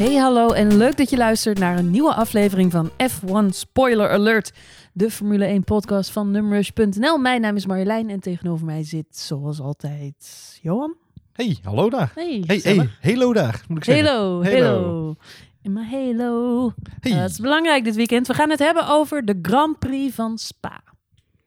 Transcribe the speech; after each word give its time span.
Hey 0.00 0.14
hallo 0.14 0.52
en 0.52 0.76
leuk 0.76 0.96
dat 0.96 1.10
je 1.10 1.16
luistert 1.16 1.58
naar 1.58 1.78
een 1.78 1.90
nieuwe 1.90 2.14
aflevering 2.14 2.72
van 2.72 2.90
F1 2.90 3.46
Spoiler 3.48 4.10
Alert. 4.10 4.52
De 4.92 5.10
Formule 5.10 5.44
1 5.44 5.64
podcast 5.64 6.10
van 6.10 6.30
numrush.nl. 6.30 7.18
Mijn 7.18 7.40
naam 7.40 7.56
is 7.56 7.66
Marjolein 7.66 8.10
en 8.10 8.20
tegenover 8.20 8.66
mij 8.66 8.84
zit 8.84 9.16
zoals 9.16 9.60
altijd 9.60 10.14
Johan. 10.62 10.96
Hey, 11.32 11.58
hallo 11.62 11.90
daar. 11.90 12.12
Hey, 12.14 12.42
Hey, 12.46 12.60
hey, 12.62 12.88
hello 13.00 13.32
daar, 13.32 13.64
moet 13.68 13.76
ik 13.78 13.84
zeggen. 13.84 14.04
Hello, 14.06 14.42
Hello. 14.42 14.56
hello. 14.56 15.14
In 15.62 15.72
mijn 15.72 15.86
halo. 15.86 16.72
Hey. 17.00 17.12
Het 17.12 17.30
is 17.30 17.38
belangrijk 17.38 17.84
dit 17.84 17.96
weekend. 17.96 18.26
We 18.26 18.34
gaan 18.34 18.50
het 18.50 18.58
hebben 18.58 18.88
over 18.88 19.24
de 19.24 19.38
Grand 19.42 19.78
Prix 19.78 20.14
van 20.14 20.38
Spa. 20.38 20.82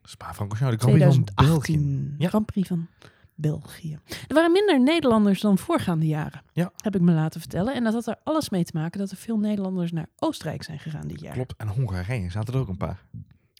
Spa-Francorchamps, 0.03 0.75
de 0.75 0.81
Grand 0.81 0.99
Prix 0.99 1.15
van 1.15 1.45
België. 1.45 1.73
2018. 1.73 2.15
Ja. 2.17 2.27
Grand 2.27 2.45
Prix 2.45 2.67
van 2.67 2.87
België. 3.35 3.99
Er 4.27 4.35
waren 4.35 4.51
minder 4.51 4.81
Nederlanders 4.81 5.41
dan 5.41 5.57
voorgaande 5.57 6.07
jaren. 6.07 6.41
Ja. 6.53 6.71
Heb 6.77 6.95
ik 6.95 7.01
me 7.01 7.11
laten 7.11 7.39
vertellen. 7.39 7.73
En 7.73 7.83
dat 7.83 7.93
had 7.93 8.07
er 8.07 8.19
alles 8.23 8.49
mee 8.49 8.63
te 8.63 8.71
maken 8.73 8.99
dat 8.99 9.11
er 9.11 9.17
veel 9.17 9.37
Nederlanders 9.37 9.91
naar 9.91 10.07
Oostenrijk 10.17 10.63
zijn 10.63 10.79
gegaan 10.79 11.07
dit 11.07 11.19
jaar. 11.19 11.33
Klopt, 11.33 11.53
en 11.57 11.67
Hongarije 11.67 12.29
zaten 12.29 12.53
er 12.53 12.59
ook 12.59 12.67
een 12.67 12.77
paar. 12.77 13.05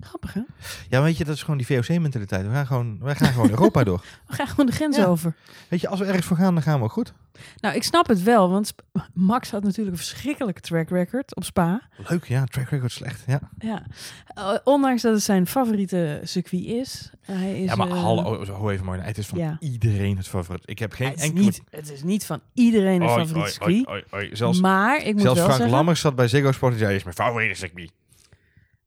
Grappig 0.03 0.34
hè? 0.34 0.41
Ja, 0.89 1.02
weet 1.02 1.17
je, 1.17 1.25
dat 1.25 1.35
is 1.35 1.41
gewoon 1.43 1.57
die 1.57 1.66
VOC-mentaliteit. 1.67 2.45
We 2.45 2.52
gaan 2.52 2.66
gewoon, 2.66 2.98
wij 3.02 3.16
gaan 3.16 3.31
gewoon 3.34 3.49
Europa 3.49 3.84
door. 3.84 4.03
We 4.27 4.34
gaan 4.34 4.48
gewoon 4.48 4.66
de 4.66 4.71
grens 4.71 4.98
Ja. 4.98 5.05
over. 5.05 5.35
Weet 5.70 5.81
je, 5.81 5.88
als 5.88 5.99
we 5.99 6.05
ergens 6.05 6.26
voor 6.26 6.38
gaan, 6.38 6.53
dan 6.53 6.63
gaan 6.63 6.77
we 6.77 6.84
ook 6.85 6.91
goed. 6.91 7.13
Nou, 7.59 7.76
ik 7.76 7.84
snap 7.84 8.07
het 8.07 8.23
wel, 8.23 8.49
want 8.49 8.73
Max 9.13 9.52
had 9.52 9.63
natuurlijk 9.63 9.91
een 9.98 10.03
verschrikkelijke 10.03 10.62
track 10.62 10.89
record 10.89 11.35
op 11.35 11.43
Spa. 11.43 11.81
Leuk, 12.07 12.26
ja, 12.26 12.43
track 12.43 12.70
record 12.70 12.91
slecht. 12.91 13.23
Ja, 13.27 13.39
Ja. 13.59 13.85
Eh, 14.26 14.53
ondanks 14.63 15.02
dat 15.02 15.13
het 15.13 15.23
zijn 15.23 15.48
favoriete 15.48 16.20
circuit 16.23 16.65
is. 16.65 17.12
Hij 17.21 17.62
is 17.62 17.70
ja 17.70 17.76
maar 17.76 17.88
eh, 17.90 18.01
hallo, 18.01 18.70
even 18.70 18.85
mooi. 18.85 18.99
Het 18.99 19.17
is 19.17 19.27
van 19.27 19.38
ja. 19.38 19.57
iedereen 19.59 20.17
het 20.17 20.27
favoriet. 20.27 20.70
Ik 20.70 20.79
heb 20.79 20.93
geen 20.93 21.07
het, 21.07 21.17
is 21.17 21.23
enkele... 21.23 21.43
niet, 21.43 21.62
het 21.70 21.91
is 21.91 22.04
niet 22.04 22.26
van 22.26 22.41
iedereen 22.54 23.01
een 23.01 23.10
Oei, 23.10 23.20
favoriet 23.26 23.60
oei, 23.62 23.84
circuit. 24.07 24.38
Zelfs, 24.38 24.60
maar 24.62 25.05
ik 25.05 25.13
moet 25.13 25.21
zelfs 25.21 25.38
wel 25.38 25.45
Frank 25.45 25.51
zeggen... 25.51 25.70
Lammers 25.76 25.99
zat 26.01 26.15
bij 26.15 26.27
Ziggo 26.27 26.51
Sport 26.51 26.73
en 26.73 26.79
zei, 26.79 26.95
is 26.95 27.04
mijn 27.04 27.15
favoriete 27.15 27.55
circuit. 27.60 27.91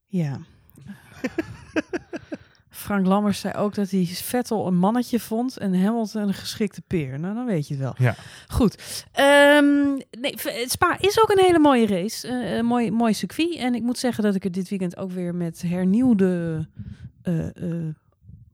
Ja. 0.06 0.39
Frank 2.70 3.06
Lammers 3.06 3.41
zei 3.41 3.55
ook 3.55 3.75
dat 3.75 3.91
hij 3.91 4.05
Vettel 4.06 4.67
een 4.67 4.77
mannetje 4.78 5.20
vond 5.20 5.56
en 5.56 5.83
Hamilton 5.83 6.23
een 6.23 6.34
geschikte 6.34 6.83
peer. 6.86 7.20
Nou, 7.20 7.34
dan 7.34 7.47
weet 7.47 7.69
je 7.69 7.75
het 7.75 7.83
wel. 7.83 7.95
Ja. 7.98 8.14
Goed. 8.48 9.05
Ehm, 9.12 9.92
nee, 10.20 10.34
Spa 10.67 10.97
is 11.00 11.20
ook 11.23 11.31
een 11.31 11.45
hele 11.45 11.58
mooie 11.58 11.86
race. 11.86 12.28
een 12.28 12.64
mooi, 12.67 12.91
mooi 12.91 13.14
circuit. 13.14 13.56
En 13.56 13.75
ik 13.75 13.83
moet 13.83 13.98
zeggen 13.98 14.25
dat 14.25 14.34
ik 14.34 14.45
er 14.45 14.53
dit 14.53 14.69
weekend 14.69 14.97
ook 14.97 15.11
weer 15.11 15.34
met 15.34 15.62
hernieuwde 15.62 16.67
eh, 17.23 17.47
eh, 17.47 17.95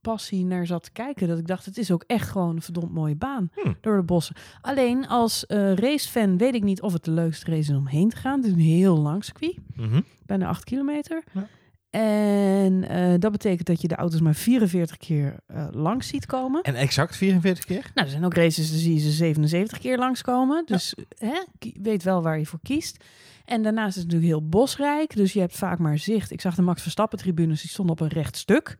passie 0.01 0.45
naar 0.45 0.67
zat 0.67 0.83
te 0.83 0.91
kijken. 0.93 1.29
Dat 1.29 1.39
ik 1.39 1.47
dacht, 1.47 1.65
het 1.65 1.79
is 1.79 1.91
ook 1.91 2.05
echt 2.07 2.29
gewoon 2.29 2.57
een 2.57 2.63
verdomd 2.63 2.93
mooie 2.93 3.17
baan 3.17 3.51
Hm. 3.55 3.73
door 3.81 3.97
de 3.97 4.03
bossen. 4.03 4.37
Alleen 4.61 5.09
als 5.09 5.45
racefan 5.75 6.37
weet 6.39 6.55
ik 6.55 6.63
niet 6.63 6.83
of 6.83 6.93
het 6.93 7.05
de 7.05 7.11
leukste 7.11 7.51
race 7.51 7.71
is 7.73 7.77
om 7.77 7.87
heen 7.87 8.09
te 8.09 8.17
gaan. 8.17 8.37
Het 8.37 8.47
is 8.47 8.53
een 8.53 8.59
heel 8.59 8.99
lang 8.99 9.25
circuit 9.25 9.57
Mhm. 9.77 10.01
bijna 10.27 10.47
8 10.49 10.65
kilometer. 10.65 11.23
Ja. 11.33 11.47
En 11.93 12.89
eh, 12.89 13.15
dat 13.19 13.33
betekent 13.33 13.67
dat 13.67 13.81
je 13.81 13.89
de 13.89 13.95
auto's 13.95 14.21
maar 14.21 14.35
44 14.35 14.97
keer 14.97 15.35
eh, 15.47 15.67
langs 15.71 16.09
ziet 16.09 16.27
komen. 16.27 16.63
En 16.63 16.75
exact 16.75 17.17
44 17.17 17.65
keer? 17.65 17.91
Nou, 17.95 18.07
er 18.07 18.13
zijn 18.13 18.25
ook 18.25 18.35
races, 18.35 18.71
daar 18.71 18.79
zie 18.79 18.95
je 18.95 19.01
ze 19.01 19.11
77 19.11 19.79
keer 19.79 19.99
langskomen. 19.99 20.63
Dus 20.67 20.95
hè, 21.19 21.45
weet 21.83 22.03
wel 22.03 22.23
waar 22.23 22.39
je 22.39 22.47
voor 22.47 22.59
kiest. 22.63 23.05
En 23.45 23.63
daarnaast 23.63 23.97
is 23.97 24.03
het 24.03 24.05
natuurlijk 24.05 24.31
heel 24.31 24.49
bosrijk. 24.49 25.17
Dus 25.17 25.33
je 25.33 25.41
hebt 25.41 25.57
vaak 25.57 25.79
maar 25.79 25.99
zicht. 25.99 26.31
Ik 26.31 26.41
zag 26.41 26.55
de 26.55 26.63
Max 26.63 26.83
Verstappen 26.83 27.19
tribunes, 27.19 27.61
die 27.61 27.71
stonden 27.71 27.95
op 27.95 28.01
een 28.01 28.09
recht 28.09 28.37
stuk. 28.37 28.77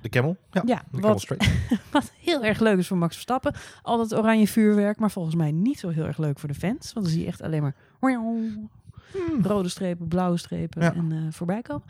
De 0.00 0.08
Camel? 0.08 0.36
Ja, 0.50 0.62
Ja, 0.66 0.76
de 0.76 1.00
Camel 1.00 1.08
wat, 1.08 1.20
Straight. 1.20 1.50
wat 1.92 2.12
heel 2.20 2.44
erg 2.44 2.60
leuk 2.60 2.78
is 2.78 2.86
voor 2.86 2.96
Max 2.96 3.12
Verstappen. 3.12 3.54
Al 3.82 3.96
dat 3.96 4.14
oranje 4.14 4.48
vuurwerk, 4.48 4.98
maar 4.98 5.10
volgens 5.10 5.34
mij 5.34 5.50
niet 5.50 5.78
zo 5.78 5.88
heel 5.88 6.06
erg 6.06 6.18
leuk 6.18 6.38
voor 6.38 6.48
de 6.48 6.54
fans. 6.54 6.92
Want 6.92 7.06
dan 7.06 7.14
zie 7.14 7.20
je 7.20 7.26
echt 7.26 7.42
alleen 7.42 7.62
maar 7.62 7.74
rode 9.42 9.68
strepen, 9.68 10.08
blauwe 10.08 10.36
strepen 10.36 10.82
Ja. 10.82 10.94
en 10.94 11.12
eh, 11.12 11.18
voorbij 11.32 11.62
komen. 11.62 11.82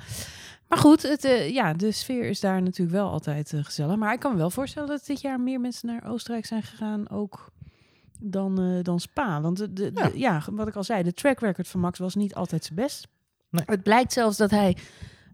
Maar 0.69 0.78
goed, 0.78 1.03
het, 1.03 1.25
eh, 1.25 1.50
ja, 1.50 1.72
de 1.75 1.92
sfeer 1.92 2.25
is 2.28 2.41
daar 2.41 2.62
natuurlijk 2.62 2.97
wel 2.97 3.10
altijd 3.10 3.53
eh, 3.53 3.64
gezellig. 3.64 3.97
Maar 3.97 4.12
ik 4.12 4.20
kan 4.20 4.32
me 4.32 4.38
wel 4.38 4.50
voorstellen 4.50 4.88
dat 4.88 5.06
dit 5.06 5.20
jaar 5.20 5.41
meer 5.41 5.60
mensen 5.60 5.88
naar 5.88 6.04
Oostenrijk 6.10 6.47
zijn 6.47 6.62
gegaan, 6.62 7.09
ook 7.10 7.50
dan, 8.19 8.80
dan 8.82 9.00
Spa. 9.00 9.41
Want 9.41 9.56
de, 9.56 9.72
de, 9.72 9.91
Ja. 9.94 10.09
de- 10.09 10.19
ja, 10.19 10.42
wat 10.50 10.69
ik 10.69 10.75
al 10.76 10.84
zei, 10.84 11.03
de 11.03 11.12
track 11.12 11.41
record 11.41 11.69
van 11.69 11.80
Max 11.80 11.98
was 11.98 12.14
niet 12.14 12.34
altijd 12.34 12.64
zijn 12.64 12.78
best. 12.78 13.09
Nee. 13.50 13.62
Het 13.66 13.82
blijkt 13.82 14.12
zelfs 14.12 14.36
dat 14.36 14.50
hij 14.50 14.76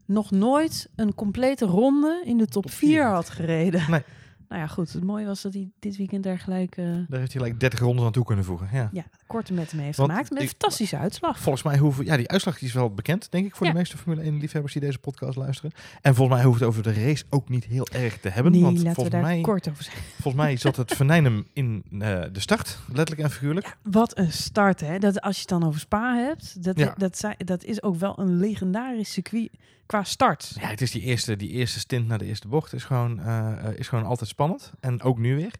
nog 0.07 0.31
nooit 0.31 0.89
een 0.97 1.15
complete 1.15 1.65
ronde 1.65 2.23
in 2.25 2.37
de 2.39 2.47
top 2.47 2.63
Top 2.63 2.73
4 2.73 2.89
vier. 2.89 3.07
had 3.07 3.31
gereden. 3.31 3.91
Nee. 3.91 4.03
Nou 4.49 4.61
ja, 4.61 4.67
goed. 4.67 4.93
Het 4.93 5.05
mooie 5.05 5.27
was 5.27 5.43
dat 5.43 5.53
hij 5.55 5.71
dit 5.79 5.97
weekend 5.97 6.25
daar 6.25 6.39
gelijk 6.39 6.77
Daar 6.77 6.87
heeft 6.95 7.09
hij 7.09 7.27
gelijk 7.29 7.61
30 7.61 7.79
rondes 7.79 8.05
aan 8.05 8.13
toe 8.13 8.25
kunnen 8.25 8.45
voegen. 8.45 8.69
Ja. 8.73 8.89
ja, 8.93 9.05
korte 9.27 9.53
met 9.53 9.71
hem 9.71 9.81
heeft 9.81 9.97
Want 9.97 10.11
gemaakt. 10.11 10.31
Met 10.31 10.43
een 10.43 10.49
fantastische 10.49 10.97
uitslag. 10.99 11.39
Volgens 11.41 11.65
mij 11.65 11.79
hoeven... 11.79 12.05
Ja, 12.05 12.17
die 12.17 12.29
uitslag 12.29 12.61
is 12.63 12.73
wel 12.73 12.91
bekend, 12.95 13.31
denk 13.31 13.47
ik, 13.47 13.57
voor 13.57 13.67
Ja. 13.67 13.73
de 13.73 13.79
meeste 13.79 13.97
Formule 13.99 14.31
1-liefhebbers 14.31 14.73
die 14.73 14.81
deze 14.81 14.99
podcast 14.99 15.37
luisteren. 15.37 15.73
En 16.03 16.15
volgens 16.15 16.37
mij 16.37 16.47
hoeft 16.47 16.61
het 16.61 16.69
over 16.69 16.83
de 16.83 16.93
race 16.93 17.25
ook 17.31 17.49
niet 17.49 17.65
heel 17.65 17.87
erg 17.93 18.19
te 18.21 18.29
hebben. 18.29 18.53
Nee, 18.53 18.61
want 18.63 18.73
laten 18.77 18.89
we 18.89 18.95
volgens 18.95 19.15
daar 19.15 19.25
mij, 19.25 19.41
kort 19.41 19.69
over 19.69 19.85
zijn. 19.85 19.97
volgens 20.21 20.35
mij 20.43 20.57
zat 20.57 20.77
het 20.77 20.93
venijnen 20.97 21.47
in 21.53 21.85
eh, 21.91 21.99
de 22.33 22.41
start, 22.41 22.79
letterlijk 22.93 23.21
en 23.29 23.31
figuurlijk. 23.31 23.77
Wat 23.83 24.19
een 24.19 24.33
start, 24.33 24.81
hè? 24.81 24.99
Dat 24.99 25.21
als 25.21 25.35
je 25.35 25.41
het 25.41 25.49
dan 25.51 25.65
over 25.65 25.81
Spa 25.81 26.15
hebt, 26.17 26.65
dat, 26.65 26.79
Ja. 26.79 26.95
dat, 26.97 27.19
zei- 27.19 27.35
dat 27.39 27.65
is 27.65 27.83
ook 27.83 27.97
wel 27.97 28.19
een 28.19 28.37
legendarisch 28.39 29.13
circuit 29.13 29.51
qua 29.87 30.03
start. 30.05 30.53
Ja, 30.61 30.69
het 30.69 30.81
is 30.81 30.91
die 30.91 31.03
eerste, 31.03 31.37
die 31.37 31.51
eerste 31.51 31.79
stint 31.79 32.07
naar 32.09 32.19
de 32.19 32.25
eerste 32.25 32.49
bocht 32.49 32.73
is 32.73 32.85
gewoon, 32.85 33.21
eh, 33.21 33.53
eh, 33.69 33.79
is 33.79 33.89
gewoon 33.89 34.05
altijd 34.05 34.31
spannend. 34.31 34.73
En 34.81 35.03
ook 35.03 35.19
nu 35.19 35.37
weer. 35.37 35.53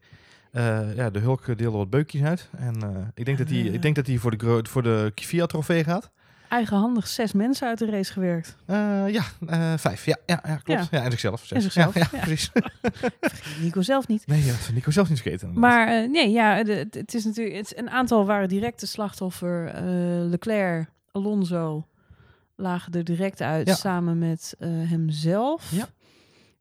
Eh, 0.53 0.97
ja, 0.97 1.11
de 1.11 1.19
Hulk 1.19 1.59
deelde 1.59 1.77
wat 1.79 1.91
beukjes 1.91 2.23
uit. 2.23 2.49
En 2.59 2.83
eh, 2.83 2.89
ik 3.15 3.25
denk 3.25 3.39
dat 3.39 3.49
hij 3.49 3.59
Eh. 3.59 3.75
ik 3.75 3.83
denk 3.83 3.95
dat 3.97 4.07
hij 4.07 4.17
voor 4.19 4.37
de, 4.39 4.61
voor 4.69 4.83
de 4.83 5.13
Fiat-trofee 5.15 5.85
gaat. 5.85 6.11
Eigenhandig 6.49 7.07
zes 7.09 7.33
mensen 7.33 7.69
uit 7.69 7.79
de 7.79 7.87
race 7.91 8.13
gewerkt. 8.13 8.57
Eh, 8.67 8.77
ja, 9.09 9.23
eh, 9.47 9.73
vijf. 9.77 10.05
Ja, 10.05 10.17
ja, 10.27 10.43
ja 10.47 10.57
klopt. 10.57 10.89
Ja. 10.91 11.03
en 11.05 11.11
zichzelf. 11.11 11.41
Zes. 11.41 11.51
En 11.57 11.63
zichzelf, 11.63 11.95
Ja, 11.95 12.07
precies. 12.21 12.51
Nico 13.63 13.83
zelf 13.83 14.09
niet. 14.09 14.27
nee, 14.27 14.47
dat 14.47 14.71
Nico 14.75 14.91
zelf 14.91 15.09
niet 15.09 15.21
vergeten. 15.21 15.51
Maar 15.59 15.89
eh, 15.89 16.09
nee, 16.11 16.31
ja, 16.31 16.63
de- 16.65 16.87
het, 16.91 17.15
is 17.15 17.25
natuurlijk. 17.25 17.57
Het, 17.57 17.79
een 17.79 17.91
aantal 17.91 18.27
waren 18.27 18.49
direct 18.49 18.81
de 18.81 18.87
slachtoffer. 18.87 19.67
Eh, 19.67 19.83
Leclerc, 20.29 20.89
Alonso 21.13 21.87
lagen 22.57 22.93
er 22.93 23.05
direct 23.05 23.41
uit 23.41 23.69
samen 23.69 24.19
met 24.19 24.55
eh, 24.59 24.69
hemzelf. 24.71 25.71
Ja. 25.71 25.89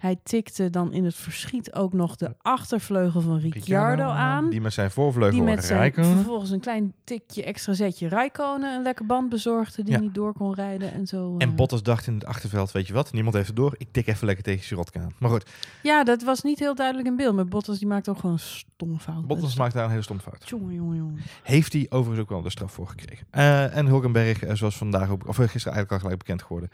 Hij 0.06 0.20
tikte 0.24 0.70
dan 0.70 0.94
in 0.94 1.06
het 1.06 1.16
verschiet 1.16 1.74
ook 1.74 1.94
nog 1.94 2.16
de 2.16 2.36
achtervleugel 2.42 3.22
van 3.22 3.38
Ricciardo, 3.38 4.04
aan. 4.04 4.50
Die 4.50 4.62
met 4.62 4.74
zijn 4.74 4.92
voorvleugel 4.92 5.36
Die 5.36 5.44
met 5.44 5.64
zijn 5.64 5.94
vervolgens 5.94 6.50
een 6.50 6.60
klein 6.60 6.94
tikje 7.04 7.44
extra 7.44 7.74
zetje 7.74 8.08
Rijkonen 8.08 8.76
een 8.76 8.82
lekker 8.82 9.06
band 9.06 9.30
bezorgde 9.30 9.84
die 9.84 9.94
Ja. 9.94 10.00
niet 10.00 10.14
door 10.14 10.34
kon 10.34 10.54
rijden 10.54 10.94
en 10.94 11.08
zo. 11.08 11.36
En 11.38 11.50
eh. 11.50 11.56
Bottas 11.56 11.84
dacht 11.84 12.08
in 12.08 12.14
het 12.14 12.26
achterveld, 12.26 12.72
weet 12.72 12.88
je 12.88 12.94
wat, 12.94 13.14
niemand 13.14 13.36
heeft 13.36 13.48
het 13.48 13.56
door. 13.56 13.76
Ik 13.78 13.88
tik 13.92 14.08
even 14.08 14.26
lekker 14.26 14.44
tegen 14.44 14.66
Sirotkin 14.66 15.02
aan. 15.02 15.14
Maar 15.20 15.30
goed, 15.30 15.50
Ja, 15.84 16.04
dat 16.04 16.24
was 16.24 16.42
niet 16.42 16.60
heel 16.60 16.76
duidelijk 16.76 17.08
in 17.08 17.16
beeld. 17.16 17.36
Maar 17.36 17.46
Bottas 17.48 17.80
die 17.80 17.88
maakte 17.88 18.10
ook 18.10 18.20
gewoon 18.20 18.36
een 18.36 18.40
stomme 18.40 19.00
fout. 19.00 19.28
Bottas 19.28 19.56
maakt 19.56 19.74
daar 19.74 19.84
een 19.84 19.90
hele 19.90 20.02
stom 20.02 20.20
fout. 20.20 20.50
Jongen, 20.50 20.74
jongen, 20.74 20.98
jongen. 20.98 21.22
Heeft 21.44 21.74
hij 21.74 21.86
overigens 21.90 22.20
ook 22.20 22.30
wel 22.30 22.42
de 22.42 22.50
straf 22.50 22.72
voor 22.72 22.88
gekregen. 22.88 23.28
Eh, 23.30 23.78
en 23.78 23.86
Hulkenberg, 23.86 24.44
eh, 24.44 24.56
zoals 24.56 24.78
vandaag 24.78 25.10
ook, 25.10 25.28
of 25.28 25.36
gisteren 25.36 25.74
eigenlijk 25.74 25.92
al 25.92 26.00
gelijk 26.00 26.18
bekend 26.18 26.42
geworden, 26.42 26.70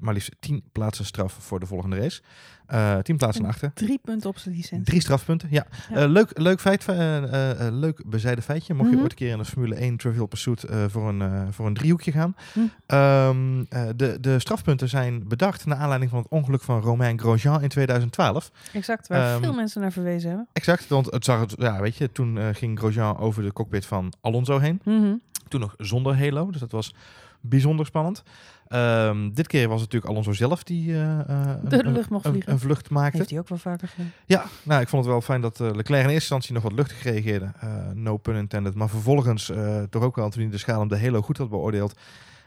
maar 0.00 0.14
liefst 0.14 0.36
10 0.40 0.62
plaatsen 0.72 1.04
straf 1.04 1.32
voor 1.32 1.60
de 1.60 1.66
volgende 1.66 1.96
race. 1.96 2.22
Eh 2.68 2.98
10 2.98 3.16
plaatsen 3.16 3.42
En 3.44 3.48
achter. 3.50 3.70
Drie 3.74 3.98
punten 4.04 4.28
op 4.28 4.38
zijn 4.38 4.54
licentie. 4.54 4.86
Drie 4.86 5.00
strafpunten, 5.00 5.48
ja. 5.50 5.66
Ja. 5.90 5.96
Eh, 5.96 6.08
leuk, 6.08 6.38
leuk 6.38 6.60
feit, 6.60 6.84
eh, 6.88 7.52
leuk 7.70 8.02
bezijde 8.06 8.42
feitje. 8.42 8.74
Mocht 8.74 8.86
Mhm. 8.88 8.96
je 8.96 9.02
ooit 9.02 9.10
een 9.12 9.16
keer 9.18 9.30
in 9.32 9.38
de 9.38 9.44
Formule 9.44 9.80
1 9.82 9.96
Trivial 9.96 10.26
Pursuit 10.26 10.64
voor, 10.88 11.08
een, 11.08 11.52
voor 11.52 11.66
een 11.66 11.74
driehoekje 11.74 12.12
gaan. 12.12 12.34
Hm. 12.52 12.60
Ehm, 12.86 13.64
eh, 13.68 13.82
de, 13.96 14.20
de 14.20 14.38
strafpunten 14.38 14.88
zijn 14.88 15.28
bedacht 15.28 15.66
naar 15.66 15.78
aanleiding 15.78 16.10
van 16.10 16.20
het 16.22 16.30
ongeluk 16.30 16.62
van 16.62 16.80
Romain 16.80 17.18
Grosjean 17.20 17.62
in 17.62 17.68
2012. 17.68 18.50
Exact, 18.72 19.08
waar 19.08 19.32
Ehm, 19.34 19.42
veel 19.42 19.54
mensen 19.54 19.80
naar 19.80 19.92
verwezen 19.92 20.28
hebben. 20.28 20.48
Exact, 20.52 20.88
want 20.88 21.06
het 21.10 21.24
zag 21.24 21.40
het, 21.40 21.54
ja, 21.58 21.80
weet 21.80 21.96
je, 21.96 22.12
toen 22.12 22.38
ging 22.54 22.78
Grosjean 22.78 23.16
over 23.18 23.42
de 23.42 23.52
cockpit 23.52 23.86
van 23.86 24.12
Alonso 24.20 24.58
heen. 24.58 24.80
Mhm. 24.84 25.14
Toen 25.48 25.60
nog 25.60 25.74
zonder 25.78 26.18
halo, 26.18 26.50
dus 26.50 26.60
dat 26.60 26.72
was 26.72 26.94
bijzonder 27.40 27.86
spannend. 27.86 28.22
Ehm, 28.68 29.30
dit 29.32 29.46
keer 29.46 29.68
was 29.68 29.80
het 29.80 29.92
natuurlijk 29.92 30.10
Alonso 30.12 30.32
zelf 30.32 30.62
die 30.64 30.92
eh, 30.94 31.18
eh, 31.20 31.56
De 31.68 31.84
een- 31.84 31.92
lucht 31.92 32.10
mocht 32.10 32.24
een, 32.24 32.30
vliegen. 32.30 32.52
een 32.52 32.58
vlucht 32.58 32.90
maakte. 32.90 33.16
Heeft 33.16 33.30
hij 33.30 33.38
ook 33.38 33.48
wel 33.48 33.58
vaker 33.58 33.88
gedaan. 33.88 34.12
Ja, 34.26 34.44
nou, 34.62 34.80
ik 34.80 34.88
vond 34.88 35.02
het 35.04 35.12
wel 35.12 35.20
fijn 35.22 35.40
dat 35.40 35.60
eh, 35.60 35.66
Leclerc 35.66 35.88
in 35.88 35.94
eerste 35.96 36.12
instantie 36.12 36.54
nog 36.54 36.62
wat 36.62 36.72
luchtig 36.72 37.02
reageerde. 37.02 37.52
Eh, 37.60 37.68
no 37.94 38.16
pun 38.16 38.36
intended. 38.36 38.74
Maar 38.74 38.88
vervolgens 38.88 39.50
eh, 39.50 39.82
toch 39.82 40.02
ook 40.02 40.16
wel, 40.16 40.30
toen 40.30 40.42
hij 40.42 40.50
de 40.50 40.58
schaal 40.58 40.80
om 40.80 40.88
de 40.88 40.98
halo 41.00 41.22
goed 41.22 41.38
had 41.38 41.50
beoordeeld, 41.50 41.98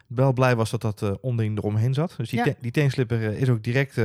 wel 0.07 0.33
blij 0.33 0.55
was 0.55 0.69
dat 0.69 0.81
dat 0.81 1.01
eh 1.01 1.11
onding 1.21 1.57
eromheen 1.57 1.93
zat. 1.93 2.13
Dus 2.17 2.29
die, 2.29 2.39
Ja. 2.39 2.45
te- 2.45 2.55
die 2.61 2.71
teenslipper 2.71 3.21
is 3.21 3.49
ook 3.49 3.63
direct, 3.63 3.95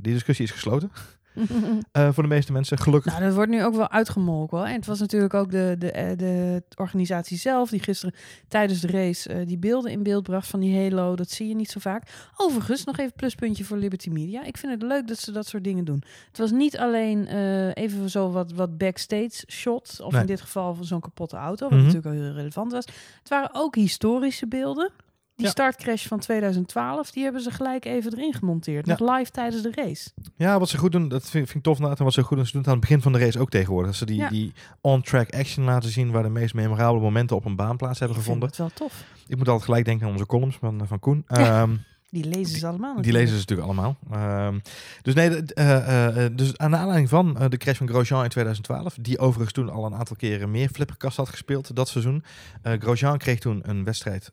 die 0.00 0.12
discussie 0.12 0.44
is 0.44 0.50
gesloten. 0.50 0.90
eh, 1.92 2.08
voor 2.12 2.22
de 2.22 2.28
meeste 2.28 2.52
mensen. 2.52 2.78
Gelukkig. 2.78 3.12
Nou, 3.12 3.24
dat 3.24 3.34
wordt 3.34 3.50
nu 3.50 3.64
ook 3.64 3.74
wel 3.74 3.90
uitgemolken. 3.90 4.58
Hoor. 4.58 4.66
En 4.66 4.74
het 4.74 4.86
was 4.86 5.00
natuurlijk 5.00 5.34
ook 5.34 5.50
de, 5.50 5.74
de, 5.78 5.90
eh, 5.90 6.16
de 6.16 6.62
organisatie 6.76 7.38
zelf 7.38 7.70
die 7.70 7.80
gisteren 7.82 8.14
tijdens 8.48 8.80
de 8.80 8.86
race 8.88 9.28
eh, 9.32 9.46
die 9.46 9.58
beelden 9.58 9.90
in 9.92 10.02
beeld 10.02 10.22
bracht 10.22 10.46
van 10.48 10.60
die 10.60 10.76
halo. 10.82 11.16
Dat 11.16 11.30
zie 11.30 11.48
je 11.48 11.54
niet 11.54 11.70
zo 11.70 11.80
vaak. 11.80 12.28
Overigens, 12.36 12.84
nog 12.84 12.98
even 12.98 13.12
pluspuntje 13.12 13.64
voor 13.64 13.76
Liberty 13.76 14.08
Media. 14.10 14.44
Ik 14.44 14.56
vind 14.56 14.72
het 14.72 14.82
leuk 14.82 15.08
dat 15.08 15.18
ze 15.18 15.32
dat 15.32 15.46
soort 15.46 15.64
dingen 15.64 15.84
doen. 15.84 16.02
Het 16.28 16.38
was 16.38 16.50
niet 16.50 16.78
alleen 16.78 17.26
even 17.72 18.10
zo 18.10 18.30
wat, 18.30 18.52
wat 18.52 18.78
backstage 18.78 19.44
shot. 19.48 19.98
Of 20.02 20.12
Nee. 20.12 20.20
in 20.20 20.26
dit 20.26 20.40
geval 20.40 20.74
van 20.74 20.84
zo'n 20.84 21.00
kapotte 21.00 21.36
auto. 21.36 21.68
Wat 21.68 21.78
Mhm. 21.78 21.86
natuurlijk 21.86 22.14
ook 22.14 22.20
heel 22.22 22.32
relevant 22.32 22.72
was. 22.72 22.84
Het 23.18 23.28
waren 23.28 23.50
ook 23.52 23.74
historische 23.74 24.46
beelden. 24.46 24.90
Die 25.38 25.46
Ja. 25.46 25.52
startcrash 25.52 26.06
van 26.06 26.18
2012, 26.18 27.10
die 27.10 27.22
hebben 27.22 27.42
ze 27.42 27.50
gelijk 27.50 27.84
even 27.84 28.12
erin 28.12 28.32
gemonteerd. 28.34 28.86
Ja. 28.86 28.96
Nog 28.98 29.16
live 29.16 29.30
tijdens 29.30 29.62
de 29.62 29.70
race. 29.74 30.10
Ja, 30.36 30.58
wat 30.58 30.68
ze 30.68 30.78
goed 30.78 30.92
doen, 30.92 31.08
dat 31.08 31.22
vind, 31.30 31.46
vind 31.46 31.54
ik 31.54 31.62
tof. 31.62 31.80
En 31.98 32.04
wat 32.04 32.12
ze 32.12 32.22
goed 32.22 32.36
doen, 32.36 32.46
ze 32.46 32.52
doen 32.52 32.60
het 32.60 32.70
aan 32.70 32.76
het 32.76 32.86
begin 32.86 33.02
van 33.02 33.12
de 33.12 33.18
race 33.18 33.38
ook 33.40 33.50
tegenwoordig. 33.50 33.90
Dat 33.90 33.98
ze 33.98 34.06
die, 34.06 34.16
Ja. 34.16 34.28
die 34.28 34.52
on-track 34.80 35.34
action 35.34 35.64
laten 35.64 35.90
zien 35.90 36.10
waar 36.10 36.22
de 36.22 36.28
meest 36.28 36.54
memorabele 36.54 37.00
momenten 37.02 37.36
op 37.36 37.44
een 37.44 37.56
baan 37.56 37.76
plaats 37.76 37.98
hebben 37.98 38.16
Ik 38.16 38.22
gevonden. 38.22 38.48
het 38.48 38.58
wel 38.58 38.70
tof. 38.74 39.04
Ik 39.26 39.36
moet 39.36 39.46
altijd 39.48 39.64
gelijk 39.64 39.84
denken 39.84 40.06
aan 40.06 40.12
onze 40.12 40.26
columns 40.26 40.56
van, 40.56 40.80
van 40.86 40.98
Koen. 40.98 41.24
Ehm, 41.26 41.76
Die 42.10 42.24
lezen 42.24 42.58
ze 42.58 42.66
allemaal. 42.66 43.02
Die 43.02 43.12
lezen 43.12 43.28
ze 43.28 43.34
natuurlijk 43.34 43.68
allemaal. 43.68 43.96
Ehm, 44.10 44.58
dus 45.02 45.14
nee, 45.14 45.28
eh, 45.28 45.76
eh, 45.76 46.24
eh, 46.24 46.32
dus 46.36 46.58
aan 46.58 46.70
de 46.70 46.76
aanleiding 46.76 47.08
van 47.08 47.34
de 47.48 47.56
crash 47.56 47.78
van 47.78 47.88
Grosjean 47.88 48.22
in 48.22 48.28
2012, 48.28 48.96
die 49.00 49.18
overigens 49.18 49.52
toen 49.52 49.70
al 49.70 49.84
een 49.84 49.94
aantal 49.94 50.16
keren 50.16 50.50
meer 50.50 50.68
flipperkast 50.68 51.16
had 51.16 51.28
gespeeld 51.28 51.76
dat 51.76 51.88
seizoen. 51.88 52.24
Grosjean 52.62 53.18
kreeg 53.18 53.38
toen 53.38 53.68
een 53.68 53.84
wedstrijd 53.84 54.30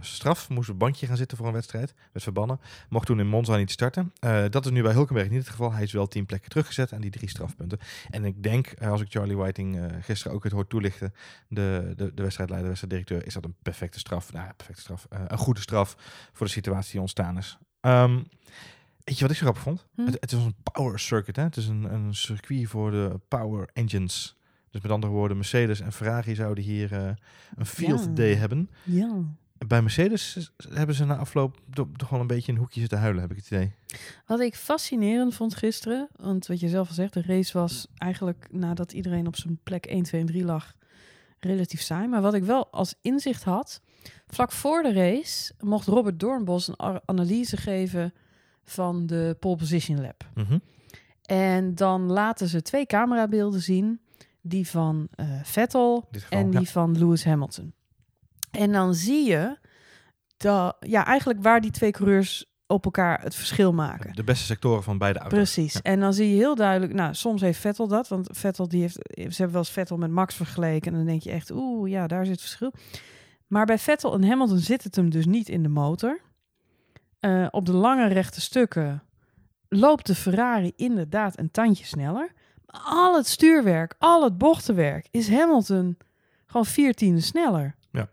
straf, 0.00 0.48
moest 0.48 0.68
op 0.68 0.74
een 0.74 0.78
bandje 0.78 1.06
gaan 1.06 1.16
zitten 1.16 1.36
voor 1.36 1.46
een 1.46 1.52
wedstrijd, 1.52 1.94
werd 2.12 2.24
verbannen, 2.24 2.60
mocht 2.88 3.06
toen 3.06 3.20
in 3.20 3.26
Monza 3.26 3.56
niet 3.56 3.70
starten. 3.70 4.12
Dat 4.50 4.64
is 4.64 4.70
nu 4.70 4.82
bij 4.82 4.92
Hulkenberg 4.92 5.28
niet 5.30 5.38
het 5.38 5.48
geval. 5.48 5.72
Hij 5.72 5.82
is 5.82 5.92
wel 5.92 6.06
tien 6.06 6.26
plekken 6.26 6.50
teruggezet 6.50 6.92
en 6.92 7.00
die 7.00 7.10
drie 7.10 7.28
strafpunten. 7.28 7.78
En 8.10 8.24
ik 8.24 8.42
denk, 8.42 8.74
als 8.80 9.00
ik 9.00 9.10
Charlie 9.10 9.36
Whiting 9.36 9.80
gisteren 10.00 10.36
ook 10.36 10.44
het 10.44 10.52
hoort 10.52 10.68
toelichten, 10.68 11.14
de, 11.48 11.92
de, 11.96 12.14
de 12.14 12.22
wedstrijdleider, 12.22 12.70
de 12.70 12.78
wedstrijddirecteur, 12.78 13.26
is 13.26 13.34
dat 13.34 13.44
een 13.44 13.54
perfecte 13.62 13.98
straf. 13.98 14.32
Nou, 14.32 14.46
ja, 14.46 14.52
perfecte 14.52 14.80
straf. 14.80 15.06
Een 15.26 15.38
goede 15.38 15.60
straf 15.60 15.96
voor 16.32 16.46
de 16.46 16.52
situatie 16.52 16.92
die 16.92 17.00
ontstaan 17.04 17.38
is. 17.38 17.58
Ehm, 17.80 18.14
weet 19.04 19.16
je 19.18 19.20
wat 19.22 19.30
ik 19.30 19.36
zo 19.36 19.42
grappig 19.42 19.62
vond? 19.62 19.86
Hm? 19.94 20.04
Het, 20.04 20.16
het 20.20 20.32
is 20.32 20.38
een 20.38 20.54
power 20.72 20.98
circuit. 20.98 21.36
Hè? 21.36 21.42
Het 21.42 21.56
is 21.56 21.66
een, 21.68 21.94
een 21.94 22.14
circuit 22.14 22.68
voor 22.68 22.90
de 22.90 23.20
power 23.28 23.68
engines. 23.72 24.36
Dus 24.70 24.82
met 24.82 24.92
andere 24.92 25.12
woorden, 25.12 25.36
Mercedes 25.36 25.80
en 25.80 25.92
Ferrari 25.92 26.34
zouden 26.34 26.64
hier 26.64 26.92
eh, 26.92 27.10
een 27.56 27.66
field 27.66 28.04
Ja. 28.04 28.10
day 28.10 28.34
hebben. 28.34 28.70
Ja. 28.82 29.22
Bij 29.66 29.82
Mercedes 29.82 30.50
hebben 30.68 30.94
ze 30.94 31.04
na 31.04 31.16
afloop 31.16 31.60
to- 31.70 31.90
toch 31.96 32.08
wel 32.08 32.20
een 32.20 32.26
beetje 32.26 32.52
een 32.52 32.58
hoekje 32.58 32.80
zitten 32.80 32.98
huilen, 32.98 33.20
heb 33.22 33.30
ik 33.30 33.36
het 33.36 33.46
idee. 33.46 33.72
Wat 34.26 34.40
ik 34.40 34.54
fascinerend 34.56 35.34
vond 35.34 35.54
gisteren, 35.54 36.08
want 36.16 36.46
wat 36.46 36.60
je 36.60 36.68
zelf 36.68 36.88
al 36.88 36.94
zegt, 36.94 37.12
de 37.14 37.22
race 37.22 37.58
was 37.58 37.86
eigenlijk 37.96 38.48
nadat 38.50 38.92
iedereen 38.92 39.26
op 39.26 39.36
zijn 39.36 39.58
plek 39.62 39.86
1, 39.86 40.02
2 40.02 40.20
en 40.20 40.26
3 40.26 40.44
lag, 40.44 40.72
relatief 41.40 41.80
saai. 41.80 42.08
Maar 42.08 42.22
wat 42.22 42.34
ik 42.34 42.42
wel 42.44 42.68
als 42.70 42.94
inzicht 43.02 43.44
had, 43.44 43.80
vlak 44.26 44.52
voor 44.52 44.82
de 44.82 44.92
race 44.92 45.52
mocht 45.58 45.86
Robert 45.86 46.20
Doornbos 46.20 46.68
een 46.68 47.00
analyse 47.04 47.56
geven 47.56 48.14
van 48.64 49.06
de 49.06 49.36
pole 49.40 49.56
position 49.56 50.00
lab. 50.00 50.30
Mhm. 50.34 50.58
En 51.22 51.74
dan 51.74 52.12
laten 52.12 52.48
ze 52.48 52.62
twee 52.62 52.86
camerabeelden 52.86 53.60
zien, 53.60 54.00
die 54.40 54.68
van 54.68 55.08
eh, 55.14 55.26
Vettel 55.42 56.08
geval, 56.10 56.38
en 56.38 56.52
ja. 56.52 56.58
die 56.58 56.70
van 56.70 56.98
Lewis 56.98 57.24
Hamilton. 57.24 57.72
En 58.50 58.72
dan 58.72 58.94
zie 58.94 59.28
je 59.28 59.58
dat, 60.36 60.76
ja, 60.80 61.06
eigenlijk 61.06 61.42
waar 61.42 61.60
die 61.60 61.70
twee 61.70 61.90
coureurs 61.90 62.52
op 62.66 62.84
elkaar 62.84 63.22
het 63.22 63.34
verschil 63.34 63.72
maken. 63.72 64.14
De 64.14 64.24
beste 64.24 64.44
sectoren 64.44 64.82
van 64.82 64.98
beide 64.98 65.18
auto's. 65.18 65.38
Precies. 65.38 65.72
Ja. 65.72 65.80
En 65.82 66.00
dan 66.00 66.14
zie 66.14 66.28
je 66.28 66.36
heel 66.36 66.54
duidelijk, 66.54 66.92
nou, 66.92 67.14
soms 67.14 67.40
heeft 67.40 67.60
Vettel 67.60 67.88
dat, 67.88 68.08
want 68.08 68.28
Vettel 68.32 68.68
die 68.68 68.80
heeft, 68.80 68.94
ze 68.94 69.20
hebben 69.20 69.50
wel 69.50 69.60
eens 69.60 69.70
Vettel 69.70 69.96
met 69.96 70.10
Max 70.10 70.34
vergeleken 70.34 70.92
en 70.92 70.98
dan 70.98 71.06
denk 71.06 71.22
je 71.22 71.30
echt, 71.30 71.50
oeh, 71.50 71.90
ja, 71.90 72.06
daar 72.06 72.24
zit 72.24 72.32
het 72.32 72.40
verschil. 72.40 72.72
Maar 73.46 73.66
bij 73.66 73.78
Vettel 73.78 74.14
en 74.14 74.24
Hamilton 74.24 74.58
zit 74.58 74.84
het 74.84 74.96
hem 74.96 75.10
dus 75.10 75.26
niet 75.26 75.48
in 75.48 75.62
de 75.62 75.68
motor. 75.68 76.20
Eh, 77.20 77.46
op 77.50 77.66
de 77.66 77.72
lange 77.72 78.06
rechte 78.06 78.40
stukken 78.40 79.02
loopt 79.68 80.06
de 80.06 80.14
Ferrari 80.14 80.72
inderdaad 80.76 81.38
een 81.38 81.50
tandje 81.50 81.84
sneller. 81.84 82.32
Maar 82.66 82.80
al 82.84 83.16
het 83.16 83.26
stuurwerk, 83.26 83.94
al 83.98 84.24
het 84.24 84.38
bochtenwerk 84.38 85.06
is 85.10 85.28
Hamilton 85.30 85.96
gewoon 86.46 86.66
14 86.66 87.22
sneller. 87.22 87.74
Ja. 87.90 88.08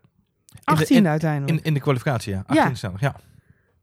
18 0.63 0.95
in- 0.97 1.07
uiteindelijk. 1.07 1.57
In, 1.59 1.63
in 1.63 1.73
de 1.73 1.79
kwalificatie, 1.79 2.33
ja. 2.33 2.43
Ja. 2.47 2.59
18 2.61 2.77
sneller, 2.77 2.97
ja. 3.01 3.15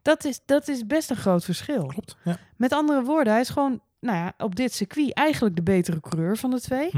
dat, 0.03 0.25
is, 0.25 0.41
dat 0.45 0.69
is 0.69 0.87
best 0.87 1.11
een 1.11 1.17
groot 1.17 1.45
verschil. 1.45 1.87
Klopt. 1.87 2.17
Ja. 2.25 2.37
Met 2.57 2.73
andere 2.73 3.03
woorden, 3.03 3.33
hij 3.33 3.43
is 3.43 3.49
gewoon 3.49 3.81
nou 4.01 4.17
ja, 4.17 4.33
op 4.39 4.57
dit 4.57 4.73
circuit 4.73 5.13
eigenlijk 5.15 5.57
de 5.57 5.63
betere 5.63 6.01
coureur 6.01 6.37
van 6.37 6.51
de 6.51 6.61
twee. 6.61 6.91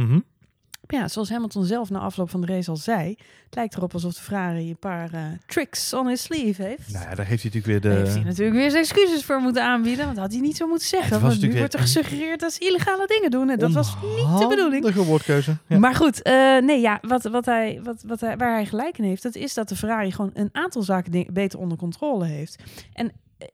Ja, 0.90 1.08
zoals 1.08 1.30
Hamilton 1.30 1.64
zelf 1.64 1.90
na 1.90 1.98
afloop 1.98 2.30
van 2.30 2.40
de 2.40 2.46
race 2.46 2.70
al 2.70 2.76
zei, 2.76 3.08
het 3.44 3.54
lijkt 3.54 3.76
erop 3.76 3.92
alsof 3.92 4.14
de 4.14 4.20
Ferrari 4.20 4.70
een 4.70 4.78
paar 4.78 5.12
eh, 5.12 5.22
tricks 5.46 5.92
on 5.94 6.08
his 6.08 6.22
sleeve 6.22 6.62
heeft. 6.62 6.92
Nou 6.92 7.08
ja, 7.08 7.14
daar 7.14 7.26
heeft 7.26 7.42
hij 7.42 7.52
natuurlijk 7.52 7.66
weer 7.66 7.80
Daar 7.80 7.92
de... 7.92 7.98
heeft 7.98 8.14
hij 8.14 8.24
natuurlijk 8.24 8.56
weer 8.56 8.70
zijn 8.70 8.82
excuses 8.82 9.24
voor 9.24 9.40
moeten 9.40 9.62
aanbieden, 9.62 10.04
want 10.04 10.16
dat 10.16 10.24
had 10.24 10.32
hij 10.32 10.42
niet 10.42 10.56
zo 10.56 10.66
moeten 10.66 10.88
zeggen. 10.88 11.12
Het 11.12 11.22
was 11.22 11.38
want 11.38 11.52
nu 11.52 11.58
wordt 11.58 11.74
er 11.74 11.80
gesuggereerd 11.80 12.40
dat 12.40 12.52
ze 12.52 12.60
illegale 12.60 13.06
dingen 13.06 13.30
doen 13.30 13.50
en 13.50 13.58
dat 13.58 13.72
was 13.72 13.94
niet 14.02 14.38
de 14.38 14.46
bedoeling. 14.48 14.84
Onhandige 14.84 15.04
woordkeuze. 15.04 15.56
Ja. 15.66 15.78
Maar 15.78 15.94
goed, 15.94 16.22
eh, 16.22 16.32
nee, 16.58 16.80
ja, 16.80 16.98
wat, 17.02 17.22
wat 17.22 17.44
hij, 17.44 17.80
wat, 17.82 18.02
wat 18.06 18.20
hij, 18.20 18.36
waar 18.36 18.52
hij 18.52 18.66
gelijk 18.66 18.98
in 18.98 19.04
heeft, 19.04 19.22
dat 19.22 19.34
is 19.34 19.54
dat 19.54 19.68
de 19.68 19.76
Ferrari 19.76 20.12
gewoon 20.12 20.30
een 20.34 20.48
aantal 20.52 20.82
zaken 20.82 21.26
beter 21.32 21.58
onder 21.58 21.78
controle 21.78 22.24
heeft. 22.24 22.62
En 22.92 23.12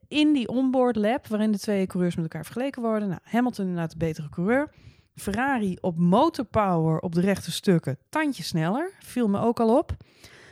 in 0.08 0.32
die 0.32 0.48
onboard 0.48 0.96
lab, 0.96 1.26
waarin 1.26 1.52
de 1.52 1.58
twee 1.58 1.86
coureurs 1.86 2.14
met 2.14 2.24
elkaar 2.24 2.44
vergeleken 2.44 2.82
worden, 2.82 3.08
nou, 3.08 3.20
Hamilton 3.22 3.66
inderdaad 3.66 3.90
de 3.90 3.96
betere 3.96 4.28
coureur. 4.28 4.70
Ferrari 5.20 5.76
op 5.80 5.98
motorpower 5.98 6.98
op 6.98 7.14
de 7.14 7.20
rechte 7.20 7.52
stukken, 7.52 7.98
tandje 8.08 8.42
sneller, 8.42 8.90
viel 8.98 9.28
me 9.28 9.38
ook 9.40 9.60
al 9.60 9.78
op. 9.78 9.96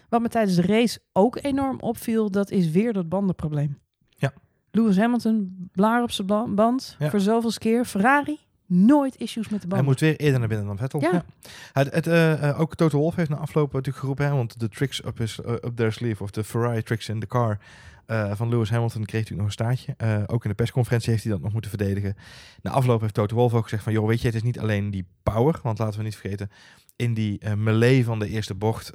Wat 0.09 0.21
me 0.21 0.29
tijdens 0.29 0.57
de 0.57 0.63
race 0.63 0.99
ook 1.13 1.39
enorm 1.43 1.81
opviel, 1.81 2.31
dat 2.31 2.51
is 2.51 2.71
weer 2.71 2.93
dat 2.93 3.09
bandenprobleem. 3.09 3.79
Ja. 4.09 4.33
Lewis 4.71 4.97
Hamilton, 4.97 5.69
blaar 5.73 6.03
op 6.03 6.11
zijn 6.11 6.27
ba- 6.27 6.49
band, 6.49 6.97
Ja. 6.99 7.11
voor 7.11 7.21
zoveelste 7.21 7.59
keer. 7.61 7.85
Ferrari, 7.85 8.39
nooit 8.67 9.17
issues 9.17 9.49
met 9.49 9.61
de 9.61 9.67
Hij 9.67 9.69
banden. 9.69 9.87
moet 9.87 10.01
weer 10.01 10.17
eerder 10.17 10.39
naar 10.39 10.49
binnen 10.49 10.67
dan 10.67 10.77
Vettel. 10.79 11.01
Ja. 11.01 11.11
Ja. 11.13 11.25
Het, 11.73 11.95
het, 11.95 12.07
eh, 12.07 12.49
eh, 12.49 12.61
ook 12.61 12.75
Toto 12.75 12.99
Wolff 12.99 13.17
heeft 13.17 13.31
na 13.31 13.37
afloop 13.37 13.73
natuurlijk 13.73 13.99
geroepen, 13.99 14.27
hè, 14.27 14.33
want 14.33 14.61
de 14.61 14.69
tricks 14.69 15.05
up, 15.05 15.19
his, 15.19 15.41
eh, 15.41 15.53
up 15.53 15.73
their 15.77 15.93
sleeve, 15.93 16.23
of 16.23 16.31
de 16.31 16.45
Ferrari 16.45 16.83
tricks 16.83 17.09
in 17.09 17.21
the 17.21 17.27
car 17.27 17.59
eh, 18.07 18.33
van 18.35 18.49
Lewis 18.49 18.71
Hamilton 18.71 19.05
kreeg 19.05 19.21
natuurlijk 19.21 19.49
nog 19.49 19.59
een 19.59 19.65
staartje. 19.65 19.95
Eh, 19.97 20.23
ook 20.27 20.45
in 20.45 20.51
de 20.51 20.57
persconferentie 20.57 21.11
heeft 21.11 21.23
hij 21.23 21.33
dat 21.33 21.43
nog 21.43 21.53
moeten 21.53 21.71
verdedigen. 21.71 22.17
Na 22.63 22.71
afloop 22.71 23.01
heeft 23.01 23.15
Toto 23.15 23.37
Wolff 23.37 23.55
ook 23.55 23.63
gezegd 23.63 23.83
van, 23.83 23.93
joh, 23.93 24.07
weet 24.07 24.21
je, 24.21 24.27
het 24.27 24.37
is 24.37 24.43
niet 24.43 24.59
alleen 24.59 24.91
die 24.91 25.07
power, 25.23 25.61
want 25.63 25.79
laten 25.79 25.99
we 25.99 26.05
niet 26.05 26.17
vergeten, 26.17 26.51
in 26.97 27.15
die 27.15 27.39
eh 27.39 27.55
melee 27.55 28.05
van 28.05 28.19
de 28.19 28.29
eerste 28.29 28.55
bocht 28.55 28.93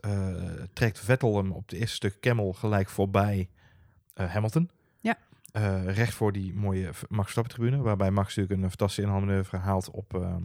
trekt 0.74 1.00
Vettel 1.00 1.38
hem 1.38 1.52
op 1.52 1.70
het 1.70 1.80
eerste 1.80 1.96
stuk 1.96 2.20
Camel 2.20 2.54
gelijk 2.54 2.90
voorbij 2.90 3.50
Hamilton. 4.14 4.70
Ja. 5.00 5.18
Recht 5.86 6.14
voor 6.14 6.32
die 6.32 6.54
mooie 6.54 6.90
Max 7.10 7.24
Verstappen 7.24 7.54
tribune, 7.54 7.82
waarbij 7.84 8.12
Max 8.12 8.36
natuurlijk 8.36 8.62
een 8.62 8.70
fantastische 8.70 9.02
inhaalmanoeuvre 9.02 9.58
haalt 9.58 9.92
op, 9.92 10.14
ehm 10.14 10.44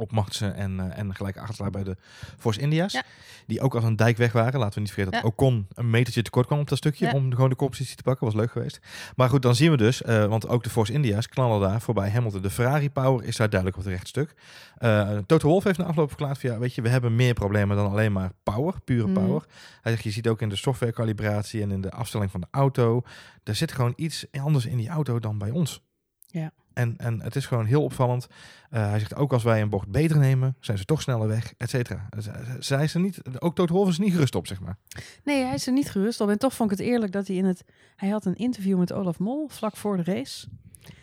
op 0.00 0.12
Magnussen 0.12 0.54
en, 0.54 0.80
eh, 0.80 0.98
en 0.98 1.14
gelijk 1.14 1.36
achterlaat 1.38 1.72
bij 1.72 1.84
de 1.84 1.96
Force 2.38 2.60
India's. 2.60 2.92
Ja. 2.92 3.02
Die 3.46 3.60
ook 3.60 3.74
als 3.74 3.84
een 3.84 3.96
dijk 3.96 4.16
weg 4.16 4.32
waren. 4.32 4.58
Laten 4.60 4.74
we 4.74 4.80
niet 4.80 4.92
vergeten 4.92 5.12
dat 5.12 5.22
Ja. 5.22 5.28
Ocon 5.28 5.66
een 5.74 5.90
metertje 5.90 6.22
tekort 6.22 6.46
kwam 6.46 6.58
op 6.58 6.68
dat 6.68 6.78
stukje 6.78 7.06
Ja. 7.06 7.12
om 7.12 7.34
gewoon 7.34 7.48
de 7.50 7.56
koppositie 7.56 7.96
te 7.96 8.02
pakken. 8.02 8.26
Was 8.26 8.34
leuk 8.34 8.50
geweest. 8.50 8.80
Maar 9.16 9.28
goed, 9.28 9.42
dan 9.42 9.54
zien 9.54 9.70
we 9.70 9.76
dus, 9.76 10.02
eh, 10.02 10.24
want 10.26 10.48
ook 10.48 10.62
de 10.62 10.70
Force 10.70 10.92
India's 10.92 11.28
knallen 11.28 11.60
daar 11.60 11.80
voorbij 11.80 12.10
Hamilton. 12.10 12.42
De 12.42 12.50
Ferrari 12.50 12.90
power 12.90 13.24
is 13.24 13.36
daar 13.36 13.48
duidelijk 13.50 13.78
op 13.80 13.84
het 13.84 13.92
rechtstuk. 13.92 14.34
Eh 14.78 15.08
Toto 15.26 15.48
Wolff 15.48 15.64
heeft 15.64 15.78
na 15.78 15.84
afloop 15.84 16.08
verklaard 16.08 16.38
van, 16.38 16.50
ja, 16.50 16.58
weet 16.58 16.74
je, 16.74 16.82
we 16.82 16.88
hebben 16.88 17.16
meer 17.16 17.34
problemen 17.34 17.76
dan 17.76 17.90
alleen 17.90 18.12
maar 18.12 18.30
power, 18.42 18.74
pure 18.84 19.06
Mhm. 19.08 19.12
power. 19.12 19.44
Hij 19.80 19.92
zegt, 19.92 20.04
je 20.04 20.10
ziet 20.10 20.28
ook 20.28 20.40
in 20.40 20.48
de 20.48 20.56
softwarecalibratie 20.56 21.62
en 21.62 21.70
in 21.70 21.80
de 21.80 21.90
afstelling 21.90 22.30
van 22.30 22.40
de 22.40 22.46
auto, 22.50 23.02
er 23.44 23.54
zit 23.54 23.72
gewoon 23.72 23.92
iets 23.96 24.26
anders 24.40 24.66
in 24.66 24.76
die 24.76 24.88
auto 24.88 25.18
dan 25.18 25.38
bij 25.38 25.50
ons. 25.50 25.82
Ja. 26.30 26.50
En, 26.72 26.94
en 26.96 27.22
het 27.22 27.36
is 27.36 27.46
gewoon 27.46 27.64
heel 27.64 27.82
opvallend. 27.82 28.26
Eh, 28.70 28.88
hij 28.88 28.98
zegt 28.98 29.14
ook 29.14 29.32
als 29.32 29.42
wij 29.42 29.60
een 29.60 29.68
bocht 29.68 29.88
beter 29.88 30.18
nemen, 30.18 30.56
zijn 30.60 30.78
ze 30.78 30.84
toch 30.84 31.02
sneller 31.02 31.28
weg, 31.28 31.54
et 31.56 31.70
cetera. 31.70 32.08
Z- 32.18 32.24
z- 32.24 32.58
Zij 32.58 32.84
is 32.84 32.94
er 32.94 33.00
niet, 33.00 33.20
ook 33.38 33.68
Wolff 33.68 33.90
is 33.90 33.98
niet 33.98 34.12
gerust 34.12 34.34
op, 34.34 34.46
zeg 34.46 34.60
maar. 34.60 34.76
Nee, 35.24 35.44
hij 35.44 35.54
is 35.54 35.66
er 35.66 35.72
niet 35.72 35.90
gerust 35.90 36.20
op. 36.20 36.28
En 36.28 36.38
toch 36.38 36.54
vond 36.54 36.72
ik 36.72 36.78
het 36.78 36.86
eerlijk 36.86 37.12
dat 37.12 37.26
hij 37.26 37.36
in 37.36 37.44
het... 37.44 37.64
Hij 37.96 38.08
had 38.08 38.24
een 38.24 38.36
interview 38.36 38.78
met 38.78 38.92
Olaf 38.92 39.18
Mol 39.18 39.48
vlak 39.48 39.76
voor 39.76 39.96
de 39.96 40.02
race. 40.12 40.46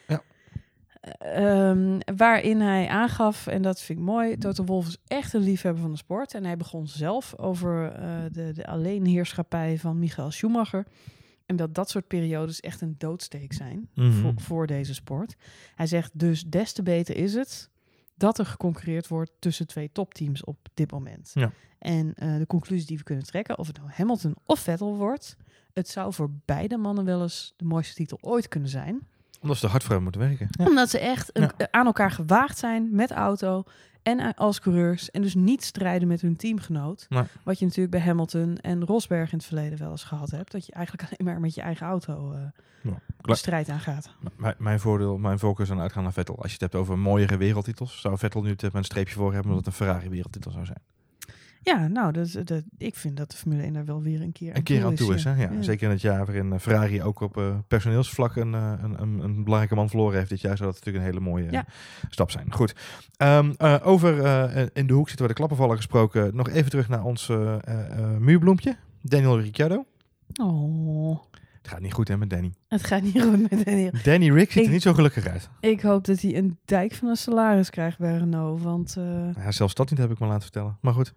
Ja. 0.07 0.21
Ehm, 1.17 1.99
waarin 2.15 2.61
hij 2.61 2.87
aangaf, 2.87 3.47
en 3.47 3.61
dat 3.61 3.81
vind 3.81 3.99
ik 3.99 4.05
mooi, 4.05 4.37
Toto 4.37 4.63
Wolff 4.63 4.87
is 4.87 4.97
echt 5.07 5.33
een 5.33 5.41
liefhebber 5.41 5.81
van 5.81 5.91
de 5.91 5.97
sport. 5.97 6.33
En 6.33 6.45
hij 6.45 6.57
begon 6.57 6.87
zelf 6.87 7.37
over 7.37 7.91
eh, 7.91 8.09
de, 8.31 8.51
de 8.53 8.67
alleenheerschappij 8.67 9.77
van 9.77 9.99
Michael 9.99 10.31
Schumacher. 10.31 10.85
En 11.47 11.55
dat 11.55 11.75
dat 11.75 11.89
soort 11.89 12.07
periodes 12.07 12.59
echt 12.59 12.81
een 12.81 12.95
doodsteek 12.97 13.53
zijn 13.53 13.89
Mhm. 13.93 14.11
voor, 14.11 14.33
voor 14.35 14.67
deze 14.67 14.93
sport. 14.93 15.35
Hij 15.75 15.87
zegt 15.87 16.19
dus 16.19 16.43
des 16.43 16.71
te 16.73 16.83
beter 16.83 17.15
is 17.15 17.33
het 17.33 17.69
dat 18.15 18.39
er 18.39 18.45
geconcurreerd 18.45 19.07
wordt 19.07 19.31
tussen 19.39 19.67
twee 19.67 19.89
topteams 19.91 20.43
op 20.43 20.57
dit 20.73 20.91
moment. 20.91 21.31
Ja. 21.33 21.51
En 21.79 22.13
eh, 22.13 22.37
de 22.37 22.45
conclusie 22.47 22.87
die 22.87 22.97
we 22.97 23.03
kunnen 23.03 23.25
trekken, 23.25 23.57
of 23.57 23.67
het 23.67 23.77
nou 23.77 23.89
Hamilton 23.91 24.35
of 24.45 24.59
Vettel 24.59 24.95
wordt, 24.95 25.37
het 25.73 25.87
zou 25.89 26.13
voor 26.13 26.29
beide 26.45 26.77
mannen 26.77 27.05
wel 27.05 27.21
eens 27.21 27.53
de 27.57 27.65
mooiste 27.65 27.93
titel 27.93 28.17
ooit 28.21 28.47
kunnen 28.47 28.69
zijn. 28.69 29.07
Omdat 29.41 29.57
ze 29.57 29.65
er 29.65 29.71
hard 29.71 29.83
voor 29.83 29.91
hebben 29.93 30.11
moeten 30.11 30.29
werken. 30.29 30.47
Ja. 30.59 30.65
Omdat 30.69 30.89
ze 30.89 30.99
echt 30.99 31.29
een- 31.37 31.51
aan 31.71 31.85
elkaar 31.85 32.11
gewaagd 32.11 32.57
zijn 32.57 32.89
met 32.95 33.11
auto 33.11 33.63
en 34.03 34.19
a- 34.19 34.33
als 34.35 34.59
coureurs. 34.59 35.11
En 35.11 35.21
dus 35.21 35.35
niet 35.35 35.63
strijden 35.63 36.07
met 36.07 36.21
hun 36.21 36.35
teamgenoot. 36.35 37.05
Nee. 37.09 37.23
Wat 37.43 37.59
je 37.59 37.65
natuurlijk 37.65 37.91
bij 37.91 38.05
Hamilton 38.05 38.57
en 38.57 38.85
Rosberg 38.85 39.31
in 39.31 39.37
het 39.37 39.47
verleden 39.47 39.79
wel 39.79 39.91
eens 39.91 40.03
gehad 40.03 40.31
hebt. 40.31 40.51
Dat 40.51 40.65
je 40.65 40.71
eigenlijk 40.71 41.03
alleen 41.09 41.31
maar 41.33 41.39
met 41.41 41.55
je 41.55 41.61
eigen 41.61 41.87
auto 41.87 42.31
eh, 42.31 42.39
Ja, 42.81 42.99
de 43.21 43.35
strijd 43.35 43.69
aangaat. 43.69 44.09
Mijn, 44.35 44.55
mijn 44.57 44.79
voordeel, 44.79 45.17
mijn 45.17 45.39
focus 45.39 45.71
aan 45.71 45.79
uitgaan 45.79 46.03
naar 46.03 46.13
Vettel. 46.13 46.35
Als 46.35 46.45
je 46.45 46.51
het 46.51 46.61
hebt 46.61 46.75
over 46.75 46.97
mooiere 46.99 47.37
wereldtitels, 47.37 48.01
zou 48.01 48.17
Vettel 48.17 48.41
nu 48.41 48.49
het 48.49 48.61
met 48.61 48.73
een 48.73 48.83
streepje 48.83 49.13
voor 49.13 49.33
hebben 49.33 49.51
omdat 49.51 49.65
het 49.65 49.73
een 49.79 49.85
Ferrari 49.85 50.09
wereldtitel 50.09 50.51
zou 50.51 50.65
zijn. 50.65 50.81
Ja, 51.67 51.87
nou, 51.87 52.11
dat, 52.11 52.31
dat, 52.43 52.63
ik 52.77 52.95
vind 52.95 53.17
dat 53.17 53.31
de 53.31 53.37
Formule 53.37 53.61
1 53.63 53.73
daar 53.73 53.85
wel 53.85 54.01
weer 54.01 54.21
een 54.21 54.31
keer 54.31 54.55
Een 54.55 54.63
keer 54.63 54.85
aan 54.85 54.95
toe 54.95 55.13
is, 55.13 55.23
hè? 55.23 55.33
Ja. 55.43 55.51
Ja. 55.51 55.61
Zeker 55.61 55.83
in 55.85 55.91
het 55.91 56.01
jaar 56.01 56.25
waarin 56.25 56.53
eh, 56.53 56.59
Ferrari 56.59 57.01
ook 57.03 57.19
op 57.19 57.37
eh, 57.37 57.55
personeelsvlak 57.67 58.35
een, 58.35 58.53
eh, 58.53 58.73
een, 58.81 59.01
een, 59.01 59.19
een 59.19 59.43
belangrijke 59.43 59.75
man 59.75 59.89
verloren 59.89 60.17
heeft 60.17 60.29
dit 60.29 60.41
jaar, 60.41 60.57
zou 60.57 60.71
dat 60.71 60.77
natuurlijk 60.85 61.05
een 61.05 61.11
hele 61.11 61.29
mooie 61.29 61.45
eh, 61.45 61.51
Ja. 61.51 61.65
stap 62.09 62.31
zijn. 62.31 62.53
Goed. 62.53 62.75
Ehm, 63.17 63.53
eh, 63.57 63.75
over 63.83 64.23
eh, 64.23 64.65
in 64.73 64.87
de 64.87 64.93
hoek 64.93 65.07
zitten 65.07 65.17
waar 65.19 65.27
de 65.27 65.33
klappen 65.33 65.57
vallen 65.57 65.75
gesproken. 65.75 66.35
Nog 66.35 66.49
even 66.49 66.69
terug 66.69 66.89
naar 66.89 67.03
ons 67.03 67.29
eh, 67.29 67.53
eh, 67.63 67.99
eh, 67.99 68.17
muurbloempje, 68.17 68.75
Daniel 69.01 69.39
Ricciardo. 69.39 69.85
Oh, 70.41 71.17
Het 71.61 71.67
gaat 71.67 71.79
niet 71.81 71.93
goed 71.93 72.07
hè 72.07 72.17
met 72.17 72.29
Danny. 72.29 72.53
het 72.67 72.83
gaat 72.83 73.01
niet 73.01 73.21
goed 73.21 73.49
met 73.51 73.65
Daniel. 73.65 73.91
Danny 74.03 74.31
Rick 74.31 74.51
ziet 74.51 74.65
er 74.65 74.71
niet 74.71 74.81
zo 74.81 74.93
gelukkig 74.93 75.27
uit. 75.27 75.49
Ik 75.59 75.81
hoop 75.81 76.05
dat 76.05 76.21
hij 76.21 76.37
een 76.37 76.57
dijk 76.65 76.93
van 76.93 77.07
een 77.07 77.15
salaris 77.17 77.69
krijgt 77.69 77.97
bij 77.99 78.17
Renault. 78.17 78.61
Want, 78.61 78.95
eh 78.97 79.33
Ja, 79.43 79.51
zelfs 79.51 79.73
dat 79.73 79.89
niet 79.89 79.99
heb 79.99 80.11
ik 80.11 80.19
me 80.19 80.25
laten 80.27 80.41
vertellen. 80.41 80.77
Maar 80.81 80.93
goed. 80.93 81.13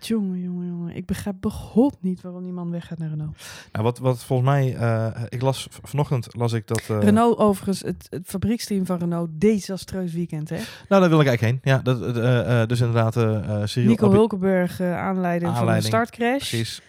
Jongen, 0.00 0.40
jongen, 0.40 0.66
jongen. 0.66 0.96
Ik 0.96 1.06
begrijp 1.06 1.36
begot 1.40 1.96
niet 2.00 2.20
waarom 2.20 2.42
die 2.42 2.52
man 2.52 2.70
weggaat 2.70 2.98
naar 2.98 3.08
Renault. 3.08 3.36
Nou, 3.72 3.84
wat, 3.84 3.98
wat 3.98 4.24
volgens 4.24 4.48
mij, 4.48 4.76
eh, 4.76 5.22
ik 5.28 5.42
las 5.42 5.68
vanochtend 5.82 6.28
las 6.36 6.52
ik 6.52 6.66
dat. 6.66 6.80
eh, 6.88 6.98
Renault 7.00 7.38
overigens, 7.38 7.80
het, 7.82 8.06
het 8.10 8.26
fabrieksteam 8.26 8.86
van 8.86 8.98
Renault, 8.98 9.28
desastreus 9.32 10.12
weekend, 10.12 10.48
hè? 10.48 10.56
Nou, 10.88 11.00
daar 11.00 11.08
wil 11.10 11.20
ik 11.20 11.26
eigenlijk 11.26 11.40
heen. 11.64 11.72
Ja, 11.74 11.80
dat, 11.82 12.16
eh, 12.16 12.66
dus 12.66 12.80
inderdaad, 12.80 13.16
eh, 13.16 13.60
Cyril 13.64 13.90
Nico 13.90 14.10
Hulkenberg, 14.10 14.80
eh, 14.80 14.98
aanleiding, 14.98 15.50
van 15.50 15.60
Aanleiding, 15.60 15.92
een 15.92 15.98
startcrash. 15.98 16.48
Precies. 16.48 16.80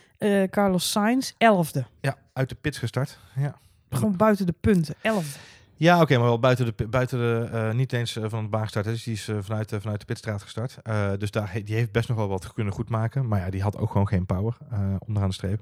Carlos 0.50 0.92
Sainz, 0.92 1.32
elfde. 1.38 1.86
Ja, 2.02 2.16
uit 2.34 2.50
de 2.50 2.56
pits 2.62 2.78
gestart. 2.78 3.20
Ja, 3.36 3.56
Gewoon 3.90 4.16
buiten 4.18 4.46
de 4.46 4.54
punten, 4.62 4.96
elfde. 5.02 5.40
Ja 5.78 6.02
oké, 6.02 6.18
maar 6.18 6.28
wel 6.28 6.40
buiten 6.40 6.66
de, 6.66 6.88
buiten 6.88 7.20
de 7.20 7.50
eh, 7.52 7.74
niet 7.74 7.94
eens 7.94 8.16
eh, 8.16 8.26
van 8.28 8.42
het 8.42 8.50
baan 8.50 8.64
gestart. 8.64 8.86
hè. 8.86 8.92
Dus 8.92 9.04
die 9.04 9.14
is 9.14 9.28
eh, 9.28 9.38
vanuit, 9.42 9.74
vanuit 9.80 10.00
de 10.00 10.06
pitstraat 10.06 10.42
gestart. 10.42 10.78
Dus 11.20 11.32
daar, 11.32 11.52
die 11.64 11.76
heeft 11.76 11.92
best 11.92 12.08
nog 12.08 12.18
wel 12.18 12.28
wat 12.28 12.54
kunnen 12.54 12.74
goedmaken. 12.74 13.28
Maar 13.28 13.40
ja, 13.40 13.50
die 13.50 13.62
had 13.62 13.78
ook 13.78 13.92
gewoon 13.92 14.08
geen 14.08 14.26
power 14.26 14.58
onderaan 15.00 15.30
de 15.30 15.36
streep. 15.36 15.62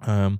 Ehm, 0.00 0.34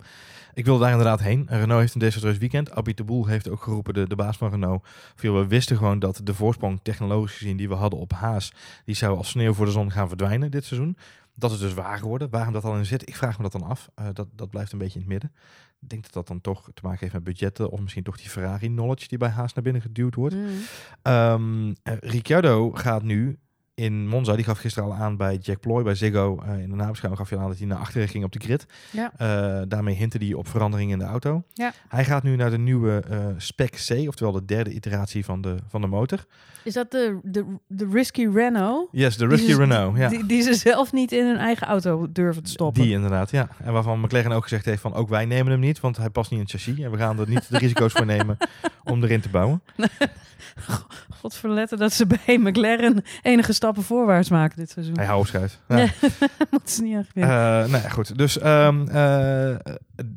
ik 0.54 0.64
wilde 0.64 0.80
daar 0.80 0.90
inderdaad 0.90 1.20
heen. 1.20 1.46
Renault 1.48 1.80
heeft 1.80 1.94
een 1.94 2.00
desastreus 2.00 2.38
weekend. 2.38 2.70
Abit 2.70 2.96
de 2.96 3.04
Boel 3.04 3.26
heeft 3.26 3.48
ook 3.48 3.62
geroepen, 3.62 3.94
de, 3.94 4.08
de 4.08 4.16
baas 4.16 4.36
van 4.36 4.50
Renault. 4.50 4.86
We 5.16 5.46
wisten 5.46 5.76
gewoon 5.76 5.98
dat 5.98 6.20
de 6.24 6.34
voorsprong 6.34 6.80
technologisch 6.82 7.36
gezien 7.36 7.56
die 7.56 7.68
we 7.68 7.74
hadden 7.74 7.98
op 7.98 8.12
Haas, 8.12 8.52
die 8.84 8.94
zou 8.94 9.16
als 9.16 9.28
sneeuw 9.28 9.52
voor 9.52 9.66
de 9.66 9.72
zon 9.72 9.92
gaan 9.92 10.08
verdwijnen 10.08 10.50
dit 10.50 10.64
seizoen. 10.64 10.96
Dat 11.34 11.52
is 11.52 11.58
dus 11.58 11.74
waar 11.74 11.98
geworden. 11.98 12.30
Waarom 12.30 12.52
dat 12.52 12.64
al 12.64 12.76
in 12.76 12.86
zit, 12.86 13.08
ik 13.08 13.16
vraag 13.16 13.36
me 13.36 13.42
dat 13.42 13.52
dan 13.52 13.62
af. 13.62 13.88
Dat, 14.12 14.28
dat 14.32 14.50
blijft 14.50 14.72
een 14.72 14.78
beetje 14.78 15.00
in 15.00 15.00
het 15.00 15.10
midden. 15.10 15.32
Ik 15.80 15.88
denk 15.88 16.02
dat 16.02 16.12
dat 16.12 16.26
dan 16.26 16.40
toch 16.40 16.70
te 16.74 16.82
maken 16.82 16.98
heeft 17.00 17.12
met 17.12 17.24
budgetten 17.24 17.70
of 17.70 17.80
misschien 17.80 18.02
toch 18.02 18.16
die 18.16 18.28
Ferrari-knowledge 18.28 19.08
die 19.08 19.18
bij 19.18 19.28
Haas 19.28 19.54
naar 19.54 19.64
binnen 19.64 19.82
geduwd 19.82 20.14
wordt. 20.14 20.34
Mm. 20.34 20.48
Ehm 21.02 21.72
eh, 21.82 21.94
Ricciardo 22.00 22.70
gaat 22.70 23.02
nu 23.02 23.38
in 23.80 24.08
Monza, 24.08 24.34
die 24.36 24.44
gaf 24.44 24.58
gisteren 24.58 24.88
al 24.90 24.94
aan 24.94 25.16
bij 25.16 25.36
Jack 25.36 25.60
Ploy, 25.60 25.82
bij 25.82 25.94
Ziggo. 25.94 26.42
eh, 26.46 26.58
in 26.62 26.68
de 26.70 26.76
nabeschouwing 26.76 27.22
gaf 27.22 27.32
al 27.38 27.42
aan 27.44 27.48
dat 27.50 27.58
hij 27.58 27.66
naar 27.66 27.78
achteren 27.78 28.08
ging 28.08 28.24
op 28.24 28.32
de 28.32 28.38
grid. 28.38 28.66
Ja. 28.90 29.12
Eh, 29.16 29.62
daarmee 29.68 29.94
hintte 29.94 30.18
hij 30.18 30.32
op 30.32 30.48
veranderingen 30.48 30.92
in 30.92 30.98
de 30.98 31.04
auto. 31.10 31.42
Ja. 31.54 31.72
Hij 31.88 32.04
gaat 32.04 32.22
nu 32.22 32.36
naar 32.36 32.50
de 32.50 32.58
nieuwe 32.58 33.02
eh, 33.10 33.18
Spec 33.36 33.70
C, 33.88 34.08
oftewel 34.08 34.32
de 34.32 34.44
derde 34.44 34.72
iteratie 34.72 35.24
van 35.24 35.40
de, 35.40 35.56
van 35.68 35.80
de 35.80 35.86
motor. 35.86 36.24
Is 36.64 36.74
dat 36.74 36.90
de, 36.90 37.18
de, 37.22 37.44
de 37.66 37.88
risky 37.92 38.26
Renault? 38.28 38.88
Yes, 38.92 39.16
de 39.16 39.26
Die 39.26 39.36
Risky 39.36 39.52
ze- 39.52 39.58
Renault. 39.58 39.96
Ja. 39.96 40.08
Die, 40.08 40.26
die 40.26 40.42
ze 40.42 40.54
zelf 40.54 40.92
niet 40.92 41.12
in 41.12 41.26
hun 41.26 41.36
eigen 41.36 41.66
auto 41.66 42.06
durven 42.12 42.42
te 42.42 42.50
stoppen. 42.50 42.82
Die 42.82 42.92
inderdaad, 42.92 43.30
ja. 43.30 43.48
En 43.64 43.72
waarvan 43.72 44.00
McLaren 44.00 44.32
ook 44.32 44.42
gezegd 44.42 44.64
heeft 44.64 44.80
van 44.80 44.94
ook 44.94 45.08
wij 45.08 45.24
nemen 45.24 45.50
hem 45.52 45.60
niet, 45.60 45.80
want 45.80 45.96
hij 45.96 46.10
past 46.10 46.30
niet 46.30 46.38
in 46.40 46.44
het 46.44 46.54
chassis. 46.54 46.78
En 46.84 46.90
we 46.90 46.96
gaan 46.96 47.18
er 47.18 47.28
niet 47.28 47.50
de 47.50 47.58
risico's 47.58 47.92
voor 47.92 48.06
nemen 48.06 48.36
om 48.84 49.02
erin 49.02 49.20
te 49.20 49.28
bouwen. 49.28 49.62
God 51.20 51.34
verletten 51.34 51.78
dat 51.78 51.92
ze 51.92 52.06
bij 52.06 52.38
McLaren 52.38 53.02
enige 53.22 53.52
stappen 53.70 53.96
voorwaarts 53.96 54.30
maken 54.30 54.56
dit 54.58 54.70
seizoen. 54.70 54.96
Hij 54.96 55.06
houdt. 55.06 55.30
Ja. 55.30 55.46
Ja. 55.68 55.86
Moeten 56.50 56.70
ze 56.74 56.82
niet 56.82 57.06
gewinnen. 57.12 57.36
Eh, 57.36 57.70
nou 57.70 57.82
ja, 57.82 57.88
goed. 57.88 58.18
Dus 58.18 58.38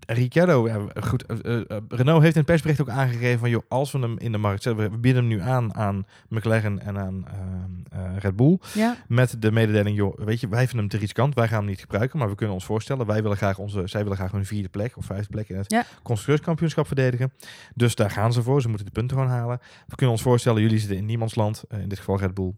Ricciardo, 0.07 0.67
ja, 0.67 1.01
goed. 1.01 1.25
eh, 1.25 1.61
Renault 1.87 2.21
heeft 2.21 2.35
in 2.35 2.41
het 2.41 2.45
persbericht 2.45 2.81
ook 2.81 2.89
aangegeven 2.89 3.39
van, 3.39 3.49
joh, 3.49 3.61
als 3.67 3.91
we 3.91 3.99
hem 3.99 4.17
in 4.19 4.31
de 4.31 4.37
markt 4.37 4.63
zetten, 4.63 4.91
we 4.91 4.97
bieden 4.97 5.21
hem 5.21 5.31
nu 5.31 5.41
aan 5.41 5.75
aan 5.75 6.05
McLaren 6.29 6.79
en 6.79 6.97
aan 6.97 7.25
ehm, 7.27 8.01
eh, 8.05 8.17
Red 8.17 8.35
Bull, 8.35 8.57
ja, 8.73 8.95
met 9.07 9.35
de 9.41 9.51
mededeling, 9.51 9.97
joh, 9.97 10.17
weet 10.17 10.39
je, 10.39 10.47
wij 10.47 10.59
vinden 10.59 10.77
hem 10.79 10.87
te 10.87 10.97
riskant, 10.97 11.35
wij 11.35 11.47
gaan 11.47 11.57
hem 11.57 11.67
niet 11.67 11.79
gebruiken, 11.79 12.19
maar 12.19 12.29
we 12.29 12.35
kunnen 12.35 12.55
ons 12.55 12.65
voorstellen, 12.65 13.05
wij 13.05 13.21
willen 13.21 13.37
graag 13.37 13.57
onze, 13.57 13.81
zij 13.85 14.01
willen 14.03 14.17
graag 14.17 14.31
hun 14.31 14.45
vierde 14.45 14.69
plek 14.69 14.97
of 14.97 15.05
vijfde 15.05 15.29
plek 15.29 15.49
in 15.49 15.57
het 15.57 15.71
Ja. 15.71 15.83
constructeurskampioenschap 16.03 16.87
verdedigen. 16.87 17.33
Dus 17.75 17.95
daar 17.95 18.11
gaan 18.11 18.33
ze 18.33 18.43
voor, 18.43 18.61
ze 18.61 18.67
moeten 18.67 18.85
de 18.85 18.91
punten 18.91 19.17
gewoon 19.17 19.31
halen. 19.31 19.59
We 19.87 19.95
kunnen 19.95 20.15
ons 20.15 20.23
voorstellen, 20.23 20.61
jullie 20.61 20.79
zitten 20.79 20.97
in 20.97 21.05
niemands 21.05 21.35
land, 21.35 21.63
in 21.69 21.87
dit 21.89 21.97
geval 21.97 22.19
Red 22.19 22.33
Bull. 22.33 22.53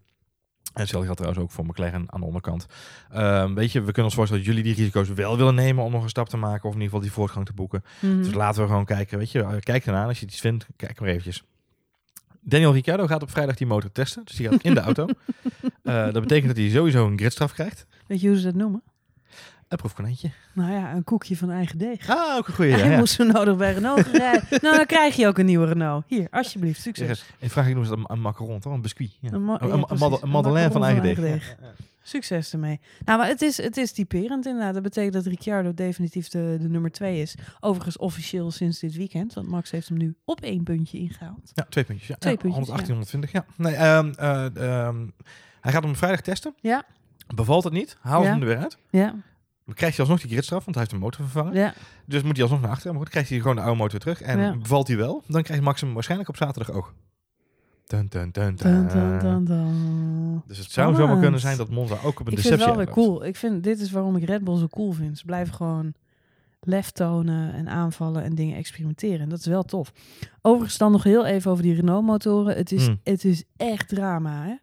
En 0.75 0.82
hetzelfde 0.82 1.05
geldt 1.05 1.22
trouwens 1.22 1.44
ook 1.44 1.51
voor 1.51 1.65
McLaren 1.65 2.05
aan 2.05 2.20
de 2.20 2.25
onderkant. 2.25 2.65
Ehm, 3.12 3.53
weet 3.53 3.72
je, 3.72 3.79
we 3.79 3.86
kunnen 3.86 4.03
ons 4.03 4.13
voorstellen 4.13 4.44
dat 4.46 4.53
jullie 4.53 4.74
die 4.74 4.84
risico's 4.84 5.10
wel 5.10 5.38
willen 5.38 5.55
nemen 5.55 5.84
om 5.84 5.91
nog 5.91 6.03
een 6.03 6.10
stap 6.10 6.29
te 6.29 6.38
maken 6.38 6.70
of 6.70 6.75
in 6.75 6.82
ieder 6.82 6.86
geval 6.86 7.00
die 7.00 7.12
voortgang 7.12 7.46
te 7.46 7.53
boeken. 7.53 7.84
Mhm. 8.00 8.17
Dus 8.17 8.34
laten 8.34 8.62
we 8.62 8.67
gewoon 8.67 8.86
kijken, 8.86 9.17
weet 9.17 9.32
je, 9.32 9.41
eh, 9.41 9.60
kijk 9.60 9.86
ernaar 9.86 10.08
als 10.08 10.20
je 10.20 10.25
iets 10.25 10.39
vindt, 10.39 10.67
kijk 10.75 11.00
maar 11.00 11.10
eventjes. 11.10 11.44
Daniel 12.41 12.74
Ricciardo 12.74 13.08
gaat 13.08 13.22
op 13.22 13.32
vrijdag 13.32 13.55
die 13.55 13.67
motor 13.67 13.91
testen, 13.91 14.25
dus 14.25 14.36
die 14.36 14.50
gaat 14.50 14.62
in 14.62 14.74
de 14.74 14.79
auto. 14.79 15.08
Eh, 15.84 16.03
dat 16.03 16.22
betekent 16.22 16.48
dat 16.48 16.58
hij 16.58 16.70
sowieso 16.70 17.08
een 17.08 17.17
gridstraf 17.17 17.53
krijgt. 17.53 17.86
Weet 18.08 18.22
je 18.22 18.27
hoe 18.27 18.38
ze 18.38 18.44
dat 18.44 18.53
noemen? 18.53 18.84
Een 19.67 19.77
proefkonijntje. 19.77 20.29
Nou 20.53 20.72
ja, 20.72 20.93
een 20.93 21.03
koekje 21.03 21.38
van 21.38 21.51
eigen 21.51 21.77
deeg. 21.77 22.10
Ah, 22.10 22.36
ook 22.38 22.48
een 22.48 22.53
goede. 22.53 22.72
Hij 22.77 22.89
ja. 22.89 22.98
moest 22.98 23.13
zo 23.13 23.24
nodig 23.24 23.57
bij 23.57 23.74
Renault 23.74 24.07
rijden. 24.07 24.43
nou, 24.62 24.75
dan 24.75 24.86
krijg 24.86 25.15
je 25.15 25.27
ook 25.27 25.38
een 25.38 25.45
nieuwe 25.45 25.65
Renault. 25.65 26.03
Hier, 26.07 26.27
alsjeblieft, 26.31 26.81
succes. 26.81 27.07
eens, 27.10 27.25
in 27.39 27.50
Frankrijk 27.50 27.77
noemen 27.79 27.98
ze 27.98 28.01
dat 28.03 28.12
een 28.17 28.22
macaron, 28.22 28.60
toch? 28.60 28.74
Een 28.74 28.81
biscuit. 28.81 29.17
Ja. 29.19 29.31
Een 29.31 29.45
ma- 29.45 29.62
Een- 29.62 29.72
een, 29.72 29.86
een, 29.89 30.01
een 30.01 30.17
Een 30.22 30.29
madeleine 30.29 30.72
van 30.72 30.84
eigen 30.84 31.03
deeg. 31.03 31.15
van 31.15 31.24
eigen. 31.25 31.57
Succes 32.01 32.53
ermee. 32.53 32.79
Nou, 33.05 33.19
maar 33.19 33.27
het 33.27 33.41
is, 33.41 33.57
het 33.57 33.77
is 33.77 33.91
typerend 33.91 34.45
inderdaad. 34.45 34.74
Dat 34.74 34.84
betekent 34.84 35.13
dat 35.13 35.25
Ricciardo 35.25 35.74
definitief 35.74 36.27
de, 36.27 36.57
de 36.62 36.67
nummer 36.69 36.91
twee 36.91 37.22
is. 37.22 37.36
Overigens 37.60 37.98
officieel 37.98 38.51
sinds 38.51 38.79
dit 38.79 38.95
weekend. 38.95 39.34
Want 39.34 39.48
Max 39.48 39.72
heeft 39.72 39.88
hem 39.88 39.98
nu 39.98 40.15
op 40.25 40.41
één 40.41 40.63
puntje 40.63 40.98
ingehaald. 40.98 41.51
Ja, 41.53 41.65
twee 41.69 41.84
puntjes. 41.84 42.07
Ja. 42.07 42.15
Twee 42.15 42.38
puntjes, 42.38 42.67
118, 42.67 42.93
120. 42.95 43.31
Ja. 43.31 43.45
Nee, 43.55 43.75
ehm, 43.75 44.12
eh, 44.17 44.86
ehm, 44.86 44.95
hij 45.62 45.72
gaat 45.72 45.84
hem 45.84 45.95
vrijdag 45.95 46.22
testen. 46.22 46.53
Ja. 46.62 46.84
Bevalt 47.36 47.63
het 47.63 47.74
niet, 47.74 47.98
haal 48.01 48.24
Ja. 48.24 48.29
hem 48.29 48.41
er 48.41 48.48
weer 48.48 48.57
uit. 48.57 48.77
Ja, 48.89 49.15
Dan 49.65 49.74
krijgt 49.75 49.98
hij 49.98 50.05
alsnog 50.05 50.22
die 50.25 50.31
gridstraf, 50.31 50.63
want 50.65 50.75
hij 50.75 50.86
heeft 50.86 50.95
de 50.95 51.03
motor 51.05 51.22
vervangen. 51.25 51.53
ja. 51.53 51.74
Dus 52.05 52.24
moet 52.24 52.34
hij 52.34 52.41
alsnog 52.41 52.62
naar 52.62 52.69
achteren. 52.72 52.91
Maar 52.91 53.01
goed, 53.01 53.12
krijgt 53.12 53.29
hij 53.29 53.39
gewoon 53.39 53.55
de 53.55 53.62
oude 53.62 53.77
motor 53.77 54.00
terug. 54.00 54.22
En 54.22 54.39
Ja. 54.39 54.57
bevalt 54.57 54.88
hij 54.88 54.98
wel, 54.98 55.24
dan 55.27 55.43
krijgt 55.43 55.63
Max 55.63 55.81
hem 55.81 55.93
waarschijnlijk 55.93 56.29
op 56.29 56.38
zaterdag 56.38 56.75
ook. 56.75 56.93
Dun, 57.86 58.07
dun, 58.10 58.31
dun, 58.31 58.55
dun. 58.55 60.41
Dus 60.48 60.57
het 60.57 60.72
zou 60.72 60.95
zomaar 60.95 61.19
kunnen 61.19 61.39
zijn 61.39 61.57
dat 61.57 61.69
Monza 61.69 61.95
ook 62.03 62.19
op 62.19 62.27
een 62.27 62.34
Ik 62.34 62.39
vind 62.39 62.53
het 62.53 62.65
wel 62.65 62.75
weer 62.75 62.86
deceptie 62.86 63.03
cool. 63.03 63.25
Ik 63.25 63.36
vind, 63.36 63.63
dit 63.63 63.79
is 63.79 63.91
waarom 63.91 64.15
ik 64.15 64.24
Red 64.24 64.43
Bull 64.43 64.57
zo 64.57 64.67
cool 64.67 64.91
vind. 64.91 65.17
Ze 65.17 65.25
blijven 65.25 65.53
gewoon 65.53 65.93
lef 66.62 66.91
tonen 66.91 67.53
en 67.53 67.69
aanvallen 67.69 68.24
en 68.24 68.36
dingen 68.36 68.57
experimenteren. 68.57 69.19
En 69.19 69.29
dat 69.29 69.39
is 69.39 69.45
wel 69.45 69.63
tof. 69.63 69.91
Overigens 70.41 70.77
dan 70.77 70.91
nog 70.91 71.03
heel 71.03 71.25
even 71.25 71.51
over 71.51 71.63
die 71.63 71.74
Renault-motoren. 71.75 72.55
Het 72.55 72.72
is, 72.72 72.86
Hmm. 72.86 73.00
het 73.03 73.24
is 73.25 73.43
echt 73.57 73.88
drama, 73.88 74.43
hè? 74.43 74.55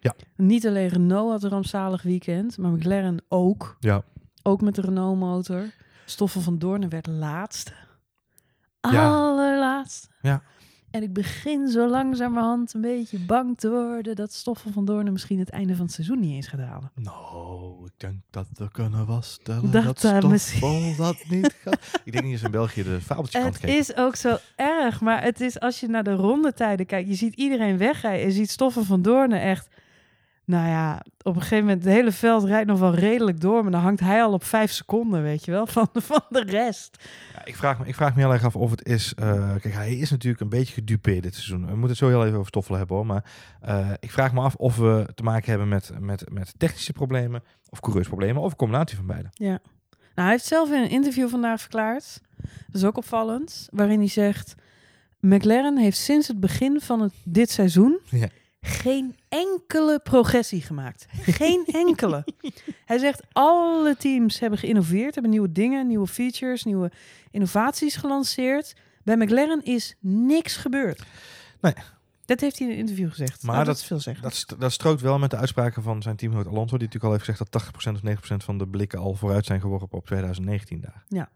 Ja. 0.00 0.14
Niet 0.36 0.66
alleen 0.66 0.88
Renault 0.88 1.30
had 1.30 1.42
een 1.42 1.50
rampzalig 1.50 2.02
weekend, 2.02 2.58
maar 2.58 2.70
McLaren 2.70 3.22
ook. 3.28 3.76
Ja. 3.80 4.02
Ook 4.42 4.60
met 4.60 4.74
de 4.74 4.80
Renault-motor. 4.80 5.70
Stoffel 6.04 6.40
van 6.40 6.58
Doornen 6.58 6.88
werd 6.88 7.06
laatste. 7.06 7.72
Ja. 8.90 9.08
Allerlaatste. 9.08 10.08
Ja. 10.22 10.42
En 10.90 11.02
ik 11.02 11.12
begin 11.12 11.68
zo 11.68 11.88
langzamerhand 11.88 12.74
een 12.74 12.80
beetje 12.80 13.18
bang 13.18 13.58
te 13.58 13.70
worden 13.70 14.16
dat 14.16 14.32
Stoffel 14.32 14.70
van 14.72 14.84
Doornen 14.84 15.12
misschien 15.12 15.38
het 15.38 15.50
einde 15.50 15.76
van 15.76 15.84
het 15.84 15.94
seizoen 15.94 16.20
niet 16.20 16.34
eens 16.34 16.46
gaat 16.46 16.60
halen. 16.60 16.90
Nou, 16.94 17.86
ik 17.86 17.92
denk 17.96 18.14
dat 18.30 18.46
we 18.54 18.70
kunnen 18.70 19.06
vaststellen 19.06 19.70
Dat 19.70 19.72
dat, 19.84 20.00
daar 20.00 20.10
Stoffel 20.12 20.28
misschien- 20.28 20.94
dat 20.96 21.16
niet 21.28 21.54
gaat. 21.62 22.00
ik 22.04 22.12
denk 22.12 22.24
niet 22.24 22.32
eens 22.32 22.42
in 22.42 22.50
België 22.50 22.82
de 22.82 23.00
fabeltjes 23.00 23.42
kan 23.42 23.50
Het 23.52 23.60
kijken. 23.60 23.78
is 23.78 23.96
ook 23.96 24.16
zo 24.16 24.36
erg, 24.56 25.00
maar 25.00 25.22
het 25.22 25.40
is 25.40 25.60
als 25.60 25.80
je 25.80 25.88
naar 25.88 26.04
de 26.04 26.14
rondetijden 26.14 26.86
kijkt, 26.86 27.08
je 27.08 27.14
ziet 27.14 27.34
iedereen 27.34 27.78
wegrijden. 27.78 28.26
Je 28.26 28.32
ziet 28.32 28.50
Stoffen 28.50 28.84
van 28.84 29.02
Doornen 29.02 29.40
echt, 29.40 29.68
nou 30.52 30.68
ja, 30.68 31.02
op 31.22 31.34
een 31.34 31.40
gegeven 31.40 31.64
moment, 31.64 31.84
het 31.84 31.92
hele 31.92 32.12
veld 32.12 32.44
rijdt 32.44 32.68
nog 32.68 32.78
wel 32.78 32.94
redelijk 32.94 33.40
door, 33.40 33.62
maar 33.62 33.72
dan 33.72 33.80
hangt 33.80 34.00
hij 34.00 34.22
al 34.22 34.32
op 34.32 34.44
vijf 34.44 34.72
seconden, 34.72 35.22
weet 35.22 35.44
je 35.44 35.50
wel, 35.50 35.66
van, 35.66 35.88
van 35.94 36.22
de 36.28 36.44
rest. 36.44 37.04
Ja, 37.34 37.44
ik, 37.44 37.56
vraag 37.56 37.78
me, 37.78 37.86
ik 37.86 37.94
vraag 37.94 38.14
me 38.14 38.20
heel 38.20 38.32
erg 38.32 38.44
af 38.44 38.56
of 38.56 38.70
het 38.70 38.86
is... 38.86 39.14
eh, 39.14 39.50
kijk, 39.60 39.74
hij 39.74 39.96
is 39.96 40.10
natuurlijk 40.10 40.42
een 40.42 40.48
beetje 40.48 40.74
gedupeerd 40.74 41.22
dit 41.22 41.34
seizoen. 41.34 41.60
We 41.60 41.70
moeten 41.70 41.88
het 41.88 41.96
zo 41.98 42.08
heel 42.08 42.24
even 42.24 42.34
over 42.34 42.46
Stoffel 42.48 42.74
hebben 42.74 42.96
hoor. 42.96 43.06
Maar 43.06 43.24
eh, 43.60 43.90
ik 44.00 44.10
vraag 44.10 44.32
me 44.32 44.40
af 44.40 44.54
of 44.54 44.76
we 44.76 45.08
te 45.14 45.22
maken 45.22 45.50
hebben 45.50 45.68
met, 45.68 45.90
met, 45.98 46.24
met 46.32 46.54
technische 46.58 46.92
problemen... 46.92 47.42
of 47.70 47.80
coureursproblemen 47.80 48.42
of 48.42 48.50
een 48.50 48.56
combinatie 48.56 48.96
van 48.96 49.06
beide. 49.06 49.28
Ja. 49.32 49.58
Nou, 50.14 50.28
hij 50.28 50.30
heeft 50.30 50.44
zelf 50.44 50.70
in 50.70 50.82
een 50.82 50.90
interview 50.90 51.28
vandaag 51.28 51.60
verklaard, 51.60 52.20
dat 52.66 52.74
is 52.74 52.84
ook 52.84 52.96
opvallend, 52.96 53.68
waarin 53.70 53.98
hij 53.98 54.08
zegt, 54.08 54.54
McLaren 55.20 55.78
heeft 55.78 55.98
sinds 55.98 56.28
het 56.28 56.40
begin 56.40 56.80
van 56.80 57.00
het, 57.00 57.12
dit 57.24 57.50
seizoen 57.50 57.98
Ja. 58.08 58.28
Geen 58.66 59.16
enkele 59.28 59.98
progressie 60.02 60.62
gemaakt. 60.62 61.06
Geen 61.10 61.64
enkele. 61.86 62.24
Hij 62.84 62.98
zegt 62.98 63.22
alle 63.32 63.96
teams 63.96 64.38
hebben 64.38 64.58
geïnnoveerd, 64.58 65.12
hebben 65.14 65.30
nieuwe 65.32 65.52
dingen, 65.52 65.86
nieuwe 65.86 66.06
features, 66.06 66.64
nieuwe 66.64 66.90
innovaties 67.30 67.96
gelanceerd. 67.96 68.74
Bij 69.04 69.16
McLaren 69.16 69.62
is 69.64 69.94
niks 70.00 70.56
gebeurd. 70.56 71.02
Nee. 71.60 71.74
Dat 72.24 72.40
heeft 72.40 72.58
hij 72.58 72.66
in 72.66 72.72
een 72.72 72.78
interview 72.78 73.08
gezegd. 73.10 73.42
Maar 73.42 73.54
Nou, 73.54 73.66
dat- 73.66 73.76
is 73.76 73.84
veel 73.84 74.00
zeggen. 74.00 74.22
Dat, 74.22 74.34
st- 74.34 74.60
dat 74.60 74.72
strookt 74.72 75.00
wel 75.00 75.18
met 75.18 75.30
de 75.30 75.36
uitspraken 75.36 75.82
van 75.82 76.02
zijn 76.02 76.16
teamgenoot 76.16 76.46
Alonso, 76.46 76.76
die 76.78 76.86
natuurlijk 76.86 77.04
al 77.04 77.10
heeft 77.10 77.24
gezegd 77.24 77.38
dat 77.38 77.62
80% 77.62 77.94
of 77.94 78.02
90% 78.02 78.44
van 78.44 78.58
de 78.58 78.66
blikken 78.68 78.98
al 78.98 79.14
vooruit 79.14 79.44
zijn 79.46 79.60
geworpen 79.60 79.98
op 79.98 80.06
2019 80.06 80.80
daar. 80.80 81.04
Ja. 81.08 81.28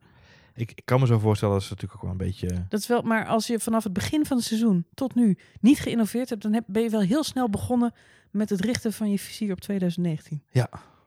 Ik, 0.57 0.71
ik 0.75 0.83
kan 0.85 1.01
me 1.01 1.07
zo 1.07 1.19
voorstellen 1.19 1.55
dat 1.55 1.63
ze 1.63 1.69
natuurlijk 1.73 1.95
ook 2.05 2.11
wel 2.11 2.21
een 2.21 2.31
beetje... 2.31 2.65
Dat 2.69 2.81
is 2.81 2.87
wel, 2.87 3.03
maar 3.03 3.27
als 3.27 3.47
je 3.47 3.59
vanaf 3.61 3.85
het 3.85 3.93
begin 3.93 4.27
van 4.27 4.37
het 4.37 4.47
seizoen 4.47 4.87
tot 4.95 5.15
nu 5.15 5.39
niet 5.61 5.79
geïnnoveerd 5.81 6.29
hebt, 6.29 6.43
dan 6.43 6.53
heb, 6.53 6.65
ben 6.67 6.83
je 6.83 6.91
wel 6.91 7.01
heel 7.01 7.25
snel 7.25 7.51
begonnen 7.51 7.95
met 8.31 8.51
het 8.51 8.61
richten 8.61 8.93
van 8.93 9.11
je 9.11 9.19
vizier 9.19 9.53
op 9.53 9.61
2019. 9.61 10.43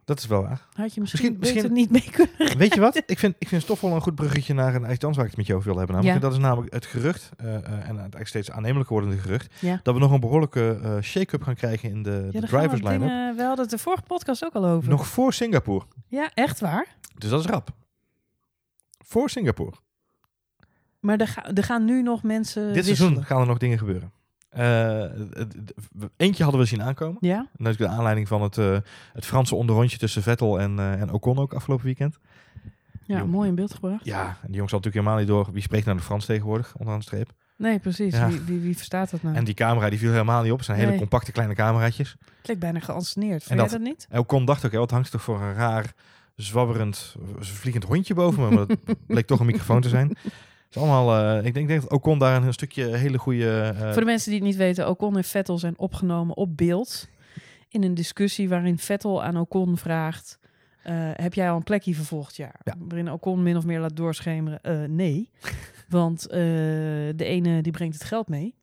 Dat 0.09 0.19
is 0.19 0.27
wel 0.27 0.41
waar. 0.41 0.65
Had 0.73 0.93
je 0.93 1.01
misschien, 1.01 1.37
Misschien- 1.39 1.55
misschien- 1.71 1.73
niet 1.73 1.89
mee 1.91 2.11
kunnen 2.11 2.57
Weet 2.63 2.73
je 2.73 2.79
wat? 2.79 3.03
Ik 3.05 3.19
vind, 3.19 3.35
ik 3.39 3.47
vind 3.47 3.61
het 3.61 3.69
toch 3.71 3.81
wel 3.81 3.95
een 3.95 4.01
goed 4.01 4.15
bruggetje 4.15 4.53
naar 4.53 4.75
een 4.75 4.85
anders 4.85 5.15
waar 5.15 5.23
ik 5.25 5.29
het 5.29 5.37
met 5.37 5.47
je 5.47 5.53
over 5.55 5.67
wil 5.67 5.77
hebben. 5.77 5.95
Namelijk, 5.95 6.21
Ja. 6.21 6.27
Dat 6.29 6.37
is 6.37 6.43
namelijk 6.43 6.73
het 6.73 6.85
gerucht, 6.85 7.29
eh, 7.37 7.55
eh, 7.55 7.63
en 7.63 7.87
het 7.89 7.97
eigenlijk 7.97 8.27
steeds 8.27 8.51
aannemelijker 8.51 8.95
wordende 8.95 9.21
gerucht, 9.21 9.53
Ja. 9.61 9.79
dat 9.83 9.93
we 9.93 9.99
nog 9.99 10.11
een 10.11 10.19
behoorlijke 10.19 10.79
eh, 10.83 11.01
shake-up 11.01 11.43
gaan 11.43 11.55
krijgen 11.55 11.89
in 11.89 12.03
de, 12.03 12.09
de 12.09 12.39
Ja, 12.39 12.47
gaan 12.47 12.49
drivers 12.59 12.81
line-up. 12.81 13.35
We 13.35 13.43
hadden 13.43 13.61
het 13.65 13.69
de 13.69 13.77
vorige 13.77 14.03
podcast 14.03 14.45
ook 14.45 14.53
al 14.53 14.65
over. 14.65 14.89
Nog 14.89 15.07
voor 15.07 15.33
Singapore. 15.33 15.85
Ja, 16.07 16.31
echt 16.33 16.59
waar. 16.59 16.87
Dus 17.17 17.29
dat 17.29 17.39
is 17.39 17.45
rap. 17.45 17.69
Voor 19.09 19.29
Singapore. 19.29 19.75
Maar 20.99 21.17
er, 21.19 21.27
ga- 21.27 21.51
er 21.53 21.63
gaan 21.63 21.85
nu 21.85 22.01
nog 22.01 22.23
mensen 22.23 22.65
Dit 22.65 22.73
wisselen. 22.75 22.97
seizoen 22.97 23.23
gaan 23.25 23.41
er 23.41 23.47
nog 23.47 23.57
dingen 23.57 23.77
gebeuren. 23.77 24.11
Eh, 24.49 25.03
eentje 26.17 26.43
hadden 26.43 26.61
we 26.61 26.67
zien 26.67 26.83
aankomen. 26.83 27.17
Ja? 27.21 27.47
Natuurlijk 27.57 27.91
de 27.91 27.97
aanleiding 27.97 28.27
van 28.27 28.41
het, 28.41 28.57
eh, 28.57 28.77
het 29.13 29.25
Franse 29.25 29.55
onderrondje 29.55 29.97
tussen 29.97 30.23
Vettel 30.23 30.59
en, 30.59 30.79
eh, 30.79 31.01
en 31.01 31.11
Ocon 31.11 31.37
ook 31.37 31.53
afgelopen 31.53 31.85
weekend. 31.85 32.17
Ja, 33.05 33.25
mooi 33.25 33.49
in 33.49 33.55
beeld 33.55 33.73
gebracht. 33.73 34.05
Ja, 34.05 34.25
en 34.27 34.47
die 34.47 34.55
jongens 34.55 34.71
had 34.71 34.83
natuurlijk 34.83 34.95
helemaal 34.95 35.17
niet 35.17 35.27
door 35.27 35.49
wie 35.53 35.61
spreekt 35.61 35.85
nou 35.85 35.97
de 35.97 36.03
Frans 36.03 36.25
tegenwoordig, 36.25 36.73
onderaan 36.75 36.99
de 36.99 37.05
streep. 37.05 37.31
Nee, 37.57 37.79
precies. 37.79 38.13
Ja. 38.15 38.27
Wie, 38.27 38.41
wie, 38.41 38.59
wie 38.59 38.75
verstaat 38.75 39.09
dat 39.11 39.21
nou? 39.23 39.35
En 39.35 39.43
die 39.43 39.53
camera 39.53 39.89
die 39.89 39.99
viel 39.99 40.11
helemaal 40.11 40.41
niet 40.41 40.51
op. 40.51 40.57
Het 40.57 40.65
zijn 40.65 40.77
hele 40.77 40.89
Nee. 40.89 40.99
compacte 40.99 41.31
kleine 41.31 41.53
cameraatjes. 41.55 42.15
Het 42.45 42.59
bijna 42.59 42.79
geanceneerd. 42.79 43.41
En 43.41 43.47
Vind 43.47 43.59
dat- 43.59 43.69
dat 43.69 43.79
niet? 43.81 44.07
En 44.09 44.19
Ocon 44.19 44.45
dacht 44.45 44.65
ook, 44.65 44.71
hè, 44.71 44.77
wat 44.77 44.91
hangt 44.91 45.11
toch 45.11 45.21
voor 45.21 45.41
een 45.41 45.53
raar, 45.53 45.93
zwabberend, 46.43 47.15
vliegend 47.39 47.83
hondje 47.83 48.13
boven 48.13 48.43
me. 48.43 48.49
Maar 48.55 48.67
dat 48.67 48.77
bleek 49.07 49.25
toch 49.27 49.39
een 49.39 49.45
microfoon 49.45 49.81
te 49.81 49.89
zijn. 49.89 50.07
Het 50.09 50.77
is 50.77 50.77
allemaal, 50.77 51.37
eh, 51.39 51.45
ik, 51.45 51.53
denk, 51.53 51.67
denk 51.67 51.81
dat 51.81 51.91
Ocon 51.91 52.19
daar 52.19 52.43
een 52.43 52.53
stukje 52.53 52.85
hele 52.85 53.17
goede... 53.17 53.73
eh, 53.75 53.91
Voor 53.91 53.99
de 54.01 54.05
mensen 54.05 54.29
die 54.31 54.39
het 54.39 54.47
niet 54.49 54.57
weten, 54.57 54.89
Ocon 54.89 55.17
en 55.17 55.23
Vettel 55.23 55.57
zijn 55.57 55.77
opgenomen 55.79 56.37
op 56.37 56.57
beeld. 56.57 57.07
In 57.69 57.83
een 57.83 57.93
discussie 57.93 58.49
waarin 58.49 58.77
Vettel 58.77 59.23
aan 59.23 59.37
Ocon 59.37 59.77
vraagt... 59.77 60.39
eh, 60.83 60.93
heb 61.13 61.33
jij 61.33 61.49
al 61.49 61.55
een 61.55 61.63
plekje 61.63 61.95
voor 61.95 62.05
volgend 62.05 62.35
jaar? 62.35 62.59
Ja. 62.63 62.75
Waarin 62.79 63.11
Ocon 63.11 63.43
min 63.43 63.57
of 63.57 63.65
meer 63.65 63.79
laat 63.79 63.95
doorschemeren. 63.95 64.95
nee, 64.95 65.29
want 65.89 66.21
de 66.29 67.13
ene 67.17 67.61
die 67.61 67.71
brengt 67.71 67.93
het 67.93 68.03
geld 68.03 68.27
mee. 68.27 68.55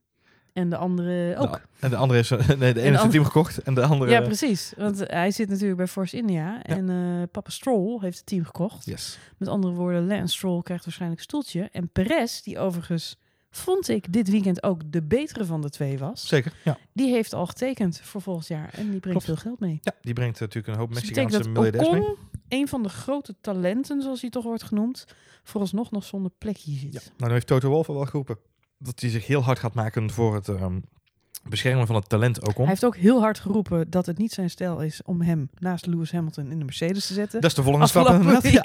En 0.57 0.71
de 0.71 0.77
andere 0.77 1.37
ook. 1.39 1.53
de, 1.53 1.61
en 1.81 1.91
de 1.91 1.97
andere 1.97 2.19
is, 2.19 2.31
nee, 2.59 2.75
de 2.75 2.81
ene 2.81 2.91
heeft 2.91 3.03
een 3.03 3.11
team 3.11 3.25
gekocht 3.25 3.59
en 3.59 3.75
de 3.75 3.83
andere... 3.83 4.11
Ja, 4.11 4.21
precies. 4.21 4.73
Want 4.77 4.99
hij 5.07 5.31
zit 5.31 5.49
natuurlijk 5.49 5.77
bij 5.77 5.87
Force 5.87 6.17
India. 6.17 6.63
En 6.63 6.91
eh, 6.91 7.23
papa 7.31 7.51
Stroll 7.51 7.99
heeft 8.01 8.17
het 8.17 8.27
team 8.27 8.45
gekocht. 8.45 8.85
Yes. 8.85 9.19
Met 9.37 9.49
andere 9.49 9.75
woorden, 9.75 10.07
Lance 10.07 10.37
Stroll 10.37 10.63
krijgt 10.63 10.85
waarschijnlijk 10.85 11.21
een 11.21 11.27
stoeltje. 11.27 11.69
En 11.73 11.89
Perez, 11.89 12.41
die 12.41 12.59
overigens, 12.59 13.17
vond 13.51 13.89
ik, 13.89 14.13
dit 14.13 14.31
weekend 14.31 14.63
ook 14.63 14.81
de 14.87 15.03
betere 15.03 15.45
van 15.45 15.61
de 15.61 15.71
twee 15.71 15.99
was. 15.99 16.29
Zeker, 16.29 16.53
ja. 16.65 16.79
Die 16.93 17.11
heeft 17.11 17.33
al 17.33 17.47
getekend 17.47 18.01
voor 18.01 18.23
volgend 18.23 18.47
jaar. 18.47 18.71
En 18.73 18.91
die 18.91 19.01
brengt 19.01 19.25
Klopt. 19.25 19.25
veel 19.25 19.51
geld 19.51 19.61
mee. 19.61 19.79
ja. 19.83 19.93
Die 20.01 20.15
brengt 20.15 20.41
natuurlijk 20.41 20.75
een 20.75 20.81
hoop 20.81 20.89
Dus 20.93 20.99
Mexicaanse 20.99 21.39
dat 21.39 21.49
miljardairs 21.49 21.91
mee. 21.91 22.15
Een 22.49 22.69
van 22.69 22.83
de 22.83 22.89
grote 22.89 23.35
talenten, 23.41 24.03
zoals 24.03 24.21
hij 24.21 24.31
toch 24.31 24.45
wordt 24.45 24.63
genoemd, 24.63 25.05
vooralsnog 25.43 25.91
nog 25.91 26.05
zonder 26.05 26.31
plekje 26.39 26.73
zit. 26.73 26.93
Ja. 26.93 27.01
Nou, 27.01 27.13
dan 27.17 27.31
heeft 27.31 27.47
Toto 27.47 27.69
Wolff 27.69 27.89
al 27.89 27.95
wel 27.95 28.05
geroepen 28.07 28.39
dat 28.79 29.01
hij 29.01 29.11
zich 29.11 29.27
heel 29.27 29.43
hard 29.43 29.59
gaat 29.59 29.75
maken 29.75 30.11
voor 30.11 30.35
het 30.35 30.49
ehm, 30.49 30.79
beschermen 31.49 31.87
van 31.87 31.97
het 31.97 32.09
talent 32.09 32.41
Ocon. 32.41 32.55
Hij 32.57 32.67
heeft 32.67 32.85
ook 32.85 32.97
heel 32.97 33.21
hard 33.21 33.39
geroepen 33.39 33.91
dat 33.91 34.07
het 34.07 34.19
niet 34.19 34.33
zijn 34.33 34.51
stijl 34.51 34.81
is 34.81 35.03
om 35.05 35.21
hem 35.21 35.51
naast 35.59 35.87
Lewis 35.87 36.13
Hamilton 36.13 36.51
in 36.51 36.59
de 36.59 36.65
Mercedes 36.65 37.07
te 37.07 37.15
zetten. 37.15 37.41
Dat 37.41 37.51
is 37.51 37.57
de 37.57 37.63
volgende 37.63 37.87
stap. 37.87 38.05
Ja. 38.43 38.63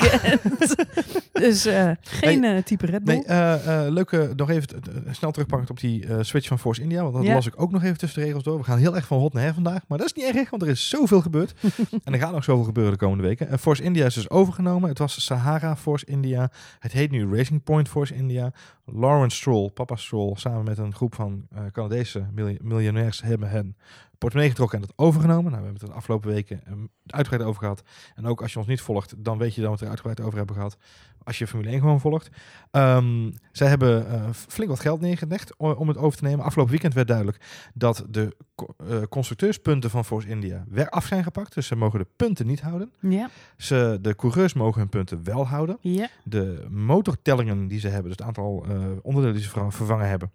dus 1.42 1.66
eh, 1.66 1.92
geen 2.02 2.44
eh, 2.44 2.64
type 2.64 2.86
Red 2.86 3.04
Bull. 3.04 3.16
Nee, 3.16 3.24
eh, 3.26 3.86
leuke, 3.90 4.34
nog 4.36 4.50
even 4.50 4.68
snel 5.12 5.32
terugpakkend 5.32 5.70
op 5.70 5.80
die 5.80 6.06
switch 6.24 6.48
van 6.48 6.60
Force 6.60 6.82
India. 6.82 7.02
Want 7.02 7.14
dat 7.14 7.24
Ja. 7.24 7.34
las 7.34 7.48
ik 7.48 7.62
ook 7.62 7.72
nog 7.72 7.84
even 7.84 7.98
tussen 7.98 8.20
de 8.20 8.26
regels 8.26 8.44
door. 8.44 8.58
We 8.58 8.64
gaan 8.64 8.78
heel 8.78 8.96
erg 8.96 9.08
van 9.08 9.20
hot 9.20 9.34
naar 9.34 9.44
her 9.44 9.54
vandaag. 9.54 9.82
Maar 9.88 9.98
dat 9.98 10.08
is 10.08 10.14
niet 10.14 10.36
erg, 10.36 10.50
want 10.50 10.62
er 10.62 10.68
is 10.68 10.90
zoveel 10.90 11.22
gebeurd. 11.22 11.54
en 12.04 12.14
er 12.14 12.20
gaat 12.20 12.32
nog 12.32 12.44
zoveel 12.44 12.64
gebeuren 12.64 12.94
de 12.94 13.00
komende 13.00 13.24
weken. 13.24 13.60
Force 13.60 13.84
India 13.84 14.06
is 14.06 14.14
dus 14.14 14.30
overgenomen. 14.30 14.90
Het 14.90 14.98
was 14.98 15.26
Sahara 15.26 15.76
Force 15.76 16.06
India. 16.06 16.52
Het 16.80 16.92
heet 16.92 17.12
nu 17.12 17.36
Racing 17.36 17.64
Point 17.64 17.90
Force 17.90 18.16
India. 18.16 18.52
Lawrence 18.94 19.38
Stroll, 19.38 19.70
papa 19.70 19.96
Stroll, 19.96 20.36
samen 20.36 20.64
met 20.64 20.78
een 20.78 20.94
groep 20.94 21.16
van 21.16 21.48
eh, 21.52 21.66
Canadese 21.72 22.26
miljo- 22.32 22.58
miljonairs 22.62 23.22
hebben 23.22 23.50
hen 23.50 23.76
portemonnee 24.18 24.50
getrokken 24.50 24.80
en 24.82 24.86
dat 24.88 24.98
overgenomen. 25.06 25.52
Nou, 25.52 25.58
we 25.58 25.64
hebben 25.64 25.82
het 25.82 25.90
de 25.92 25.98
afgelopen 25.98 26.30
weken 26.30 26.62
eh, 26.66 26.74
uitgebreid 27.06 27.50
over 27.50 27.62
gehad. 27.62 27.84
En 28.16 28.26
ook 28.26 28.42
als 28.42 28.54
je 28.54 28.60
ons 28.60 28.68
niet 28.68 28.82
volgt, 28.82 29.14
dan 29.18 29.38
weet 29.38 29.56
je 29.56 29.62
dat 29.62 29.70
we 29.70 29.76
het 29.76 29.82
er 29.84 29.90
uitgebreid 29.90 30.22
over 30.22 30.38
hebben 30.38 30.56
gehad. 30.56 30.78
Als 31.24 31.38
je 31.38 31.48
Formule 31.48 31.70
1 31.70 31.80
gewoon 31.80 32.00
volgt. 32.00 32.30
Ehm, 32.72 33.32
zij 33.52 33.68
hebben 33.68 34.08
eh, 34.10 34.30
flink 34.32 34.70
wat 34.70 34.80
geld 34.80 35.02
neergelegd 35.02 35.56
om 35.58 35.88
het 35.88 35.98
over 35.98 36.18
te 36.18 36.24
nemen. 36.24 36.46
Afgelopen 36.46 36.72
weekend 36.72 36.94
werd 36.94 37.08
duidelijk 37.08 37.70
dat 37.74 38.06
de 38.10 38.36
co- 38.56 38.74
eh, 38.90 39.02
constructeurspunten 39.10 39.90
van 39.90 40.06
Force 40.06 40.28
India 40.28 40.64
weer 40.70 40.90
af 40.90 41.06
zijn 41.06 41.24
gepakt. 41.24 41.54
Dus 41.54 41.68
ze 41.68 41.76
mogen 41.76 42.00
de 42.00 42.08
punten 42.16 42.48
niet 42.48 42.62
houden. 42.62 42.92
Ja, 43.00 43.30
Ze, 43.58 43.98
de 44.02 44.16
coureurs 44.16 44.54
mogen 44.54 44.80
hun 44.80 44.90
punten 44.90 45.24
wel 45.24 45.48
houden. 45.48 45.78
ja. 45.82 46.08
De 46.24 46.66
motortellingen 46.70 47.68
die 47.68 47.80
ze 47.80 47.88
hebben, 47.88 48.04
dus 48.10 48.18
het 48.18 48.28
aantal 48.28 48.66
eh, 48.70 48.76
onderdelen 49.02 49.34
die 49.36 49.44
ze 49.44 49.50
ver- 49.50 49.72
vervangen 49.74 50.08
hebben, 50.10 50.32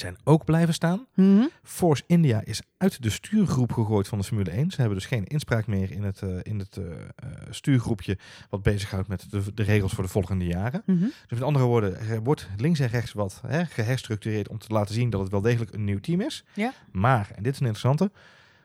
zijn 0.00 0.16
ook 0.24 0.44
blijven 0.44 0.74
staan. 0.74 1.06
Mhm. 1.14 1.46
Force 1.62 2.02
India 2.06 2.40
is 2.44 2.62
uit 2.76 3.02
de 3.02 3.10
stuurgroep 3.10 3.72
gegooid 3.72 4.08
van 4.08 4.18
de 4.18 4.24
Formule 4.24 4.50
1. 4.50 4.70
Ze 4.70 4.80
hebben 4.80 4.98
dus 4.98 5.06
geen 5.06 5.24
inspraak 5.24 5.66
meer 5.66 5.90
in 5.90 6.02
het, 6.02 6.22
eh, 6.22 6.38
in 6.42 6.58
het 6.58 6.76
eh, 6.76 6.84
eh, 6.92 7.30
stuurgroepje 7.50 8.18
wat 8.50 8.62
bezighoudt 8.62 9.08
met 9.08 9.30
de, 9.30 9.54
de 9.54 9.62
regels 9.62 9.92
voor 9.92 10.04
de 10.04 10.10
volgende 10.10 10.46
jaren. 10.46 10.82
Mhm. 10.86 11.00
Dus 11.00 11.38
met 11.38 11.42
andere 11.42 11.64
woorden, 11.64 11.98
er 11.98 12.22
wordt 12.22 12.48
links 12.56 12.80
en 12.80 12.88
rechts 12.88 13.12
wat 13.12 13.42
hè, 13.46 13.64
geherstructureerd 13.64 14.48
om 14.48 14.58
te 14.58 14.72
laten 14.72 14.94
zien 14.94 15.10
dat 15.10 15.20
het 15.20 15.30
wel 15.30 15.40
degelijk 15.40 15.72
een 15.72 15.84
nieuw 15.84 16.00
team 16.00 16.20
is. 16.20 16.44
Ja. 16.54 16.72
Maar, 16.92 17.30
en 17.34 17.42
dit 17.42 17.52
is 17.52 17.60
een 17.60 17.66
interessante, 17.66 18.10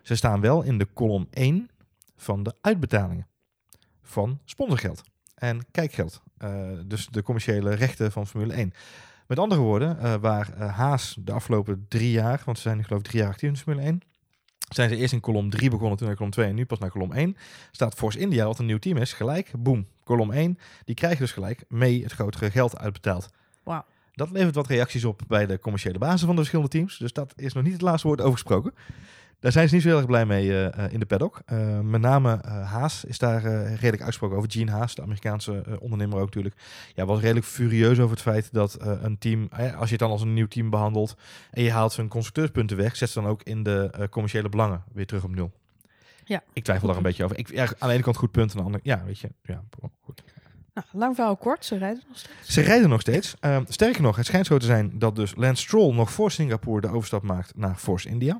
ze 0.01 0.15
staan 0.15 0.41
wel 0.41 0.63
in 0.63 0.77
de 0.77 0.85
kolom 0.85 1.27
1 1.31 1.69
van 2.15 2.43
de 2.43 2.55
uitbetalingen 2.61 3.27
van 4.01 4.39
sponsorgeld 4.45 5.03
en 5.35 5.65
kijkgeld. 5.71 6.21
Dus 6.85 7.07
de 7.07 7.23
commerciële 7.23 7.73
rechten 7.73 8.11
van 8.11 8.27
Formule 8.27 8.53
1. 8.53 8.73
Met 9.31 9.39
andere 9.39 9.61
woorden, 9.61 9.99
eh, 9.99 10.13
waar 10.21 10.53
eh, 10.53 10.77
Haas 10.77 11.15
de 11.19 11.31
afgelopen 11.31 11.85
drie 11.87 12.11
jaar, 12.11 12.41
want 12.45 12.57
ze 12.57 12.63
zijn 12.63 12.83
geloof 12.83 12.99
ik 12.99 13.05
drie 13.07 13.21
jaar 13.21 13.31
actief 13.31 13.47
in 13.47 13.53
de 13.53 13.59
Formule 13.59 13.85
1, 13.85 14.01
zijn 14.69 14.89
ze 14.89 14.95
eerst 14.95 15.13
in 15.13 15.19
kolom 15.19 15.49
3 15.49 15.69
begonnen, 15.69 15.97
toen 15.97 16.07
naar 16.07 16.15
kolom 16.15 16.31
2 16.31 16.47
en 16.47 16.55
nu 16.55 16.65
pas 16.65 16.79
naar 16.79 16.89
kolom 16.89 17.11
1. 17.11 17.37
Staat 17.71 17.93
Force 17.93 18.19
India, 18.19 18.45
wat 18.45 18.59
een 18.59 18.65
nieuw 18.65 18.77
team 18.77 18.97
is, 18.97 19.13
gelijk, 19.13 19.51
boom, 19.57 19.87
kolom 20.03 20.31
1. 20.31 20.57
Die 20.85 20.95
krijgen 20.95 21.19
dus 21.19 21.31
gelijk 21.31 21.63
mee 21.67 22.03
het 22.03 22.11
grotere 22.11 22.51
geld 22.51 22.77
uitbetaald. 22.77 23.29
Wauw. 23.63 23.85
Dat 24.13 24.31
levert 24.31 24.55
wat 24.55 24.67
reacties 24.67 25.05
op 25.05 25.21
bij 25.27 25.45
de 25.45 25.59
commerciële 25.59 25.97
bazen 25.97 26.19
van 26.19 26.29
de 26.29 26.35
verschillende 26.35 26.69
teams. 26.69 26.97
Dus 26.97 27.13
dat 27.13 27.33
is 27.35 27.53
nog 27.53 27.63
niet 27.63 27.73
het 27.73 27.81
laatste 27.81 28.07
woord 28.07 28.21
over 28.21 28.33
gesproken. 28.33 28.73
Daar 29.41 29.51
zijn 29.51 29.67
ze 29.67 29.73
niet 29.73 29.83
zo 29.83 29.89
heel 29.89 29.97
erg 29.97 30.07
blij 30.07 30.25
mee 30.25 30.49
eh, 30.49 30.85
eh, 30.85 30.93
in 30.93 30.99
de 30.99 31.05
paddock. 31.05 31.41
Eh, 31.45 31.79
met 31.79 32.01
name 32.01 32.39
Haas 32.45 33.03
is 33.03 33.17
daar 33.17 33.41
redelijk 33.63 34.01
uitgesproken 34.01 34.37
over. 34.37 34.51
Gene 34.51 34.71
Haas, 34.71 34.95
de 34.95 35.01
Amerikaanse 35.01 35.63
ondernemer 35.79 36.19
ook 36.19 36.25
natuurlijk. 36.25 36.55
Ja, 36.95 37.05
was 37.05 37.19
redelijk 37.19 37.45
furieus 37.45 37.99
over 37.99 38.11
het 38.11 38.21
feit 38.21 38.53
dat 38.53 38.77
een 38.79 39.17
team, 39.17 39.49
als 39.51 39.85
je 39.85 39.95
het 39.95 39.99
dan 39.99 40.11
als 40.11 40.21
een 40.21 40.33
nieuw 40.33 40.47
team 40.47 40.69
behandelt 40.69 41.15
en 41.51 41.63
je 41.63 41.71
haalt 41.71 41.93
zijn 41.93 42.07
constructeurspunten 42.07 42.77
weg, 42.77 42.95
zet 42.95 43.09
ze 43.09 43.21
dan 43.21 43.29
ook 43.29 43.43
in 43.43 43.63
de 43.63 44.07
commerciële 44.09 44.49
belangen 44.49 44.83
weer 44.93 45.05
terug 45.05 45.23
op 45.23 45.35
nul. 45.35 45.51
Ja. 46.25 46.43
Ik 46.53 46.63
twijfel 46.63 46.87
daar 46.87 46.97
een 46.97 47.03
beetje 47.03 47.23
over. 47.23 47.37
Ik, 47.37 47.51
ja, 47.51 47.63
aan 47.63 47.87
de 47.87 47.93
ene 47.93 48.03
kant 48.03 48.17
goed 48.17 48.31
punt, 48.31 48.51
aan 48.51 48.57
de 48.57 48.63
andere 48.63 48.83
ja, 48.83 49.03
weet 49.05 49.19
je, 49.19 49.29
ja, 49.43 49.63
goed. 50.01 50.23
Nou, 50.73 50.87
lang 50.91 51.15
verhaal 51.15 51.37
kort, 51.37 51.65
ze 51.65 51.77
rijden 51.77 52.03
nog 52.07 52.17
steeds. 52.17 52.53
Ze 52.53 52.61
rijden 52.61 52.89
nog 52.89 53.01
steeds. 53.01 53.35
Ehm, 53.39 53.63
sterker 53.67 54.01
nog, 54.01 54.15
het 54.15 54.25
schijnt 54.25 54.45
zo 54.45 54.57
te 54.57 54.65
zijn 54.65 54.99
dat 54.99 55.15
dus 55.15 55.35
Lance 55.35 55.61
Stroll 55.61 55.93
nog 55.95 56.11
voor 56.11 56.31
Singapore 56.31 56.81
de 56.81 56.87
overstap 56.87 57.23
maakt 57.23 57.57
naar 57.57 57.75
Force 57.75 58.09
India 58.09 58.39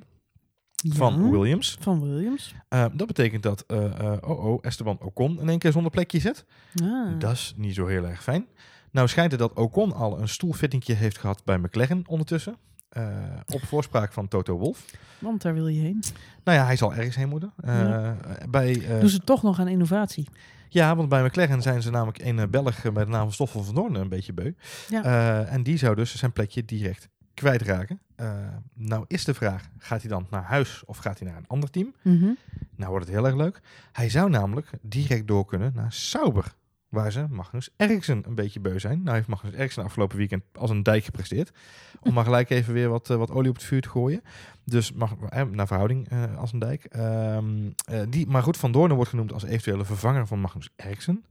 van 0.90 1.32
Williams. 1.32 1.78
Van 1.80 2.02
Williams. 2.02 2.56
Ehm, 2.70 2.90
dat 2.94 3.08
betekent 3.08 3.44
dat 3.44 3.64
eh, 3.68 4.14
oh, 4.22 4.46
oh, 4.46 4.60
Esteban 4.62 4.98
Ocon 5.02 5.40
in 5.40 5.50
één 5.50 5.60
keer 5.60 5.72
zonder 5.72 5.92
plekje 5.92 6.20
zit. 6.20 6.46
Ah. 6.84 7.20
Dat 7.20 7.32
is 7.32 7.54
niet 7.58 7.76
zo 7.76 7.88
heel 7.88 8.06
erg 8.06 8.24
fijn. 8.24 8.46
Nou 8.92 9.08
schijnt 9.08 9.32
het 9.32 9.40
dat 9.40 9.54
Ocon 9.54 9.94
al 9.94 10.20
een 10.20 10.30
stoelfittingje 10.30 10.94
heeft 10.94 11.18
gehad 11.18 11.42
bij 11.46 11.58
McLaren 11.58 12.04
ondertussen. 12.08 12.56
Eh, 12.90 13.08
op 13.48 13.62
voorspraak 13.62 14.14
van 14.14 14.28
Toto 14.28 14.58
Wolff. 14.58 14.86
Want 15.20 15.42
daar 15.42 15.54
wil 15.54 15.68
je 15.68 15.82
heen. 15.82 16.04
Nou 16.44 16.58
ja, 16.58 16.66
hij 16.66 16.76
zal 16.76 16.94
ergens 16.94 17.16
heen 17.16 17.30
moeten. 17.30 17.54
Ja. 17.64 18.18
bij, 18.50 19.00
Doen 19.00 19.10
ze 19.10 19.20
toch 19.20 19.44
nog 19.44 19.60
aan 19.60 19.68
innovatie. 19.68 20.28
Ja, 20.70 20.96
want 20.96 21.10
bij 21.10 21.24
McLaren 21.24 21.62
zijn 21.62 21.82
ze 21.82 21.92
namelijk 21.92 22.20
een 22.24 22.50
Belg 22.50 22.92
bij 22.94 23.04
de 23.04 23.12
naam 23.12 23.24
van 23.24 23.32
Stoffel 23.32 23.64
van 23.64 23.76
Doorn 23.76 23.96
een 23.96 24.10
beetje 24.10 24.34
beu. 24.34 24.52
Ja. 24.90 25.44
En 25.46 25.64
die 25.64 25.78
zou 25.78 25.96
dus 25.96 26.16
zijn 26.16 26.34
plekje 26.34 26.66
direct 26.66 27.10
kwijtraken. 27.42 28.02
Eh, 28.16 28.34
nou 28.74 29.06
is 29.08 29.26
de 29.26 29.34
vraag, 29.34 29.70
gaat 29.78 30.02
hij 30.02 30.10
dan 30.10 30.28
naar 30.30 30.44
huis 30.44 30.84
of 30.86 30.98
gaat 30.98 31.20
hij 31.20 31.28
naar 31.28 31.38
een 31.38 31.48
ander 31.48 31.70
team? 31.70 31.94
Mhm. 32.02 32.32
Nou 32.76 32.90
wordt 32.90 33.06
het 33.06 33.16
heel 33.16 33.26
erg 33.26 33.36
leuk. 33.36 33.62
Hij 33.92 34.10
zou 34.10 34.30
namelijk 34.30 34.70
direct 34.82 35.28
door 35.28 35.46
kunnen 35.46 35.72
naar 35.76 35.94
Sauber. 35.94 36.56
Waar 36.90 37.12
ze 37.12 37.26
Magnus 37.30 37.70
Eriksen 37.78 38.24
een 38.28 38.36
beetje 38.36 38.60
beu 38.60 38.80
zijn. 38.80 39.04
Nou 39.04 39.16
heeft 39.16 39.28
Magnus 39.28 39.54
Eriksen 39.54 39.84
afgelopen 39.84 40.18
weekend 40.18 40.44
als 40.54 40.70
een 40.70 40.84
dijk 40.84 41.04
gepresteerd. 41.04 41.52
Om 42.00 42.14
maar 42.14 42.24
gelijk 42.24 42.50
even 42.50 42.74
weer 42.74 42.90
wat, 42.90 43.10
eh, 43.10 43.18
wat 43.18 43.32
olie 43.32 43.50
op 43.50 43.56
het 43.56 43.66
vuur 43.66 43.82
te 43.82 43.90
gooien. 43.90 44.22
Dus 44.66 44.92
mag, 44.92 45.16
eh, 45.30 45.44
naar 45.44 45.68
verhouding 45.68 46.10
als 46.38 46.54
een 46.54 46.60
dijk. 46.60 46.84
Ehm, 46.84 47.72
eh, 47.86 48.02
die, 48.10 48.28
maar 48.28 48.44
goed, 48.44 48.58
Van 48.58 48.72
Doornen 48.72 48.96
wordt 48.96 49.12
genoemd 49.12 49.34
als 49.34 49.44
eventuele 49.44 49.86
vervanger 49.86 50.28
van 50.28 50.40
Magnus 50.40 50.70
Eriksen. 50.76 51.26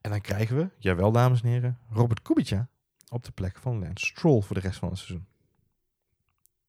En 0.00 0.10
dan 0.10 0.20
krijgen 0.20 0.56
we, 0.56 0.70
jawel 0.78 1.12
dames 1.12 1.42
en 1.42 1.48
heren, 1.48 1.78
Robert 1.90 2.22
Kubica 2.22 2.68
op 3.08 3.24
de 3.24 3.30
plek 3.30 3.58
van 3.58 3.78
Lance 3.78 4.06
Stroll 4.06 4.42
voor 4.42 4.56
de 4.56 4.62
rest 4.62 4.78
van 4.78 4.88
het 4.88 4.98
seizoen. 4.98 5.26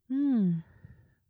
Hmm. 0.10 0.64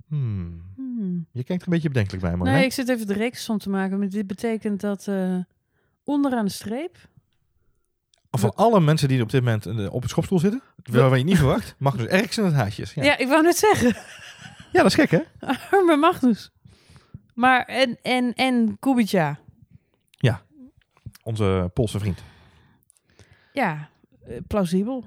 Hmm. 0.08 0.62
Hmm. 0.76 1.28
Je 1.32 1.44
kijkt 1.44 1.62
er 1.62 1.68
een 1.68 1.74
beetje 1.74 1.88
bedenkelijk 1.88 2.24
bij, 2.24 2.36
Marlijn. 2.36 2.58
Nee, 2.58 2.66
ik 2.66 2.74
zit 2.74 2.90
even 2.90 3.08
de 3.08 3.14
rekensom 3.14 3.58
te 3.58 3.70
maken. 3.70 4.00
Maar 4.00 4.10
dit 4.10 4.28
betekent 4.28 4.82
dat 4.82 5.08
eh, 5.08 5.38
onderaan 6.04 6.46
de 6.46 6.52
streep... 6.52 6.98
Van 8.32 8.56
alle 8.56 8.80
mensen 8.80 9.08
die 9.08 9.22
op 9.22 9.30
dit 9.30 9.44
moment 9.44 9.66
eh, 9.66 9.94
op 9.94 10.02
het 10.02 10.12
schopstoel 10.12 10.40
zitten, 10.40 10.62
waarvan 10.84 11.18
je 11.18 11.24
niet 11.24 11.38
verwacht, 11.38 11.76
Magnus 11.78 12.08
Eriksen 12.08 12.46
het 12.46 12.54
haasjes. 12.54 12.94
Ja. 12.94 13.04
Ja. 13.04 13.18
ik 13.18 13.28
wou 13.28 13.44
net 13.44 13.58
zeggen. 13.58 13.88
ja, 14.74 14.84
dat 14.84 14.86
is 14.86 14.94
gek 14.94 15.12
hè? 15.12 15.22
Arme 15.72 15.96
Magnus. 15.96 16.52
Maar 17.34 17.66
en, 17.66 17.98
en, 18.02 18.34
en 18.34 18.78
Kubica. 18.80 19.40
Onze 21.30 21.70
Poolse 21.74 22.00
vriend. 22.00 22.24
Ja, 23.54 23.90
eh, 24.26 24.38
plausibel. 24.48 25.06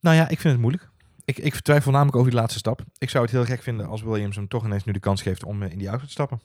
Nou 0.00 0.16
ja, 0.16 0.28
ik 0.28 0.40
vind 0.40 0.52
het 0.52 0.62
moeilijk. 0.62 0.90
Ik, 1.26 1.38
ik 1.38 1.54
twijfel 1.60 1.90
namelijk 1.92 2.16
over 2.16 2.30
die 2.30 2.40
laatste 2.40 2.58
stap. 2.58 2.80
Ik 2.98 3.10
zou 3.10 3.24
het 3.24 3.32
heel 3.32 3.44
gek 3.44 3.62
vinden 3.62 3.86
als 3.86 4.02
Williams 4.02 4.36
hem 4.36 4.48
toch 4.48 4.64
ineens 4.64 4.84
nu 4.84 4.92
de 4.92 4.98
kans 5.00 5.22
geeft 5.22 5.44
om 5.44 5.62
eh, 5.62 5.70
in 5.72 5.78
die 5.78 5.88
auto 5.88 6.04
te 6.04 6.10
stappen. 6.10 6.40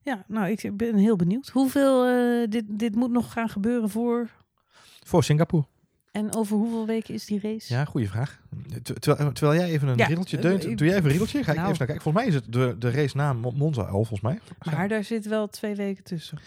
Ja, 0.00 0.24
nou, 0.28 0.50
ik 0.50 0.76
ben 0.76 0.96
heel 0.96 1.16
benieuwd. 1.16 1.48
Hoeveel 1.48 2.06
eh, 2.06 2.48
dit, 2.50 2.64
dit 2.68 2.94
moet 2.94 3.10
nog 3.10 3.32
gaan 3.32 3.48
gebeuren 3.48 3.90
voor... 3.90 4.30
Voor 5.04 5.24
Singapore. 5.24 5.64
En 6.12 6.34
over 6.34 6.56
hoeveel 6.56 6.86
weken 6.86 7.14
is 7.14 7.24
die 7.24 7.40
race? 7.42 7.74
Ja, 7.74 7.84
goede 7.84 8.06
vraag. 8.08 8.40
Ter- 8.82 9.00
Terwijl, 9.00 9.32
terwijl 9.32 9.60
jij 9.60 9.70
even 9.70 9.88
een 9.88 9.96
Ja, 9.96 10.06
riedeltje 10.06 10.36
eh, 10.36 10.42
deunt, 10.42 10.62
doe 10.62 10.86
jij 10.86 10.88
even 10.88 11.02
een 11.04 11.08
riedeltje? 11.10 11.44
Ga 11.44 11.50
ik 11.50 11.56
Nou. 11.58 11.68
even 11.72 11.78
naar 11.78 11.86
kijken. 11.86 12.02
Volgens 12.02 12.24
mij 12.24 12.34
is 12.34 12.34
het 12.34 12.52
de, 12.52 12.76
de 12.78 12.90
race 12.90 13.16
na 13.16 13.32
Mo- 13.32 13.50
Monza 13.50 13.80
11, 13.80 13.90
volgens 14.08 14.20
mij. 14.20 14.38
Maar 14.74 14.88
daar 14.88 15.04
zit 15.04 15.26
wel 15.26 15.48
twee 15.48 15.74
weken 15.74 16.04
tussen. 16.04 16.38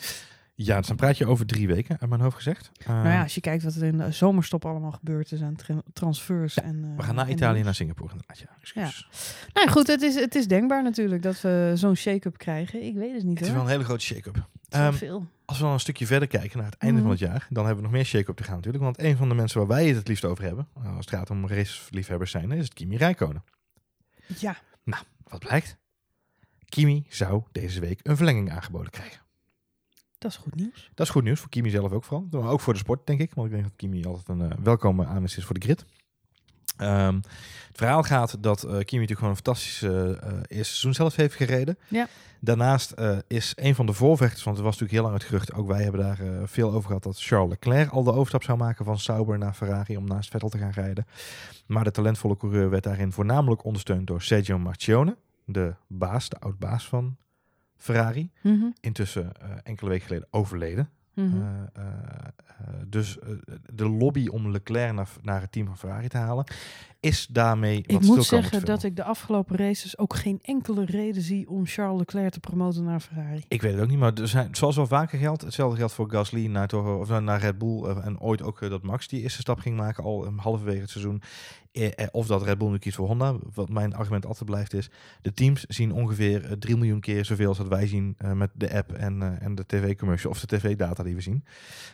Ja, 0.58 0.78
dus 0.78 0.88
dan 0.88 0.96
praat 0.96 1.18
je 1.18 1.26
over 1.26 1.46
drie 1.46 1.68
weken, 1.68 1.98
uit 2.00 2.10
mijn 2.10 2.22
hoofd 2.22 2.36
gezegd. 2.36 2.72
Uh, 2.82 2.88
nou 2.88 3.08
ja, 3.08 3.22
als 3.22 3.36
je 3.36 3.42
kijkt 3.42 3.64
wat 3.64 3.76
er 3.76 3.84
in 3.84 3.98
de 3.98 4.12
zomerstop 4.12 4.66
allemaal 4.66 4.92
gebeurd 4.92 5.32
is 5.32 5.42
aan 5.42 5.56
tra- 5.56 5.82
transfers. 5.94 6.58
en, 6.60 6.84
eh, 6.84 6.96
we 6.96 7.04
gaan 7.04 7.16
naar 7.16 7.30
Italië 7.30 7.60
en 7.60 7.66
naar 7.66 7.76
Singapore 7.76 8.12
inderdaad. 8.12 8.40
Ja, 8.40 8.48
excuus. 8.62 9.08
Nou 9.54 9.66
ja, 9.68 9.72
goed, 9.72 9.88
het 9.88 10.02
is, 10.02 10.16
het 10.16 10.36
is 10.36 10.48
denkbaar 10.48 10.84
natuurlijk 10.84 11.22
dat 11.24 11.42
we 11.42 11.72
zo'n 11.76 11.96
shake-up 11.96 12.38
krijgen. 12.38 12.84
Ik 12.84 12.96
weet 12.96 13.14
het 13.14 13.24
niet 13.24 13.38
Het 13.40 13.48
is 13.48 13.54
wel 13.54 13.64
een 13.64 13.68
hele 13.70 13.84
grote 13.84 14.06
shake-up. 14.06 14.48
Ehm, 14.70 14.94
veel. 14.94 15.26
Als 15.46 15.58
we 15.58 15.64
dan 15.64 15.74
een 15.74 15.80
stukje 15.80 16.06
verder 16.06 16.28
kijken 16.28 16.58
naar 16.58 16.66
het 16.72 16.78
einde 16.78 16.96
Mhm. 17.02 17.04
van 17.10 17.18
het 17.20 17.26
jaar, 17.30 17.48
dan 17.50 17.66
hebben 17.66 17.84
we 17.84 17.90
nog 17.90 17.98
meer 17.98 18.06
shake-up 18.06 18.36
te 18.36 18.44
gaan 18.44 18.56
natuurlijk. 18.56 18.84
Want 18.84 19.00
een 19.00 19.18
van 19.18 19.30
de 19.30 19.36
mensen 19.36 19.60
waar 19.60 19.68
wij 19.68 19.88
het 19.88 19.96
het 19.96 20.08
liefst 20.08 20.26
over 20.26 20.44
hebben, 20.44 20.68
nou, 20.76 20.96
als 20.96 21.06
het 21.06 21.16
gaat 21.16 21.30
om 21.30 21.48
raceliefhebbers 21.48 22.32
zijn, 22.32 22.52
is 22.52 22.64
het 22.64 22.74
Kimi 22.74 22.98
Räikkönen. 22.98 23.44
Ja, 24.38 24.56
Wat 25.28 25.40
blijkt? 25.40 25.78
Kimi 26.66 27.06
zou 27.10 27.44
deze 27.52 27.80
week 27.80 28.00
een 28.04 28.16
verlenging 28.16 28.52
aangeboden 28.52 28.92
krijgen. 28.92 29.22
Dat 30.26 30.34
is 30.34 30.44
goed 30.44 30.56
nieuws. 30.56 30.92
Dat 30.94 31.06
is 31.06 31.12
goed 31.12 31.24
nieuws 31.24 31.40
voor 31.40 31.50
Kimi 31.50 31.70
zelf 31.70 31.92
ook 31.92 32.04
vooral. 32.04 32.28
Maar 32.32 32.52
ook 32.52 32.62
voor 32.62 32.74
de 32.74 32.80
sport, 32.80 33.08
denk 33.08 33.20
ik. 33.20 33.34
Want 33.34 33.48
ik 33.48 33.54
denk 33.54 33.64
dat 33.64 33.76
Kimi 33.76 34.06
altijd 34.06 34.28
een 34.28 34.52
eh, 34.52 34.58
welkome 34.64 35.06
aanwinst 35.06 35.38
is 35.38 35.46
voor 35.46 35.60
de 35.60 35.62
grid. 35.62 35.86
Ehm, 36.78 37.16
het 37.68 37.78
verhaal 37.78 38.04
gaat 38.04 38.44
dat 38.44 38.64
eh, 38.64 38.70
Kimi 38.70 38.80
natuurlijk 38.80 39.20
gewoon 39.20 39.30
een 39.30 39.36
fantastische 39.36 40.20
eh, 40.22 40.30
eerste 40.34 40.74
seizoen 40.74 40.94
zelf 40.94 41.16
heeft 41.16 41.36
gereden. 41.36 41.78
Ja. 41.88 42.08
Daarnaast 42.40 42.94
is 43.28 43.54
een 43.56 43.76
van 43.76 43.86
de 43.86 43.94
voorvechters, 43.94 44.44
want 44.44 44.58
het 44.58 44.66
was 44.66 44.80
natuurlijk 44.80 44.92
heel 44.92 45.12
lang 45.12 45.14
het 45.14 45.24
gerucht, 45.24 45.54
ook 45.54 45.68
wij 45.68 45.84
hebben 45.84 46.02
daar 46.02 46.48
veel 46.48 46.72
over 46.72 46.88
gehad, 46.88 47.04
dat 47.04 47.22
Charles 47.22 47.50
Leclerc 47.50 47.92
al 47.92 48.04
de 48.04 48.12
overstap 48.12 48.44
zou 48.44 48.58
maken 48.58 48.86
van 48.86 49.00
Sauber 49.00 49.38
naar 49.38 49.54
Ferrari 49.54 49.98
om 49.98 50.08
naast 50.08 50.30
Vettel 50.30 50.50
te 50.50 50.58
gaan 50.58 50.72
rijden. 50.72 51.06
Maar 51.66 51.84
de 51.84 51.92
talentvolle 51.92 52.38
coureur 52.38 52.70
werd 52.70 52.84
daarin 52.84 53.12
voornamelijk 53.12 53.64
ondersteund 53.64 54.08
door 54.08 54.22
Sergio 54.22 54.60
Marchionne, 54.60 55.18
de 55.46 55.76
baas, 55.88 56.30
de 56.30 56.40
oud-baas 56.40 56.88
van 56.88 57.18
Ferrari. 57.78 58.30
Mhm, 58.42 58.66
Intussen 58.80 59.32
eh, 59.42 59.50
enkele 59.64 59.90
weken 59.90 60.06
geleden 60.08 60.28
overleden. 60.32 60.90
mhm. 61.14 61.42
Eh, 61.42 61.84
eh, 61.84 62.74
dus 62.88 63.18
de 63.74 63.90
lobby 63.90 64.28
om 64.28 64.52
Leclerc 64.52 64.94
naar, 64.94 65.10
naar 65.22 65.42
het 65.42 65.52
team 65.52 65.66
van 65.66 65.78
Ferrari 65.78 66.08
te 66.08 66.18
halen 66.18 66.46
is 67.06 67.28
daarmee 67.32 67.84
wat 67.88 68.02
ik 68.02 68.08
moet 68.08 68.26
zeggen 68.26 68.66
dat 68.66 68.84
ik 68.84 68.96
de 68.96 69.04
afgelopen 69.04 69.58
races 69.58 69.98
ook 69.98 70.16
geen 70.16 70.40
enkele 70.42 70.86
reden 70.86 71.22
zie 71.22 71.50
om 71.50 71.66
Charles 71.66 72.00
Leclerc 72.00 72.32
te 72.32 72.40
promoten 72.40 72.84
naar 72.84 73.00
Ferrari. 73.00 73.44
Ik 73.48 73.62
weet 73.62 73.74
het 73.74 73.82
ook 73.82 73.90
niet, 73.90 74.00
maar 74.00 74.14
er 74.14 74.28
zijn, 74.28 74.56
zoals 74.56 74.76
wel 74.76 74.88
vaker 74.88 75.20
geldt, 75.20 75.42
hetzelfde 75.42 75.78
geldt 75.78 75.94
voor 75.94 76.10
Gasly 76.10 76.48
naar, 76.48 76.68
Toro, 76.68 77.00
of 77.00 77.20
naar 77.20 77.40
Red 77.40 77.58
Bull 77.58 77.84
eh, 77.84 78.06
en 78.06 78.20
ooit 78.20 78.42
ook 78.42 78.62
eh, 78.62 78.70
dat 78.70 78.84
Max 78.84 79.08
die 79.08 79.22
eerste 79.22 79.40
stap 79.40 79.60
ging 79.60 79.78
maken 79.78 80.04
al 80.04 80.26
um, 80.26 80.38
halverwege 80.38 80.82
het 80.82 80.90
seizoen. 80.90 81.22
Eh, 81.76 81.92
eh, 81.96 82.08
of 82.12 82.28
dat 82.28 82.44
Red 82.44 82.58
Bull 82.58 82.70
nu 82.70 82.78
kiest 82.78 82.96
voor 82.96 83.08
Honda. 83.08 83.36
Wat 83.54 83.70
mijn 83.70 83.94
argument 83.94 84.26
altijd 84.26 84.46
blijft 84.46 84.74
is, 84.74 84.90
de 85.22 85.34
teams 85.34 85.64
zien 85.64 85.92
ongeveer 85.92 86.46
eh, 86.46 86.52
3 86.52 86.78
miljoen 86.78 87.00
keer 87.00 87.26
zoveel 87.26 87.48
als 87.48 87.58
dat 87.58 87.68
wij 87.68 87.88
zien 87.88 88.16
eh, 88.18 88.32
met 88.32 88.50
de 88.54 88.74
app 88.74 88.92
en, 88.92 89.22
eh, 89.22 89.46
en 89.46 89.56
de 89.56 89.66
tv-commercial 89.66 90.32
of 90.32 90.40
de 90.40 90.58
tv-data 90.58 91.04
die 91.04 91.16
we 91.16 91.22
zien. 91.22 91.44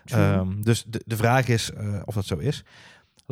Ehm, 0.06 0.62
dus 0.62 0.84
de, 0.88 1.02
de 1.06 1.16
vraag 1.16 1.48
is 1.48 1.72
eh, 1.72 2.02
of 2.06 2.14
dat 2.14 2.26
zo 2.26 2.38
is. 2.38 2.64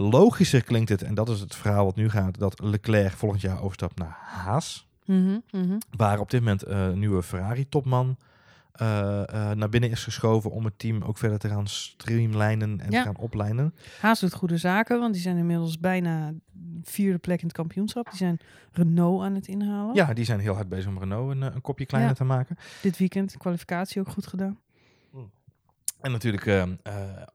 Logischer 0.01 0.63
klinkt 0.63 0.89
het, 0.89 1.01
en 1.01 1.13
dat 1.13 1.29
is 1.29 1.39
het 1.39 1.55
verhaal 1.55 1.85
wat 1.85 1.95
nu 1.95 2.09
gaat, 2.09 2.39
dat 2.39 2.59
Leclerc 2.63 3.11
volgend 3.13 3.41
jaar 3.41 3.61
overstapt 3.61 3.97
naar 3.97 4.17
Haas. 4.21 4.87
Mhm, 5.05 5.37
mhm. 5.51 5.77
Waar 5.97 6.19
op 6.19 6.29
dit 6.31 6.39
moment 6.39 6.63
eh, 6.63 6.81
een 6.81 6.99
nieuwe 6.99 7.23
Ferrari-topman 7.23 8.17
eh, 8.71 9.21
eh, 9.21 9.57
naar 9.57 9.69
binnen 9.69 9.89
is 9.89 10.03
geschoven 10.03 10.51
om 10.51 10.65
het 10.65 10.79
team 10.79 11.01
ook 11.01 11.17
verder 11.17 11.39
te 11.39 11.47
gaan 11.49 11.67
streamlijnen 11.67 12.79
en 12.79 12.91
Ja. 12.91 12.99
te 12.99 13.05
gaan 13.05 13.17
oplijnen. 13.17 13.75
Haas 13.99 14.19
doet 14.19 14.33
goede 14.33 14.57
zaken, 14.57 14.99
want 14.99 15.13
die 15.13 15.21
zijn 15.21 15.37
inmiddels 15.37 15.79
bijna 15.79 16.33
vierde 16.83 17.17
plek 17.17 17.39
in 17.39 17.47
het 17.47 17.55
kampioenschap. 17.55 18.05
Die 18.09 18.17
zijn 18.17 18.39
Renault 18.71 19.23
aan 19.23 19.35
het 19.35 19.47
inhalen. 19.47 19.95
Ja, 19.95 20.13
die 20.13 20.25
zijn 20.25 20.39
heel 20.39 20.55
hard 20.55 20.69
bezig 20.69 20.87
om 20.87 20.99
Renault 20.99 21.31
een, 21.31 21.41
een 21.41 21.61
kopje 21.61 21.85
kleiner 21.85 22.11
Ja. 22.11 22.17
te 22.17 22.23
maken. 22.23 22.57
Dit 22.81 22.97
weekend 22.97 23.37
kwalificatie 23.37 24.01
ook 24.01 24.09
goed 24.09 24.27
gedaan. 24.27 24.59
En 26.01 26.11
natuurlijk, 26.11 26.67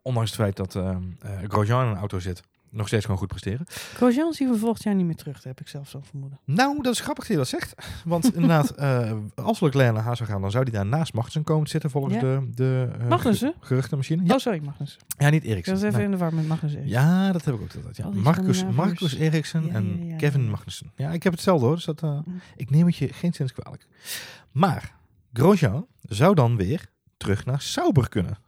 ondanks 0.03 0.31
het 0.31 0.40
feit 0.40 0.57
dat 0.57 0.79
Grosjean 1.48 1.85
in 1.85 1.90
een 1.90 1.96
auto 1.96 2.18
zit, 2.18 2.42
nog 2.75 2.87
steeds 2.87 3.05
gewoon 3.05 3.19
goed 3.21 3.29
presteren. 3.29 3.67
Grosjean 3.95 4.33
zien 4.33 4.51
we 4.51 4.59
volgend 4.59 4.83
jaar 4.83 4.95
niet 4.95 5.07
meer 5.07 5.17
terug. 5.17 5.35
Dat 5.35 5.45
heb 5.45 5.61
ik 5.61 5.69
zelf 5.69 5.89
zo 5.89 6.01
vermoeden. 6.09 6.39
Nou, 6.45 6.83
dat 6.83 6.93
is 6.93 7.01
grappig 7.01 7.25
dat 7.25 7.33
je 7.33 7.39
dat 7.39 7.49
zegt. 7.49 7.75
Want 8.05 8.35
inderdaad, 8.35 8.71
eh, 8.77 9.13
als 9.35 9.61
Leclerc 9.61 9.93
naar 9.95 10.03
Haas 10.03 10.19
zou 10.19 10.31
gaan, 10.31 10.41
dan 10.41 10.51
zou 10.51 10.65
die 10.65 10.73
daar 10.73 10.87
naast 10.87 11.13
Magnussen 11.15 11.43
komen 11.45 11.65
te 11.65 11.71
zitten 11.71 11.91
volgens 11.91 12.15
Ja. 12.15 12.21
de, 12.21 12.49
de 12.55 12.89
eh, 12.99 13.09
Magnussen? 13.09 13.55
ge- 13.61 13.67
geruchtenmachine. 13.67 14.25
Ja, 14.25 14.33
Oh, 14.35 14.39
sorry, 14.41 14.61
Magnus. 14.65 14.97
ja 15.19 15.31
niet 15.31 15.45
Ik 15.45 15.51
Eriksen. 15.51 15.75
was 15.75 15.83
even 15.83 15.95
Nee. 15.97 16.05
in 16.05 16.11
de 16.11 16.17
war 16.17 16.35
met 16.35 16.47
Magnus. 16.49 16.75
even. 16.75 16.89
Ja, 16.89 17.33
dat 17.33 17.45
heb 17.45 17.55
ik 17.55 17.61
ook 17.61 17.75
altijd. 17.75 17.97
Ja. 17.97 18.09
Marcus. 18.13 18.65
Marcus 18.75 19.15
Eriksen 19.15 19.71
en 19.71 20.15
Kevin. 20.17 20.51
Magnussen. 20.51 20.91
Ja, 20.97 21.11
ik 21.11 21.23
heb 21.23 21.33
hetzelfde 21.33 21.67
hoor. 21.67 21.75
Dus 21.75 21.85
dat, 21.85 22.01
Mm. 22.03 22.25
ik 22.57 22.71
neem 22.71 22.87
het 22.87 22.97
je 22.97 23.13
geen 23.13 23.33
sinds 23.33 23.53
kwalijk. 23.53 23.87
Maar 24.53 24.95
Grosjean 25.33 25.87
zou 26.03 26.35
dan 26.35 26.57
weer 26.57 26.87
terug 27.17 27.45
naar 27.45 27.61
Sauber 27.61 28.09
kunnen. 28.09 28.39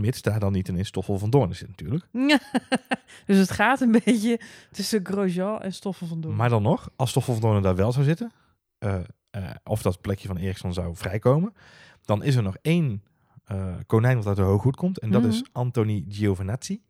Mits 0.00 0.22
daar 0.22 0.38
dan 0.40 0.52
niet 0.52 0.68
ineens 0.68 0.88
Stoffel 0.88 1.18
van 1.18 1.30
Doorn 1.30 1.54
zit 1.54 1.68
natuurlijk. 1.68 2.04
dus 3.26 3.36
het 3.38 3.50
gaat 3.50 3.80
een 3.80 4.00
beetje 4.04 4.40
tussen 4.72 5.00
Grosjean 5.06 5.60
en 5.62 5.72
Stoffel 5.72 6.06
van 6.06 6.20
Doorn. 6.20 6.36
Maar 6.36 6.48
dan 6.48 6.62
nog, 6.62 6.90
als 6.96 7.10
Stoffel 7.10 7.32
van 7.32 7.42
Doorn 7.42 7.62
daar 7.62 7.76
wel 7.76 7.92
zou 7.92 8.04
zitten, 8.04 8.32
eh, 8.78 8.98
eh, 9.30 9.42
of 9.64 9.82
dat 9.82 10.00
plekje 10.00 10.28
van 10.28 10.36
Eriksson 10.36 10.72
zou 10.72 10.96
vrijkomen, 10.96 11.52
dan 12.04 12.22
is 12.22 12.34
er 12.34 12.42
nog 12.42 12.56
één 12.62 13.02
eh, 13.44 13.74
konijn 13.86 14.16
wat 14.16 14.26
uit 14.26 14.36
de 14.36 14.42
hooghoed 14.42 14.76
komt. 14.76 14.98
En 14.98 15.10
dat 15.10 15.22
Mhm. 15.22 15.30
is 15.30 15.42
Anthony 15.52 16.04
Giovinazzi. 16.08 16.80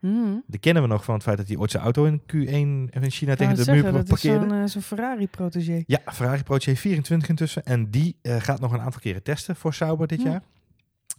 Mhm. 0.00 0.36
Die 0.46 0.60
kennen 0.60 0.82
we 0.82 0.88
nog 0.88 1.04
van 1.04 1.14
het 1.14 1.22
feit 1.22 1.36
dat 1.36 1.48
hij 1.48 1.56
ooit 1.56 1.70
zijn 1.70 1.82
auto 1.82 2.04
in 2.04 2.20
Q1 2.20 2.90
in 3.02 3.10
China 3.10 3.34
tegen 3.34 3.54
de 3.54 3.60
het 3.60 3.70
muur 3.70 3.76
zeggen, 3.82 3.92
dat 3.92 4.02
is 4.02 4.08
parkeerde. 4.08 4.48
zo'n 4.48 4.68
zo'n 4.68 4.82
Ferrari-protégé. 4.82 5.82
Ja, 5.86 5.98
Ferrari 6.12 6.42
Protégé 6.42 6.76
24 6.76 7.28
intussen. 7.28 7.64
En 7.64 7.90
die 7.90 8.16
gaat 8.22 8.60
nog 8.60 8.72
een 8.72 8.80
aantal 8.80 9.00
keren 9.00 9.22
testen 9.22 9.56
voor 9.56 9.74
Sauber 9.74 10.06
dit 10.06 10.22
Hm. 10.22 10.28
jaar. 10.28 10.42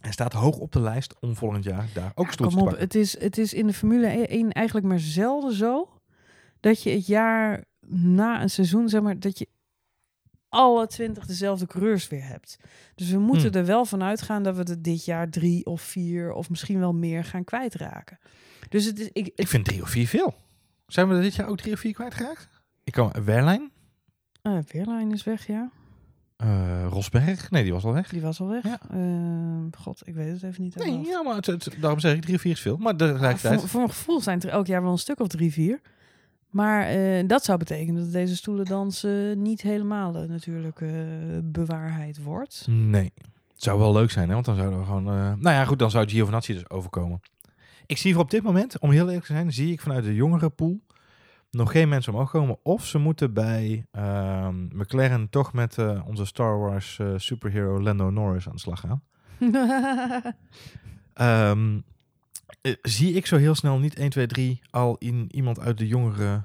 En 0.00 0.12
staat 0.12 0.32
hoog 0.32 0.56
op 0.58 0.72
de 0.72 0.80
lijst 0.80 1.20
om 1.20 1.36
volgend 1.36 1.64
jaar 1.64 1.88
daar 1.94 2.12
ook 2.14 2.26
Ja, 2.26 2.32
stoel 2.32 2.48
te 2.48 2.54
kom 2.54 2.62
op, 2.62 2.68
pakken. 2.68 2.84
het 2.86 2.94
is, 2.94 3.20
het 3.20 3.38
is 3.38 3.54
in 3.54 3.66
de 3.66 3.72
Formule 3.72 4.06
1 4.06 4.52
eigenlijk 4.52 4.86
maar 4.86 4.98
zelden 5.00 5.52
zo 5.52 5.88
dat 6.60 6.82
je 6.82 6.90
het 6.90 7.06
jaar 7.06 7.64
na 7.86 8.42
een 8.42 8.50
seizoen, 8.50 8.88
zeg 8.88 9.02
maar, 9.02 9.18
dat 9.18 9.38
je 9.38 9.48
alle 10.48 10.86
twintig 10.86 11.26
dezelfde 11.26 11.66
coureurs 11.66 12.08
weer 12.08 12.24
hebt. 12.26 12.56
Dus 12.94 13.10
we 13.10 13.18
moeten 13.18 13.46
Hmm. 13.50 13.60
er 13.60 13.66
wel 13.66 13.84
van 13.84 14.02
uitgaan 14.02 14.42
dat 14.42 14.56
we 14.56 14.80
dit 14.80 15.04
jaar 15.04 15.30
drie 15.30 15.66
of 15.66 15.82
vier 15.82 16.32
of 16.32 16.50
misschien 16.50 16.78
wel 16.78 16.94
meer 16.94 17.24
gaan 17.24 17.44
kwijtraken. 17.44 18.18
Dus 18.68 18.84
het 18.84 18.98
is, 18.98 19.08
ik, 19.12 19.32
Ik 19.34 19.48
vind 19.48 19.64
drie 19.64 19.82
of 19.82 19.88
vier 19.88 20.06
veel. 20.06 20.34
Zijn 20.86 21.08
we 21.08 21.14
er 21.14 21.22
dit 21.22 21.34
jaar 21.34 21.48
ook 21.48 21.56
drie 21.56 21.72
of 21.72 21.78
vier 21.80 21.92
kwijtgeraakt? 21.94 22.48
Ik 22.84 22.92
kan 22.92 23.12
Werlijn. 23.24 23.70
uh, 24.42 24.58
Weerlijn 24.66 25.12
is 25.12 25.24
weg, 25.24 25.46
ja. 25.46 25.70
Eh, 26.40 26.86
Rosberg? 26.90 27.50
Nee, 27.50 27.62
die 27.62 27.72
was 27.72 27.84
al 27.84 27.92
weg. 27.92 28.08
Die 28.08 28.20
was 28.20 28.40
al 28.40 28.48
weg. 28.48 28.62
Ja. 28.64 28.78
Ehm, 28.90 29.70
God, 29.78 30.02
ik 30.04 30.14
weet 30.14 30.32
het 30.32 30.42
even 30.42 30.62
niet. 30.62 30.74
Nee, 30.76 31.00
ja, 31.04 31.22
maar 31.22 31.34
het, 31.36 31.46
het- 31.46 31.76
daarom 31.80 32.00
zeg 32.00 32.14
ik 32.14 32.22
drie 32.22 32.38
vier 32.38 32.52
is 32.52 32.60
veel. 32.60 32.76
Maar 32.76 32.92
Ah, 32.92 32.98
tegelijkertijd... 32.98 33.60
voor, 33.60 33.68
voor 33.68 33.80
mijn 33.80 33.92
gevoel 33.92 34.20
zijn 34.20 34.40
er 34.40 34.48
elk 34.48 34.66
jaar 34.66 34.82
wel 34.82 34.92
een 34.92 34.98
stuk 34.98 35.20
of 35.20 35.26
drie, 35.28 35.52
vier. 35.52 35.80
Maar 36.50 36.86
eh, 36.86 37.26
dat 37.26 37.44
zou 37.44 37.58
betekenen 37.58 38.02
dat 38.02 38.12
deze 38.12 38.36
stoelendans 38.36 39.06
niet 39.34 39.60
helemaal 39.62 40.16
eh, 40.16 40.28
natuurlijk 40.28 40.80
eh, 40.80 40.90
bewaarheid 41.42 42.22
wordt. 42.22 42.66
Nee. 42.68 43.12
Het 43.54 43.62
zou 43.68 43.78
wel 43.78 43.92
leuk 43.92 44.10
zijn, 44.10 44.28
hè? 44.28 44.34
Want 44.34 44.46
dan 44.46 44.56
zouden 44.56 44.78
we 44.78 44.84
gewoon... 44.84 45.04
nou 45.04 45.40
ja, 45.42 45.64
goed, 45.64 45.78
dan 45.78 45.90
zou 45.90 46.08
Giovinazzi 46.08 46.52
dus 46.52 46.70
overkomen. 46.70 47.20
Ik 47.86 47.98
zie 47.98 48.12
voor 48.14 48.22
op 48.22 48.30
dit 48.30 48.42
moment, 48.42 48.78
om 48.78 48.90
heel 48.90 49.06
eerlijk 49.06 49.26
te 49.26 49.32
zijn, 49.32 49.52
zie 49.52 49.72
ik 49.72 49.80
vanuit 49.80 50.04
de 50.04 50.14
jongere 50.14 50.48
pool 50.50 50.80
nog 51.50 51.70
geen 51.70 51.88
mensen 51.88 52.12
omhoog 52.12 52.30
komen. 52.30 52.58
Of 52.62 52.86
ze 52.86 52.98
moeten 52.98 53.32
bij 53.32 53.86
ehm, 53.90 54.64
McLaren 54.64 55.28
toch 55.28 55.52
met 55.52 55.78
eh, 55.78 56.02
onze 56.06 56.24
Star 56.24 56.58
Wars 56.58 56.98
eh, 56.98 57.12
superhero 57.16 57.82
Lando 57.82 58.10
Norris 58.10 58.46
aan 58.46 58.54
de 58.54 58.60
slag 58.60 58.80
gaan. 58.80 59.02
Ehm, 61.14 61.80
eh, 62.60 62.74
zie 62.82 63.12
ik 63.12 63.26
zo 63.26 63.36
heel 63.36 63.54
snel 63.54 63.78
niet 63.78 63.94
1, 63.94 64.10
2, 64.10 64.26
3 64.26 64.60
al 64.70 64.96
in 64.98 65.26
iemand 65.30 65.60
uit 65.60 65.78
de 65.78 65.86
jongere 65.86 66.42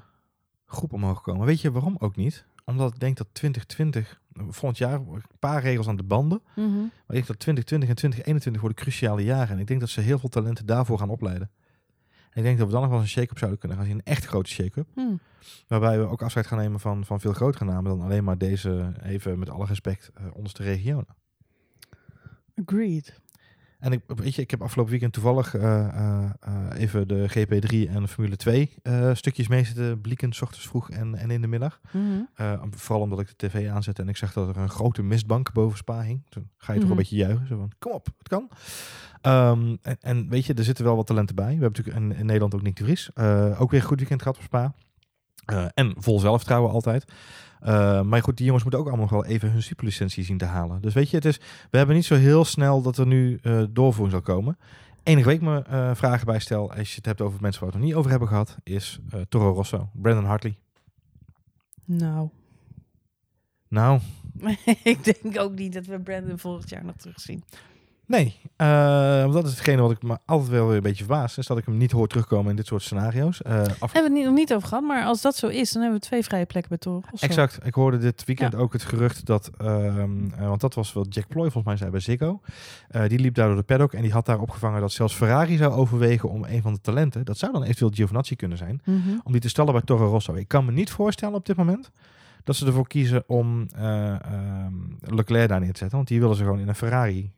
groep 0.66 0.92
omhoog 0.92 1.22
komen. 1.22 1.46
Weet 1.46 1.60
je 1.60 1.72
waarom 1.72 1.96
ook 1.98 2.16
niet? 2.16 2.44
Omdat 2.64 2.94
ik 2.94 3.00
denk 3.00 3.16
dat 3.16 3.26
2020, 3.32 4.20
eh, 4.32 4.42
volgend 4.42 4.78
jaar, 4.78 4.94
een 4.94 5.22
paar 5.38 5.62
regels 5.62 5.88
aan 5.88 5.96
de 5.96 6.02
banden. 6.02 6.42
Mhm. 6.54 6.70
Maar 6.76 6.88
ik 6.88 7.14
denk 7.14 7.26
dat 7.26 7.38
2020 7.38 7.88
en 7.88 7.94
2021 7.94 8.62
worden 8.62 8.82
cruciale 8.82 9.24
jaren. 9.24 9.54
En 9.54 9.58
ik 9.58 9.66
denk 9.66 9.80
dat 9.80 9.88
ze 9.88 10.00
heel 10.00 10.18
veel 10.18 10.28
talenten 10.28 10.66
daarvoor 10.66 10.98
gaan 10.98 11.10
opleiden. 11.10 11.50
Ik 12.36 12.42
denk 12.42 12.58
dat 12.58 12.66
we 12.66 12.72
dan 12.72 12.82
nog 12.82 12.90
wel 12.90 13.00
eens 13.00 13.08
een 13.08 13.20
shake-up 13.20 13.38
zouden 13.38 13.58
kunnen 13.58 13.78
gaan 13.78 13.86
zien. 13.86 13.96
Een 13.96 14.04
echt 14.04 14.24
grote 14.24 14.50
shake-up. 14.50 14.86
Hm. 14.94 15.16
Waarbij 15.66 15.98
we 15.98 16.06
ook 16.06 16.22
afscheid 16.22 16.46
gaan 16.46 16.58
nemen 16.58 16.80
van, 16.80 17.04
van 17.04 17.20
veel 17.20 17.32
grotere 17.32 17.64
namen 17.64 17.90
dan 17.90 18.00
alleen 18.00 18.24
maar 18.24 18.38
deze, 18.38 18.92
even 19.02 19.38
met 19.38 19.50
alle 19.50 19.66
respect, 19.66 20.10
eh 20.14 20.24
onderste 20.32 20.62
regionen. 20.62 21.16
Agreed. 22.64 23.20
En 23.78 23.92
ik, 23.92 24.00
weet 24.06 24.34
je, 24.34 24.42
ik 24.42 24.50
heb 24.50 24.62
afgelopen 24.62 24.90
weekend 24.92 25.12
toevallig 25.12 25.54
eh, 25.54 25.88
eh, 25.88 26.30
eh, 26.40 26.80
even 26.80 27.08
de 27.08 27.28
GP3 27.28 27.90
en 27.94 28.02
de 28.02 28.08
Formule 28.08 28.36
2 28.36 28.74
eh, 28.82 29.14
stukjes 29.14 29.48
mee 29.48 29.64
zitten 29.64 30.00
blikken, 30.00 30.32
s 30.32 30.42
ochtends 30.42 30.66
vroeg 30.66 30.90
en, 30.90 31.14
en 31.14 31.30
in 31.30 31.40
de 31.40 31.46
middag. 31.46 31.80
Mhm. 31.90 32.04
Vooral 32.70 33.02
omdat 33.02 33.20
ik 33.20 33.28
de 33.28 33.46
tv 33.48 33.68
aanzette 33.68 34.02
en 34.02 34.08
ik 34.08 34.16
zag 34.16 34.32
dat 34.32 34.48
er 34.48 34.56
een 34.56 34.68
grote 34.70 35.02
mistbank 35.02 35.52
boven 35.52 35.78
Spa 35.78 36.00
hing. 36.02 36.22
Toen 36.28 36.50
ga 36.56 36.72
je 36.72 36.78
toch 36.78 36.88
Mhm. 36.88 36.90
een 36.90 36.96
beetje 37.02 37.16
juichen. 37.16 37.46
Zo 37.46 37.56
van, 37.56 37.72
kom 37.78 37.92
op, 37.92 38.06
het 38.18 38.28
kan. 38.28 38.48
Ehm, 39.20 39.76
en, 39.82 39.96
en 40.00 40.28
weet 40.28 40.46
je, 40.46 40.54
er 40.54 40.64
zitten 40.64 40.84
wel 40.84 40.96
wat 40.96 41.06
talenten 41.06 41.34
bij. 41.34 41.44
We 41.44 41.50
hebben 41.60 41.72
natuurlijk 41.72 41.96
in, 41.96 42.12
in 42.18 42.26
Nederland 42.26 42.54
ook 42.54 42.62
Nick 42.62 42.76
de 42.76 42.84
Vries. 42.84 43.10
Ook 43.58 43.70
weer 43.70 43.80
een 43.80 43.86
goed 43.86 43.98
weekend 43.98 44.22
gehad 44.22 44.36
op 44.36 44.42
Spa. 44.42 44.74
Eh, 45.46 45.64
en 45.74 45.94
vol 45.98 46.20
zelfvertrouwen 46.20 46.72
altijd. 46.72 47.04
Eh, 47.60 48.02
maar 48.02 48.22
goed, 48.22 48.36
die 48.36 48.46
jongens 48.46 48.62
moeten 48.62 48.80
ook 48.82 48.88
allemaal 48.88 49.06
nog 49.10 49.22
wel 49.22 49.32
even 49.32 49.50
hun 49.50 49.62
superlicentie 49.62 50.24
zien 50.24 50.38
te 50.38 50.44
halen. 50.44 50.80
Dus 50.80 50.94
weet 50.94 51.10
je, 51.10 51.16
het 51.16 51.24
is, 51.24 51.40
we 51.70 51.76
hebben 51.76 51.96
niet 51.96 52.04
zo 52.04 52.14
heel 52.14 52.44
snel 52.44 52.82
dat 52.82 52.98
er 52.98 53.06
nu 53.06 53.38
eh, 53.42 53.62
doorvoering 53.70 54.10
zal 54.10 54.34
komen. 54.34 54.58
Enige 55.02 55.28
week 55.28 55.40
me 55.40 55.90
vragen 55.94 56.26
bij 56.26 56.38
stel, 56.38 56.72
als 56.72 56.90
je 56.90 56.96
het 56.96 57.06
hebt 57.06 57.20
over 57.20 57.40
mensen 57.40 57.60
waar 57.60 57.70
we 57.70 57.76
het 57.76 57.84
nog 57.84 57.94
niet 57.94 57.98
over 57.98 58.10
hebben 58.10 58.28
gehad, 58.28 58.56
is 58.62 59.00
Toro 59.28 59.52
Rosso, 59.52 59.88
Brandon 59.92 60.24
Hartley. 60.24 60.58
Nou, 61.84 62.28
Nou, 63.68 64.00
ik 64.82 65.04
denk 65.04 65.38
ook 65.38 65.54
niet 65.54 65.72
dat 65.72 65.86
we 65.86 66.00
Brandon 66.00 66.38
volgend 66.38 66.70
jaar 66.70 66.84
nog 66.84 66.96
terugzien. 66.96 67.44
Nee, 68.06 68.36
eh, 68.56 69.20
want 69.20 69.32
dat 69.32 69.44
is 69.44 69.50
hetgene 69.50 69.82
wat 69.82 69.90
ik 69.90 70.02
me 70.02 70.18
altijd 70.24 70.50
wel 70.50 70.66
weer 70.66 70.76
een 70.76 70.82
beetje 70.82 71.04
verbaas. 71.04 71.38
Is 71.38 71.46
dat 71.46 71.58
ik 71.58 71.64
hem 71.64 71.76
niet 71.76 71.90
hoor 71.92 72.08
terugkomen 72.08 72.50
in 72.50 72.56
dit 72.56 72.66
soort 72.66 72.82
scenario's. 72.82 73.42
Af- 73.44 73.52
Hebben 73.56 73.78
we 73.92 73.98
het 74.00 74.12
niet, 74.12 74.24
nog 74.24 74.34
niet 74.34 74.54
over 74.54 74.68
gehad, 74.68 74.84
maar 74.84 75.04
als 75.04 75.22
dat 75.22 75.36
zo 75.36 75.46
is, 75.46 75.72
dan 75.72 75.82
hebben 75.82 76.00
we 76.00 76.06
twee 76.06 76.22
vrije 76.24 76.46
plekken 76.46 76.78
bij 76.80 76.92
Rosso. 77.10 77.26
exact. 77.26 77.58
Ik 77.66 77.74
hoorde 77.74 77.98
dit 77.98 78.24
weekend 78.24 78.54
ook 78.54 78.72
het 78.72 78.82
gerucht 78.82 79.24
dat... 79.26 79.50
ehm, 79.58 80.30
eh, 80.38 80.48
want 80.48 80.60
dat 80.60 80.74
was 80.74 80.92
wat 80.92 81.14
Jack 81.14 81.28
Ploy 81.28 81.42
volgens 81.42 81.64
mij 81.64 81.76
zei 81.76 81.90
bij 81.90 82.00
Ziggo. 82.00 82.40
Die 83.08 83.18
liep 83.18 83.34
daar 83.34 83.46
door 83.46 83.56
de 83.56 83.62
paddock 83.62 83.92
en 83.92 84.02
die 84.02 84.12
had 84.12 84.26
daar 84.26 84.40
opgevangen 84.40 84.80
dat 84.80 84.92
zelfs 84.92 85.14
Ferrari 85.14 85.56
zou 85.56 85.72
overwegen 85.72 86.28
om 86.30 86.44
een 86.44 86.62
van 86.62 86.72
de 86.72 86.80
talenten... 86.80 87.24
Dat 87.24 87.38
zou 87.38 87.52
dan 87.52 87.62
eventueel 87.62 87.90
Giovinazzi 87.94 88.36
kunnen 88.36 88.58
zijn. 88.58 88.80
Mhm. 88.84 88.98
Om 89.24 89.32
die 89.32 89.40
te 89.40 89.48
stellen 89.48 89.72
bij 89.72 89.82
Toro 89.82 90.06
Rosso. 90.08 90.34
Ik 90.34 90.48
kan 90.48 90.64
me 90.64 90.72
niet 90.72 90.90
voorstellen 90.90 91.34
op 91.34 91.46
dit 91.46 91.56
moment... 91.56 91.90
Dat 92.44 92.56
ze 92.56 92.66
ervoor 92.66 92.86
kiezen 92.86 93.24
om 93.26 93.66
eh, 93.76 94.08
ehm, 94.14 94.72
Leclerc 95.00 95.48
daar 95.48 95.60
neer 95.60 95.72
te 95.72 95.78
zetten. 95.78 95.96
Want 95.96 96.08
die 96.08 96.20
willen 96.20 96.36
ze 96.36 96.42
gewoon 96.42 96.58
in 96.58 96.68
een 96.68 96.74
Ferrari 96.74 97.32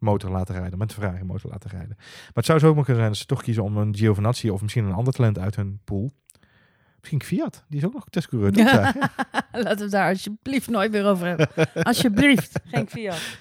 motor 0.00 0.30
laten 0.30 0.54
rijden. 0.54 0.78
Met 0.78 0.90
een 0.90 1.02
Ferrari 1.02 1.24
motor 1.24 1.50
laten 1.50 1.70
rijden. 1.70 1.94
Maar 1.98 2.30
het 2.34 2.44
zou 2.46 2.58
zo 2.58 2.68
ook 2.68 2.74
maar 2.74 2.84
kunnen 2.84 3.02
zijn 3.02 3.12
dat 3.12 3.20
ze 3.20 3.26
toch 3.26 3.42
kiezen 3.42 3.62
om 3.62 3.76
een 3.76 3.96
Giovinazzi 3.96 4.50
of 4.50 4.62
misschien 4.62 4.84
een 4.84 4.92
ander 4.92 5.12
talent 5.12 5.38
uit 5.38 5.56
hun 5.56 5.80
pool. 5.84 6.10
Misschien 6.98 7.22
Fiat. 7.22 7.64
Die 7.68 7.78
is 7.78 7.84
ook 7.84 7.92
nog 7.92 8.06
testcoureur. 8.10 8.56
Ja. 8.56 8.94
Laten 9.52 9.84
we 9.84 9.90
daar 9.90 10.08
alsjeblieft 10.08 10.68
nooit 10.68 10.90
meer 10.92 11.06
over 11.06 11.26
hebben. 11.26 11.48
alsjeblieft, 11.82 12.60
geen 12.72 12.88
Fiat. 12.88 13.38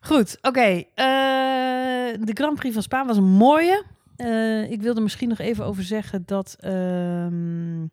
Goed, 0.00 0.38
oké. 0.40 0.60
eh, 0.60 2.24
de 2.24 2.32
Grand 2.34 2.54
Prix 2.54 2.74
van 2.74 2.82
Spa 2.82 3.06
was 3.06 3.16
een 3.16 3.24
mooie. 3.24 3.84
Eh, 4.16 4.70
ik 4.70 4.82
wilde 4.82 5.00
misschien 5.00 5.28
nog 5.28 5.38
even 5.38 5.64
over 5.64 5.82
zeggen 5.82 6.22
dat 6.26 6.56
ehm, 6.60 7.84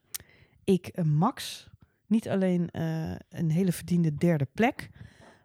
ik 0.64 0.88
eh, 0.88 1.04
Max 1.04 1.68
niet 2.08 2.30
alleen 2.30 2.70
een 3.30 3.52
hele 3.52 3.72
verdiende 3.72 4.16
derde 4.16 4.48
plek, 4.54 4.90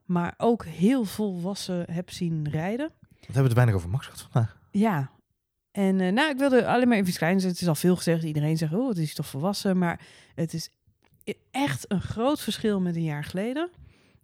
maar 0.08 0.34
ook 0.36 0.64
heel 0.64 1.04
volwassen 1.04 1.90
heb 1.92 2.10
zien 2.10 2.48
rijden. 2.50 2.90
Wat 3.10 3.20
hebben 3.20 3.42
we 3.42 3.48
er 3.48 3.54
weinig 3.54 3.74
over 3.74 3.88
Max 3.88 4.04
gehad 4.06 4.28
vandaag? 4.30 4.56
Ja. 4.70 5.10
En 5.70 6.00
eh, 6.00 6.12
nou, 6.12 6.30
ik 6.30 6.38
wilde 6.38 6.66
alleen 6.66 6.88
maar 6.88 6.96
even 6.96 7.14
kleins. 7.14 7.44
Het 7.44 7.60
is 7.60 7.68
al 7.68 7.74
veel 7.74 7.96
gezegd. 7.96 8.22
Iedereen 8.22 8.56
zegt, 8.56 8.72
oh, 8.72 8.88
het 8.88 8.98
is 8.98 9.14
toch 9.14 9.26
volwassen. 9.26 9.78
Maar 9.78 10.00
het 10.34 10.54
is 10.54 10.70
e- 11.24 11.32
echt 11.50 11.92
een 11.92 12.00
groot 12.00 12.40
verschil 12.40 12.80
met 12.80 12.96
een 12.96 13.02
jaar 13.02 13.24
geleden. 13.24 13.70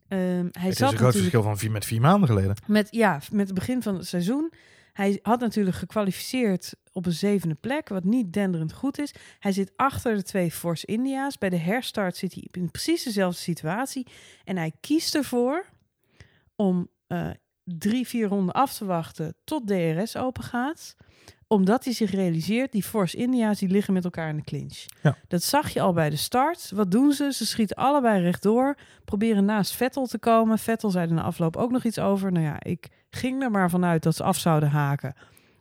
Ehm, 0.09 0.20
hij 0.53 0.62
Het 0.62 0.73
is 0.73 0.77
zat 0.77 0.92
een 0.92 0.99
groot 0.99 1.16
verschil 1.16 1.42
van 1.42 1.59
vier, 1.59 1.70
met 1.70 1.85
vier 1.85 2.01
maanden 2.01 2.29
geleden. 2.29 2.57
met, 2.66 2.88
ja, 2.90 3.20
met 3.33 3.47
het 3.47 3.55
begin 3.55 3.83
van 3.83 3.94
het 3.94 4.07
seizoen. 4.07 4.53
Hij 4.92 5.18
had 5.23 5.40
natuurlijk 5.40 5.77
gekwalificeerd 5.77 6.75
op 6.92 7.07
een 7.07 7.12
zevende 7.12 7.55
plek, 7.55 7.88
wat 7.88 8.05
niet 8.05 8.33
denderend 8.33 8.73
goed 8.73 8.99
is. 8.99 9.14
Hij 9.38 9.53
zit 9.53 9.73
achter 9.77 10.14
de 10.14 10.23
twee 10.23 10.51
Force 10.51 10.87
India's. 10.87 11.38
Bij 11.38 11.49
de 11.51 11.57
herstart 11.57 12.16
zit 12.16 12.35
hij 12.35 12.49
in 12.51 12.70
precies 12.70 13.03
dezelfde 13.03 13.40
situatie. 13.40 14.07
En 14.44 14.57
hij 14.57 14.73
kiest 14.81 15.14
ervoor 15.14 15.64
om 16.57 16.88
eh, 17.07 17.31
drie, 17.64 18.07
vier 18.07 18.29
ronden 18.29 18.55
af 18.55 18.75
te 18.75 18.85
wachten 18.85 19.37
tot 19.45 19.67
DRS 19.67 20.17
open 20.17 20.45
gaat 20.45 20.97
omdat 21.47 21.85
hij 21.85 21.93
zich 21.93 22.11
realiseert, 22.11 22.73
die 22.73 22.83
Force 22.83 23.17
India's 23.17 23.59
die 23.59 23.69
liggen 23.69 23.93
met 23.93 24.05
elkaar 24.05 24.29
in 24.29 24.37
de 24.37 24.43
clinch. 24.43 24.85
Ja. 25.03 25.17
Dat 25.29 25.43
zag 25.43 25.71
je 25.71 25.81
al 25.81 25.93
bij 25.93 26.11
de 26.11 26.17
start. 26.17 26.71
Wat 26.75 26.90
doen 26.90 27.12
ze? 27.12 27.33
Ze 27.33 27.47
schieten 27.47 27.77
allebei 27.77 28.23
rechtdoor. 28.23 28.77
Proberen 29.05 29.45
naast 29.45 29.73
Vettel 29.73 30.07
te 30.07 30.19
komen. 30.19 30.59
Vettel 30.59 30.90
zei 30.90 31.09
er 31.09 31.14
na 31.14 31.23
afloop 31.23 31.57
ook 31.57 31.71
nog 31.71 31.85
iets 31.85 31.99
over. 31.99 32.33
Nou 32.33 32.45
ja, 32.45 32.62
ik 32.62 32.88
ging 33.11 33.43
er 33.43 33.51
maar 33.51 33.71
vanuit 33.71 34.03
dat 34.03 34.17
ze 34.17 34.23
af 34.23 34.38
zouden 34.38 34.69
haken. 34.69 35.14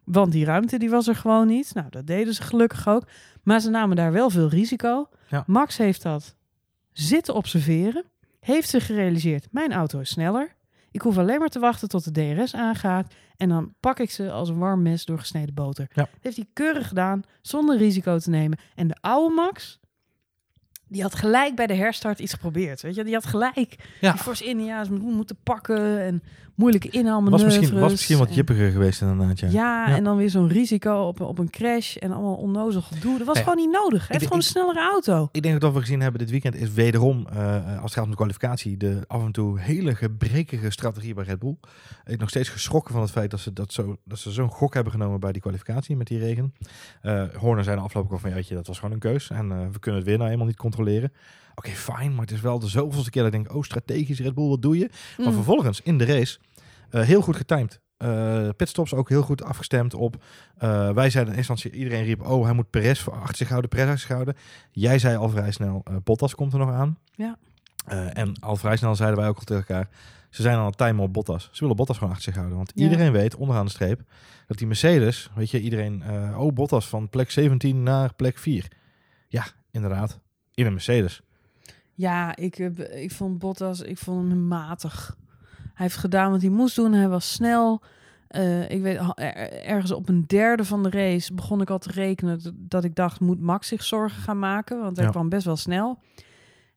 Want 0.03 0.31
die 0.31 0.45
ruimte 0.45 0.77
die 0.77 0.89
was 0.89 1.07
er 1.07 1.15
gewoon 1.15 1.47
niet. 1.47 1.73
Nou, 1.73 1.89
dat 1.89 2.07
deden 2.07 2.33
ze 2.33 2.41
gelukkig 2.41 2.87
ook. 2.87 3.03
Maar 3.43 3.59
ze 3.59 3.69
namen 3.69 3.95
daar 3.95 4.11
wel 4.11 4.29
veel 4.29 4.49
risico. 4.49 5.09
Ja. 5.29 5.43
Max 5.47 5.77
heeft 5.77 6.01
dat 6.01 6.35
zitten 6.91 7.33
observeren. 7.33 8.05
Heeft 8.39 8.69
zich 8.69 8.85
gerealiseerd, 8.85 9.47
mijn 9.51 9.73
auto 9.73 9.99
is 9.99 10.09
sneller. 10.09 10.55
Ik 10.93 11.01
hoef 11.01 11.17
alleen 11.17 11.39
maar 11.39 11.49
te 11.49 11.59
wachten 11.59 11.87
tot 11.89 12.03
de 12.13 12.35
DRS 12.35 12.55
aangaat. 12.55 13.13
En 13.37 13.49
dan 13.49 13.73
pak 13.79 13.99
ik 13.99 14.11
ze 14.11 14.31
als 14.31 14.49
een 14.49 14.57
warm 14.57 14.81
mes 14.81 15.05
door 15.05 15.19
gesneden 15.19 15.53
boter. 15.53 15.87
Ja. 15.93 16.01
Dat 16.03 16.09
heeft 16.21 16.35
hij 16.35 16.47
keurig 16.53 16.87
gedaan, 16.87 17.23
zonder 17.41 17.77
risico 17.77 18.17
te 18.17 18.29
nemen. 18.29 18.57
En 18.75 18.87
de 18.87 18.95
oude 19.01 19.35
Max, 19.35 19.79
die 20.87 21.01
had 21.01 21.15
gelijk 21.15 21.55
bij 21.55 21.67
de 21.67 21.73
herstart 21.75 22.19
iets 22.19 22.33
geprobeerd. 22.33 22.81
Weet 22.81 22.95
je, 22.95 23.03
die 23.03 23.13
had 23.13 23.25
gelijk 23.25 23.75
Ja. 24.01 24.11
die 24.11 24.21
Force 24.21 24.45
India's 24.45 24.89
mo- 24.89 24.97
moeten 24.97 25.37
pakken 25.43 25.99
en 26.01 26.23
moeilijke 26.55 26.87
Was 26.87 26.95
inhaalmanoeuvres. 26.99 27.57
misschien, 27.59 27.79
was 27.79 27.91
misschien 27.91 28.17
wat 28.17 28.35
jippiger 28.35 28.71
geweest 28.71 29.01
inderdaad. 29.01 29.39
Ja. 29.39 29.47
Ja, 29.47 29.87
Ja. 29.87 29.95
en 29.95 30.03
dan 30.03 30.17
weer 30.17 30.29
zo'n 30.29 30.47
risico 30.47 30.95
op, 31.01 31.19
een- 31.19 31.25
op 31.25 31.39
een 31.39 31.49
crash 31.49 31.95
en 31.95 32.11
allemaal 32.11 32.35
onnozel 32.35 32.81
gedoe. 32.81 33.17
Dat 33.17 33.27
was 33.27 33.39
gewoon 33.39 33.55
niet 33.55 33.71
nodig. 33.71 33.99
Hij 33.99 34.07
heeft 34.09 34.23
gewoon 34.23 34.37
een 34.37 34.43
snellere 34.43 34.79
auto. 34.79 35.29
Ik 35.31 35.41
denk 35.41 35.53
dat 35.53 35.63
wat 35.63 35.73
we 35.73 35.79
gezien 35.79 36.01
hebben 36.01 36.19
dit 36.19 36.29
weekend 36.29 36.55
is 36.55 36.71
wederom, 36.73 37.27
eh, 37.33 37.55
eh, 37.55 37.65
als 37.73 37.83
het 37.83 37.93
gaat 37.93 38.03
om 38.03 38.09
de 38.09 38.15
kwalificatie, 38.15 38.77
de 38.77 38.99
af 39.07 39.23
en 39.25 39.31
toe 39.31 39.59
hele 39.59 39.95
gebrekige 39.95 40.69
strategie 40.69 41.13
bij 41.13 41.23
Red 41.23 41.39
Bull. 41.39 41.55
Ik 41.61 42.03
ben 42.03 42.17
nog 42.19 42.29
steeds 42.29 42.49
geschrokken 42.49 42.93
van 42.93 43.01
het 43.01 43.11
feit 43.11 43.31
dat 43.31 43.39
ze, 43.39 43.53
dat 43.53 43.73
zo, 43.73 43.97
dat 44.05 44.19
ze 44.19 44.31
zo'n 44.31 44.49
gok 44.49 44.73
hebben 44.73 44.91
genomen 44.93 45.19
bij 45.19 45.31
die 45.31 45.41
kwalificatie 45.41 45.95
met 45.95 46.07
die 46.07 46.19
regen. 46.19 46.53
Eh 47.01 47.23
Horner 47.37 47.63
zei 47.63 47.79
ook 47.93 48.11
al 48.11 48.17
van, 48.17 48.29
ja, 48.29 48.55
dat 48.55 48.67
was 48.67 48.79
gewoon 48.79 48.93
een 48.93 48.99
keus 48.99 49.29
en 49.29 49.71
we 49.71 49.79
kunnen 49.79 49.99
het 50.01 50.09
weer 50.09 50.17
nou 50.17 50.29
eenmaal 50.31 50.47
niet 50.47 50.55
controleren. 50.57 51.11
Oké, 51.55 51.69
fijn, 51.69 52.11
maar 52.11 52.21
het 52.21 52.31
is 52.31 52.41
wel 52.41 52.59
de 52.59 52.67
zoveelste 52.67 53.09
keer 53.09 53.23
dat 53.23 53.33
ik 53.33 53.43
denk, 53.43 53.55
oh, 53.55 53.63
strategisch 53.63 54.19
Red 54.19 54.33
Bull, 54.33 54.47
wat 54.49 54.61
doe 54.61 54.77
je? 54.77 54.89
Maar 55.17 55.27
Mm. 55.27 55.33
vervolgens 55.33 55.81
in 55.81 55.97
de 55.97 56.05
race 56.05 56.39
eh, 56.89 57.01
heel 57.01 57.21
goed 57.21 57.35
getimed. 57.35 57.81
Eh 57.97 58.49
pitstops 58.57 58.93
ook 58.93 59.09
heel 59.09 59.21
goed 59.21 59.43
afgestemd 59.43 59.93
op. 59.93 60.23
eh, 60.57 60.69
wij 60.91 61.09
zeiden 61.09 61.33
in 61.33 61.37
eerste 61.39 61.53
instantie, 61.53 61.71
iedereen 61.71 62.03
riep, 62.03 62.21
oh, 62.21 62.43
hij 62.43 62.53
moet 62.53 62.69
Perez 62.69 62.99
voor 62.99 63.13
achter 63.13 63.35
zich 63.37 63.49
houden, 63.49 63.69
Perez 63.69 63.83
achter 63.85 63.99
zich 63.99 64.09
houden. 64.11 64.35
Jij 64.71 64.99
zei 64.99 65.15
al 65.17 65.29
vrij 65.29 65.51
snel, 65.51 65.83
Bottas 66.03 66.35
komt 66.35 66.53
er 66.53 66.59
nog 66.59 66.69
aan. 66.71 66.97
Ja. 67.11 67.37
En 68.13 68.33
al 68.39 68.55
vrij 68.55 68.77
snel 68.77 68.95
zeiden 68.95 69.19
wij 69.19 69.27
ook 69.27 69.37
al 69.37 69.43
tegen 69.43 69.65
elkaar, 69.67 69.89
ze 70.29 70.41
zijn 70.41 70.57
aan 70.57 70.65
het 70.65 70.77
timen 70.77 71.03
op 71.03 71.13
Bottas. 71.13 71.49
Ze 71.51 71.59
willen 71.59 71.75
Bottas 71.75 71.97
gewoon 71.97 72.13
achter 72.13 72.25
zich 72.31 72.35
houden. 72.35 72.57
Want 72.57 72.71
Ja. 72.75 72.83
iedereen 72.83 73.11
weet, 73.11 73.35
onderaan 73.35 73.65
de 73.65 73.71
streep, 73.71 74.01
dat 74.47 74.57
die 74.57 74.67
Mercedes, 74.67 75.29
weet 75.35 75.49
je, 75.51 75.61
iedereen, 75.61 76.03
oh, 76.37 76.53
Bottas 76.53 76.87
van 76.87 77.09
plek 77.09 77.31
17 77.31 77.83
naar 77.83 78.13
plek 78.13 78.37
4. 78.37 78.67
Ja, 79.27 79.45
inderdaad, 79.71 80.19
in 80.53 80.65
een 80.65 80.71
Mercedes. 80.73 81.21
Ja, 81.93 82.35
ik, 82.35 82.55
heb- 82.55 82.79
ik 82.79 83.11
vond 83.11 83.39
Bottas, 83.39 83.81
ik 83.81 83.97
vond 83.97 84.29
hem 84.29 84.47
matig. 84.47 85.17
Hij 85.59 85.85
heeft 85.85 85.97
gedaan 85.97 86.31
wat 86.31 86.41
hij 86.41 86.49
moest 86.49 86.75
doen. 86.75 86.93
Hij 86.93 87.07
was 87.09 87.31
snel. 87.33 87.81
Eh, 88.27 88.69
ik 88.69 88.81
weet, 88.81 88.97
er- 89.15 89.63
ergens 89.63 89.91
op 89.91 90.09
een 90.09 90.23
derde 90.27 90.65
van 90.65 90.83
de 90.83 90.89
race 90.89 91.33
begon 91.33 91.61
ik 91.61 91.69
al 91.69 91.77
te 91.79 91.91
rekenen 91.91 92.39
dat 92.55 92.83
ik 92.83 92.95
dacht, 92.95 93.19
moet 93.19 93.39
Max 93.41 93.67
zich 93.67 93.83
zorgen 93.83 94.21
gaan 94.21 94.39
maken? 94.39 94.79
Want 94.81 94.95
hij 94.95 95.05
Ja. 95.05 95.11
kwam 95.11 95.29
best 95.29 95.45
wel 95.45 95.55
snel. 95.55 95.99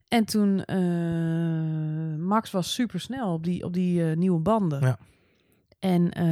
En 0.09 0.25
toen, 0.25 0.65
eh, 0.65 2.17
Max 2.19 2.51
was 2.51 2.75
super 2.75 3.01
snel 3.01 3.33
op 3.33 3.45
die, 3.45 3.65
op 3.65 3.73
die 3.73 4.11
eh, 4.11 4.17
nieuwe 4.17 4.39
banden. 4.41 4.81
Ja. 4.81 4.99
En 5.79 6.11
eh, 6.13 6.25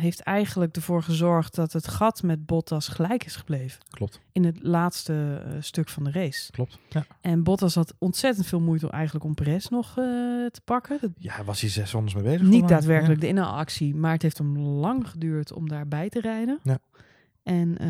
heeft 0.00 0.20
eigenlijk 0.20 0.76
ervoor 0.76 1.02
gezorgd 1.02 1.54
dat 1.54 1.72
het 1.72 1.88
gat 1.88 2.22
met 2.22 2.46
Bottas 2.46 2.88
gelijk 2.88 3.24
is 3.24 3.36
gebleven. 3.36 3.80
Klopt, 3.90 4.20
In 4.32 4.44
het 4.44 4.58
laatste 4.62 5.42
eh, 5.46 5.56
stuk 5.60 5.88
van 5.88 6.04
de 6.04 6.10
race. 6.10 6.52
klopt. 6.52 6.78
Ja. 6.88 7.06
En 7.20 7.42
Bottas 7.42 7.74
had 7.74 7.94
ontzettend 7.98 8.46
veel 8.46 8.60
moeite 8.60 8.86
om 8.86 8.92
eigenlijk 8.92 9.24
om 9.24 9.34
Perez 9.34 9.66
nog 9.68 9.88
eh, 9.88 9.94
te 10.46 10.60
pakken. 10.64 10.98
Dat- 11.00 11.10
ja, 11.18 11.44
was 11.44 11.60
hij 11.60 11.70
zes 11.70 11.92
rondes 11.92 12.14
mee 12.14 12.22
bezig? 12.22 12.42
niet 12.46 12.68
daadwerkelijk 12.68 13.20
de 13.20 13.28
inhaalactie, 13.28 13.94
maar 13.94 14.12
het 14.12 14.22
heeft 14.22 14.38
hem 14.38 14.58
lang 14.58 15.08
geduurd 15.08 15.52
om 15.52 15.68
daarbij 15.68 16.08
te 16.08 16.20
rijden. 16.20 16.58
Ja. 16.62 16.78
En 17.48 17.78
eh, 17.78 17.88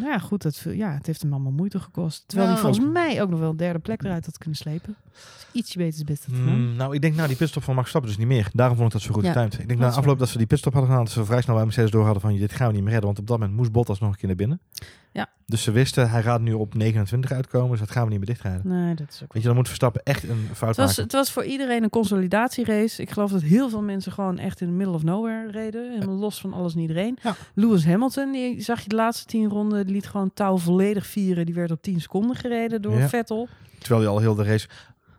nou 0.00 0.06
ja, 0.06 0.18
goed, 0.18 0.42
dat, 0.42 0.64
ja, 0.72 0.92
het 0.92 1.06
heeft 1.06 1.22
hem 1.22 1.32
allemaal 1.32 1.52
moeite 1.52 1.80
gekost. 1.80 2.24
Terwijl 2.26 2.50
hij 2.50 2.58
volgens 2.58 2.86
mij 2.92 3.22
ook 3.22 3.30
nog 3.30 3.40
wel 3.40 3.50
een 3.50 3.56
derde 3.56 3.78
plek 3.78 4.02
eruit 4.02 4.24
had 4.24 4.38
kunnen 4.38 4.58
slepen. 4.58 4.96
Dus 5.12 5.46
ietsje 5.52 5.78
beter 5.78 5.98
is 5.98 6.04
best. 6.04 6.24
Hmm, 6.26 6.76
nou, 6.76 6.94
ik 6.94 7.00
denk 7.00 7.14
nou 7.14 7.28
die 7.28 7.36
pitstop 7.36 7.62
van 7.62 7.74
Max 7.74 7.90
Verstappen 7.90 8.10
dus 8.10 8.26
niet 8.26 8.36
meer. 8.36 8.50
Daarom 8.52 8.76
vond 8.76 8.88
ik 8.88 8.98
dat 8.98 9.02
zo 9.08 9.14
goed 9.14 9.24
Ja, 9.24 9.32
getimed. 9.32 9.58
Ik 9.58 9.68
denk 9.68 9.80
na 9.80 9.90
afloop 9.90 10.18
dat 10.18 10.28
ze 10.28 10.38
die 10.38 10.46
pitstop 10.46 10.72
hadden 10.72 10.90
gedaan, 10.90 11.04
dat 11.04 11.14
ze 11.14 11.24
vrij 11.24 11.40
snel 11.42 11.54
bij 11.54 11.64
Mercedes 11.64 11.90
door 11.90 12.04
hadden 12.04 12.20
van 12.20 12.36
dit 12.36 12.52
gaan 12.52 12.66
we 12.66 12.72
niet 12.72 12.82
meer 12.82 12.92
redden. 12.92 13.06
Want 13.06 13.18
op 13.18 13.26
dat 13.26 13.38
moment 13.38 13.56
moest 13.56 13.72
Bottas 13.72 14.00
nog 14.00 14.10
een 14.10 14.16
keer 14.16 14.26
naar 14.26 14.36
binnen. 14.36 14.60
Ja. 15.12 15.26
Dus 15.46 15.62
ze 15.62 15.70
wisten, 15.70 16.10
hij 16.10 16.22
gaat 16.22 16.40
nu 16.40 16.52
op 16.52 16.74
29 16.74 17.32
uitkomen, 17.32 17.70
dus 17.70 17.78
dat 17.80 17.90
gaan 17.90 18.02
we 18.04 18.08
niet 18.10 18.18
meer 18.18 18.28
dichtrijden. 18.28 18.68
Nee, 18.68 18.94
dat 18.94 19.08
is 19.10 19.20
ook 19.22 19.32
Weet 19.32 19.42
je, 19.42 19.48
dan 19.48 19.56
moet 19.56 19.66
Verstappen 19.66 20.02
echt 20.04 20.22
een 20.22 20.48
fout 20.54 20.68
Het 20.68 20.76
was, 20.76 20.86
maken. 20.86 21.02
het 21.02 21.12
was 21.12 21.32
voor 21.32 21.44
iedereen 21.44 21.82
een 21.82 21.90
consolidatierace. 21.90 23.02
Ik 23.02 23.10
geloof 23.10 23.30
dat 23.30 23.42
heel 23.42 23.68
veel 23.68 23.82
mensen 23.82 24.12
gewoon 24.12 24.38
echt 24.38 24.60
in 24.60 24.66
the 24.66 24.72
middle 24.72 24.94
of 24.94 25.02
nowhere 25.02 25.50
reden. 25.50 25.92
Helemaal 25.92 26.14
los 26.14 26.40
van 26.40 26.52
alles 26.52 26.74
en 26.74 26.80
iedereen. 26.80 27.18
Ja. 27.22 27.34
Lewis 27.54 27.84
Hamilton, 27.84 28.32
die 28.32 28.60
zag 28.60 28.80
je 28.80 28.88
de 28.88 28.96
laatste 28.96 29.24
tien 29.26 29.48
ronden, 29.48 29.86
die 29.86 29.94
liet 29.94 30.06
gewoon 30.06 30.30
touw 30.34 30.56
volledig 30.58 31.06
vieren. 31.06 31.46
Die 31.46 31.54
werd 31.54 31.70
op 31.70 31.82
10 31.82 32.00
seconden 32.00 32.36
gereden 32.36 32.82
door 32.82 32.98
Ja. 32.98 33.08
Vettel. 33.08 33.48
Terwijl 33.78 34.00
hij 34.00 34.10
al 34.10 34.18
heel 34.18 34.34
de 34.34 34.42
race 34.44 34.68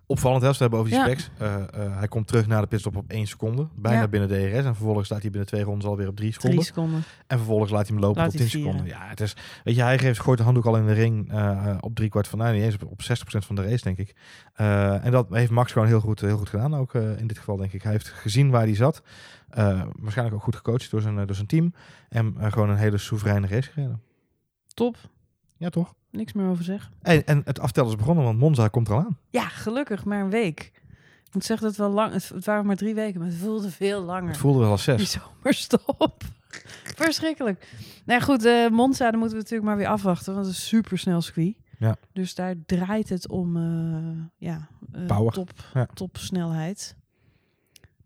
opvallend 0.10 0.44
is. 0.44 0.52
We 0.52 0.58
hebben 0.58 0.80
over 0.80 0.92
die 0.92 1.00
Ja. 1.00 1.06
specs. 1.06 1.30
Eh, 1.38 1.56
eh, 1.56 1.98
hij 1.98 2.08
komt 2.08 2.28
terug 2.28 2.48
naar 2.48 2.62
de 2.62 2.68
pitstop 2.68 2.96
op 2.96 3.12
1 3.12 3.28
seconde. 3.28 3.68
Bijna 3.76 4.00
Ja. 4.00 4.08
binnen 4.08 4.30
DRS. 4.30 4.66
En 4.66 4.76
vervolgens 4.76 5.06
staat 5.06 5.22
hij 5.22 5.30
binnen 5.30 5.50
twee 5.50 5.64
rondes 5.64 5.86
alweer 5.86 6.08
op 6.08 6.16
3 6.16 6.32
seconden. 6.34 6.60
Drie 6.60 6.70
seconden. 6.74 7.04
En 7.28 7.38
vervolgens 7.38 7.72
laat 7.72 7.88
hij 7.88 7.96
hem 7.96 8.06
lopen 8.06 8.22
Laat 8.22 8.32
tot 8.32 8.40
hij 8.40 8.50
10 8.50 8.60
vieren. 8.60 8.80
seconden. 8.80 9.00
Ja, 9.00 9.10
het 9.10 9.20
is, 9.22 9.36
weet 9.64 9.76
je, 9.76 9.82
hij 9.82 10.00
geeft, 10.00 10.20
gooit 10.20 10.38
de 10.38 10.44
handdoek 10.44 10.66
al 10.66 10.78
in 10.78 10.86
de 10.86 10.94
ring 10.94 11.32
eh, 11.32 11.78
op 11.80 11.96
drie 11.96 12.10
kwart 12.10 12.28
van, 12.28 12.40
nou 12.40 12.54
niet 12.54 12.64
eens 12.64 12.76
op, 12.76 12.84
op 12.92 13.02
60% 13.02 13.46
van 13.46 13.56
de 13.56 13.64
race, 13.64 13.84
denk 13.84 13.98
ik. 13.98 14.16
En 14.54 15.12
dat 15.12 15.28
heeft 15.30 15.52
Max 15.52 15.72
gewoon 15.72 15.88
heel 15.88 16.00
goed, 16.00 16.22
heel 16.22 16.38
goed 16.38 16.50
gedaan, 16.50 16.76
ook 16.76 16.94
in 16.94 17.28
dit 17.28 17.38
geval, 17.38 17.58
denk 17.58 17.74
ik. 17.74 17.82
Hij 17.84 17.92
heeft 17.92 18.08
gezien 18.08 18.50
waar 18.50 18.64
hij 18.64 18.76
zat. 18.76 19.02
Waarschijnlijk 20.00 20.36
ook 20.36 20.44
goed 20.44 20.56
gecoacht 20.56 20.92
door 20.92 21.02
zijn, 21.02 21.16
door 21.16 21.36
zijn 21.36 21.48
team. 21.48 21.74
En 22.10 22.36
gewoon 22.40 22.70
een 22.70 22.78
hele 22.78 22.98
soevereine 22.98 23.48
race 23.48 23.72
gereden. 23.72 24.02
Top. 24.74 24.98
Ja, 25.60 25.70
toch? 25.70 25.94
Niks 26.12 26.34
meer 26.34 26.48
over 26.48 26.64
zeggen. 26.64 26.94
En, 27.02 27.26
en 27.26 27.42
het 27.46 27.60
aftellen 27.60 27.90
is 27.90 27.96
begonnen, 27.96 28.24
want 28.24 28.40
Monza 28.40 28.68
komt 28.68 28.88
er 28.88 28.94
al 28.94 29.00
aan. 29.00 29.18
Ja, 29.30 29.48
gelukkig 29.48 30.06
maar 30.06 30.22
een 30.22 30.30
week. 30.30 30.72
Ik 31.28 31.34
moet 31.36 31.44
zeggen 31.44 31.68
dat 31.68 31.76
het 31.78 31.86
wel 31.86 31.96
lang... 31.96 32.14
Het, 32.14 32.30
het 32.30 32.46
waren 32.46 32.66
maar 32.66 32.76
drie 32.76 32.96
weken, 32.96 33.20
maar 33.20 33.30
het 33.30 33.38
voelde 33.38 33.70
veel 33.72 34.02
langer. 34.02 34.28
Het 34.30 34.38
voelde 34.38 34.60
wel 34.60 34.70
als 34.72 34.86
Die 34.86 34.98
zes. 34.98 35.12
zomerstop. 35.12 36.24
Verschrikkelijk. 36.96 37.68
Nou 38.06 38.20
ja, 38.20 38.26
goed, 38.26 38.46
eh 38.46 38.68
Monza, 38.70 39.10
dan 39.12 39.20
moeten 39.20 39.38
we 39.38 39.44
natuurlijk 39.44 39.70
maar 39.70 39.78
weer 39.78 39.88
afwachten. 39.88 40.34
Want 40.34 40.46
het 40.46 40.56
is 40.56 40.68
super 40.68 40.98
snel 40.98 41.22
circuit. 41.22 41.56
Ja. 41.78 41.96
Dus 42.14 42.36
daar 42.36 42.56
draait 42.66 43.10
het 43.10 43.28
om 43.30 43.58
eh, 43.58 44.24
ja, 44.50 44.68
Power. 45.08 45.32
Top, 45.34 45.52
Ja. 45.74 45.86
topsnelheid. 45.94 46.96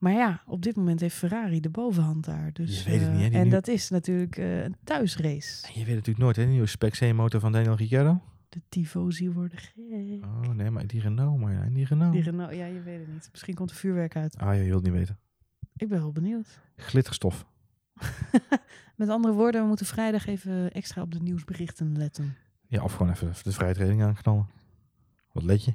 Maar 0.04 0.14
ja, 0.14 0.42
op 0.46 0.62
dit 0.62 0.76
moment 0.76 1.00
heeft 1.00 1.16
Ferrari 1.16 1.60
de 1.60 1.70
bovenhand 1.70 2.26
daar. 2.26 2.54
Dus, 2.54 2.84
Je 2.84 2.90
weet 2.90 3.00
het 3.00 3.10
eh, 3.10 3.14
niet, 3.16 3.24
hè, 3.24 3.30
die 3.30 3.38
en 3.38 3.44
nieuw- 3.44 3.52
dat 3.52 3.68
is 3.68 3.90
natuurlijk 3.90 4.38
eh, 4.38 4.64
een 4.64 4.76
thuisrace. 4.84 5.68
En 5.68 5.80
je 5.80 5.86
weet 5.86 5.96
natuurlijk 5.96 6.18
nooit, 6.18 6.36
hè? 6.36 6.44
De 6.44 6.50
nieuwe 6.50 6.68
Spec 6.68 6.92
C-motor 6.94 7.40
van 7.40 7.52
Daniel 7.52 7.76
Ricciardo. 7.76 8.22
De 8.50 8.62
tifosi 8.70 9.32
worden 9.32 9.58
gek. 9.58 10.24
Oh 10.24 10.50
nee, 10.50 10.70
maar 10.70 10.88
die 10.88 11.02
Renault, 11.02 11.40
maar 11.40 11.54
ja, 11.54 11.66
die 11.70 11.86
Renault. 11.86 12.14
Die 12.14 12.22
Renault, 12.22 12.56
ja, 12.56 12.66
je 12.66 12.82
weet 12.82 13.00
het 13.00 13.08
niet. 13.14 13.28
Misschien 13.32 13.54
komt 13.54 13.70
er 13.70 13.76
vuurwerk 13.76 14.16
uit. 14.16 14.38
Ah, 14.38 14.56
je 14.56 14.64
wilt 14.64 14.84
niet 14.84 14.94
weten. 14.94 15.20
Ik 15.76 15.88
ben 15.88 16.00
wel 16.00 16.12
benieuwd. 16.12 16.60
Glitterstof. 16.76 17.46
Met 18.96 19.10
andere 19.10 19.34
woorden, 19.34 19.62
we 19.62 19.68
moeten 19.68 19.86
vrijdag 19.86 20.26
even 20.26 20.72
extra 20.72 21.02
op 21.02 21.12
de 21.12 21.20
nieuwsberichten 21.20 21.98
letten. 21.98 22.36
Ja, 22.68 22.84
of 22.84 22.94
gewoon 22.94 23.12
even 23.12 23.34
de 23.44 23.52
vrijtreding 23.52 24.04
aanknallen. 24.04 24.48
Wat 25.32 25.44
let 25.44 25.64
je? 25.66 25.74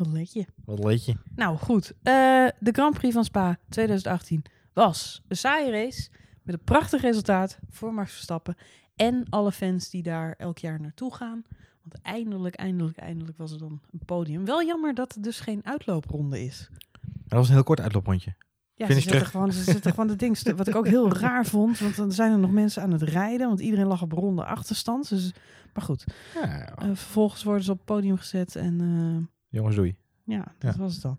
Wat 0.00 0.12
let 0.12 0.32
je? 0.32 0.46
Wat 0.64 0.84
let 0.84 1.04
je? 1.04 1.14
Nou 1.34 1.56
goed, 1.58 1.92
eh, 2.02 2.12
de 2.58 2.72
Grand 2.72 2.94
Prix 2.94 3.14
van 3.14 3.24
Spa 3.24 3.58
2018 3.68 4.42
was 4.72 5.22
een 5.28 5.36
saaie 5.36 5.70
race 5.70 6.08
met 6.42 6.54
een 6.54 6.64
prachtig 6.64 7.00
resultaat 7.00 7.58
voor 7.70 7.94
Max 7.94 8.12
Verstappen 8.12 8.56
en 8.96 9.26
alle 9.28 9.52
fans 9.52 9.90
die 9.90 10.02
daar 10.02 10.34
elk 10.38 10.58
jaar 10.58 10.80
naartoe 10.80 11.14
gaan. 11.14 11.42
Want 11.82 12.02
eindelijk, 12.02 12.54
eindelijk, 12.54 12.96
eindelijk 12.96 13.38
was 13.38 13.52
er 13.52 13.58
dan 13.58 13.80
een 13.92 14.00
podium. 14.04 14.44
Wel 14.44 14.64
jammer 14.64 14.94
dat 14.94 15.14
er 15.14 15.22
dus 15.22 15.40
geen 15.40 15.60
uitloopronde 15.66 16.44
is. 16.44 16.68
Dat 17.02 17.38
was 17.38 17.48
een 17.48 17.54
heel 17.54 17.62
kort 17.62 17.80
uitlooprondje. 17.80 18.34
Ja, 18.74 18.86
ze 18.86 18.92
Finish 18.92 19.06
terug. 19.06 19.30
gewoon, 19.30 19.52
ze 19.52 19.62
zetten 19.62 19.90
gewoon 19.90 20.06
de 20.06 20.16
ding. 20.24 20.36
st- 20.36 20.50
Wat 20.52 20.68
ik 20.68 20.74
ook 20.76 20.86
heel 20.86 21.12
raar 21.12 21.46
vond, 21.46 21.78
want 21.78 21.96
dan 21.96 22.12
zijn 22.12 22.32
er 22.32 22.38
nog 22.38 22.50
mensen 22.50 22.82
aan 22.82 22.92
het 22.92 23.02
rijden, 23.02 23.48
want 23.48 23.60
iedereen 23.60 23.86
lag 23.86 24.02
op 24.02 24.12
ronde 24.12 24.44
achterstand. 24.44 25.08
Dus, 25.08 25.32
maar 25.74 25.82
goed, 25.84 26.04
Ja, 26.34 26.68
eh, 26.76 26.84
vervolgens 26.86 27.42
worden 27.42 27.64
ze 27.64 27.70
op 27.70 27.76
het 27.76 27.86
podium 27.86 28.16
gezet 28.16 28.56
en 28.56 28.80
eh, 28.80 29.26
jongens, 29.50 29.76
doei. 29.76 29.96
ja, 30.24 30.52
dat 30.58 30.74
Ja. 30.74 30.80
was 30.82 30.92
het 30.92 31.02
dan. 31.02 31.16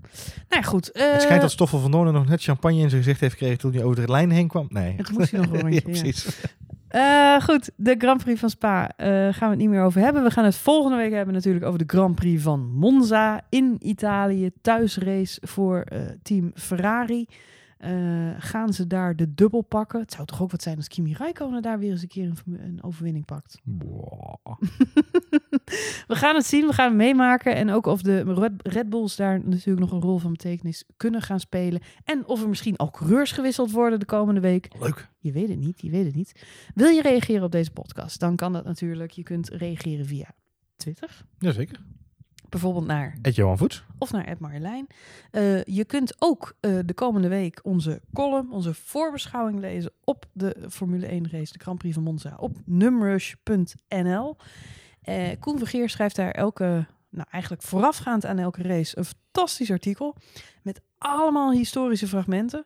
Nou 0.49 0.61
ja, 0.61 0.61
goed. 0.61 0.91
eh, 0.91 1.11
het 1.11 1.21
schijnt 1.21 1.41
dat 1.41 1.51
Stoffel 1.51 1.79
van 1.79 1.91
Doornen 1.91 2.13
nog 2.13 2.27
net 2.27 2.41
champagne 2.43 2.79
in 2.81 2.89
zijn 2.89 3.01
gezicht 3.03 3.19
heeft 3.19 3.33
gekregen 3.33 3.57
toen 3.57 3.73
hij 3.73 3.83
over 3.83 4.05
de 4.05 4.11
lijn 4.11 4.29
heen 4.31 4.47
kwam. 4.47 4.65
Nee. 4.69 4.95
Toen 4.95 5.15
moest 5.17 5.31
hij 5.31 5.39
nog 5.41 5.51
een 5.51 5.59
rondje, 5.61 5.81
precies. 5.81 6.39
Eh, 6.87 7.41
goed, 7.41 7.69
de 7.75 7.95
Grand 7.97 8.23
Prix 8.23 8.39
van 8.39 8.49
Spa 8.49 8.91
eh, 8.97 9.07
gaan 9.07 9.33
we 9.39 9.45
het 9.45 9.57
niet 9.57 9.69
meer 9.69 9.81
over 9.83 10.01
hebben. 10.01 10.23
We 10.23 10.31
gaan 10.31 10.45
het 10.45 10.55
volgende 10.55 10.97
week 10.97 11.11
hebben 11.11 11.33
natuurlijk 11.33 11.65
over 11.65 11.79
de 11.79 11.83
Grand 11.87 12.15
Prix 12.15 12.41
van 12.43 12.71
Monza 12.71 13.41
in 13.49 13.75
Italië. 13.79 14.49
Thuisrace 14.61 15.41
voor 15.47 15.83
team 16.23 16.51
Ferrari. 16.55 17.25
Eh, 17.81 18.29
gaan 18.37 18.73
ze 18.73 18.87
daar 18.87 19.15
de 19.15 19.33
dubbel 19.33 19.61
pakken? 19.61 19.99
Het 19.99 20.11
zou 20.11 20.25
toch 20.25 20.41
ook 20.41 20.51
wat 20.51 20.61
zijn 20.61 20.77
als 20.77 20.87
Kimi 20.87 21.13
Räikkönen 21.13 21.61
daar 21.61 21.79
weer 21.79 21.91
eens 21.91 22.01
een 22.01 22.07
keer 22.07 22.31
een, 22.45 22.83
overwinning 22.83 23.25
pakt. 23.25 23.57
We 26.07 26.15
gaan 26.15 26.35
het 26.35 26.45
zien, 26.45 26.67
we 26.67 26.73
gaan 26.73 26.87
het 26.87 26.97
meemaken. 26.97 27.55
En 27.55 27.69
ook 27.69 27.85
of 27.85 28.01
de 28.01 28.33
Red, 28.33 28.51
Red 28.57 28.89
Bulls 28.89 29.15
daar 29.15 29.41
natuurlijk 29.43 29.79
nog 29.79 29.91
een 29.91 30.01
rol 30.01 30.17
van 30.17 30.31
betekenis 30.31 30.83
kunnen 30.97 31.21
gaan 31.21 31.39
spelen. 31.39 31.81
En 32.03 32.27
of 32.27 32.41
er 32.41 32.49
misschien 32.49 32.77
al 32.77 32.91
coureurs 32.91 33.31
gewisseld 33.31 33.71
worden 33.71 33.99
de 33.99 34.05
komende 34.05 34.41
week. 34.41 34.67
Leuk. 34.79 35.09
Je 35.19 35.31
weet 35.31 35.49
het 35.49 35.59
niet, 35.59 35.81
je 35.81 35.89
weet 35.89 36.05
het 36.05 36.15
niet. 36.15 36.45
Wil 36.73 36.89
je 36.89 37.01
reageren 37.01 37.43
op 37.43 37.51
deze 37.51 37.71
podcast? 37.71 38.19
Dan 38.19 38.35
kan 38.35 38.53
dat 38.53 38.65
natuurlijk. 38.65 39.11
Je 39.11 39.23
kunt 39.23 39.49
reageren 39.49 40.05
via 40.05 40.35
Twitter. 40.75 41.25
Jazeker. 41.39 41.79
Bijvoorbeeld 42.51 42.85
naar, 42.85 43.17
Ed 43.21 43.35
Johan 43.35 43.57
Voets. 43.57 43.83
of 43.97 44.11
naar 44.11 44.25
Ed 44.25 44.39
Marjolein. 44.39 44.87
Eh, 45.31 45.63
je 45.63 45.85
kunt 45.85 46.15
ook 46.19 46.55
eh, 46.59 46.79
de 46.85 46.93
komende 46.93 47.27
week 47.27 47.59
onze 47.63 48.01
column, 48.13 48.51
onze 48.51 48.73
voorbeschouwing 48.73 49.59
lezen 49.59 49.91
op 50.03 50.25
de 50.33 50.55
Formule 50.69 51.05
1 51.05 51.29
race, 51.31 51.53
de 51.53 51.59
Grand 51.59 51.77
Prix 51.77 51.93
van 51.93 52.03
Monza, 52.03 52.35
op 52.37 52.57
numrush.nl. 52.65 54.37
Eh 55.01 55.29
Koen 55.39 55.57
Vergeer 55.57 55.89
schrijft 55.89 56.15
daar 56.15 56.31
elke, 56.31 56.85
nou 57.09 57.27
eigenlijk 57.31 57.63
voorafgaand 57.63 58.25
aan 58.25 58.37
elke 58.37 58.61
race, 58.61 58.97
een 58.97 59.05
fantastisch 59.05 59.71
artikel 59.71 60.15
met 60.61 60.81
allemaal 60.97 61.51
historische 61.51 62.07
fragmenten. 62.07 62.65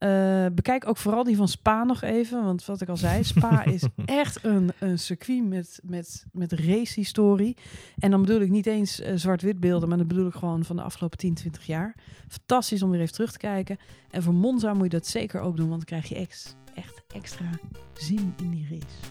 Eh, 0.00 0.46
bekijk 0.52 0.88
ook 0.88 0.96
vooral 0.96 1.24
die 1.24 1.36
van 1.36 1.48
Spa 1.48 1.84
nog 1.84 2.02
even. 2.02 2.44
Want 2.44 2.64
wat 2.64 2.80
ik 2.80 2.88
al 2.88 2.96
zei, 2.96 3.24
Spa 3.24 3.64
is 3.76 3.84
echt 4.04 4.44
een, 4.44 4.72
een 4.78 4.98
circuit 4.98 5.44
met, 5.44 5.80
met, 5.82 6.26
met 6.32 6.52
racehistorie. 6.52 7.56
En 7.98 8.10
dan 8.10 8.20
bedoel 8.20 8.40
ik 8.40 8.50
niet 8.50 8.66
eens 8.66 9.00
eh, 9.00 9.12
zwart-wit 9.16 9.60
beelden, 9.60 9.88
maar 9.88 9.98
dan 9.98 10.06
bedoel 10.06 10.26
ik 10.26 10.34
gewoon 10.34 10.64
van 10.64 10.76
de 10.76 10.82
afgelopen 10.82 11.18
10, 11.18 11.34
20 11.34 11.66
jaar. 11.66 11.94
Fantastisch 12.28 12.82
om 12.82 12.90
weer 12.90 13.00
even 13.00 13.12
terug 13.12 13.32
te 13.32 13.38
kijken. 13.38 13.78
En 14.10 14.22
voor 14.22 14.34
Monza 14.34 14.74
moet 14.74 14.82
je 14.82 14.98
dat 14.98 15.06
zeker 15.06 15.40
ook 15.40 15.56
doen, 15.56 15.68
want 15.68 15.86
dan 15.86 16.00
krijg 16.00 16.08
je 16.08 16.14
ex, 16.14 16.54
echt 16.74 17.02
extra 17.14 17.50
zin 17.94 18.34
in 18.42 18.50
die 18.50 18.66
race. 18.70 19.10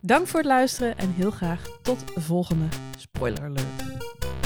Dank 0.00 0.26
voor 0.26 0.40
het 0.40 0.48
luisteren 0.48 0.98
en 0.98 1.12
heel 1.12 1.30
graag 1.30 1.78
tot 1.82 2.14
de 2.14 2.20
volgende 2.20 2.66
spoiler 2.96 3.42
alert. 3.42 4.45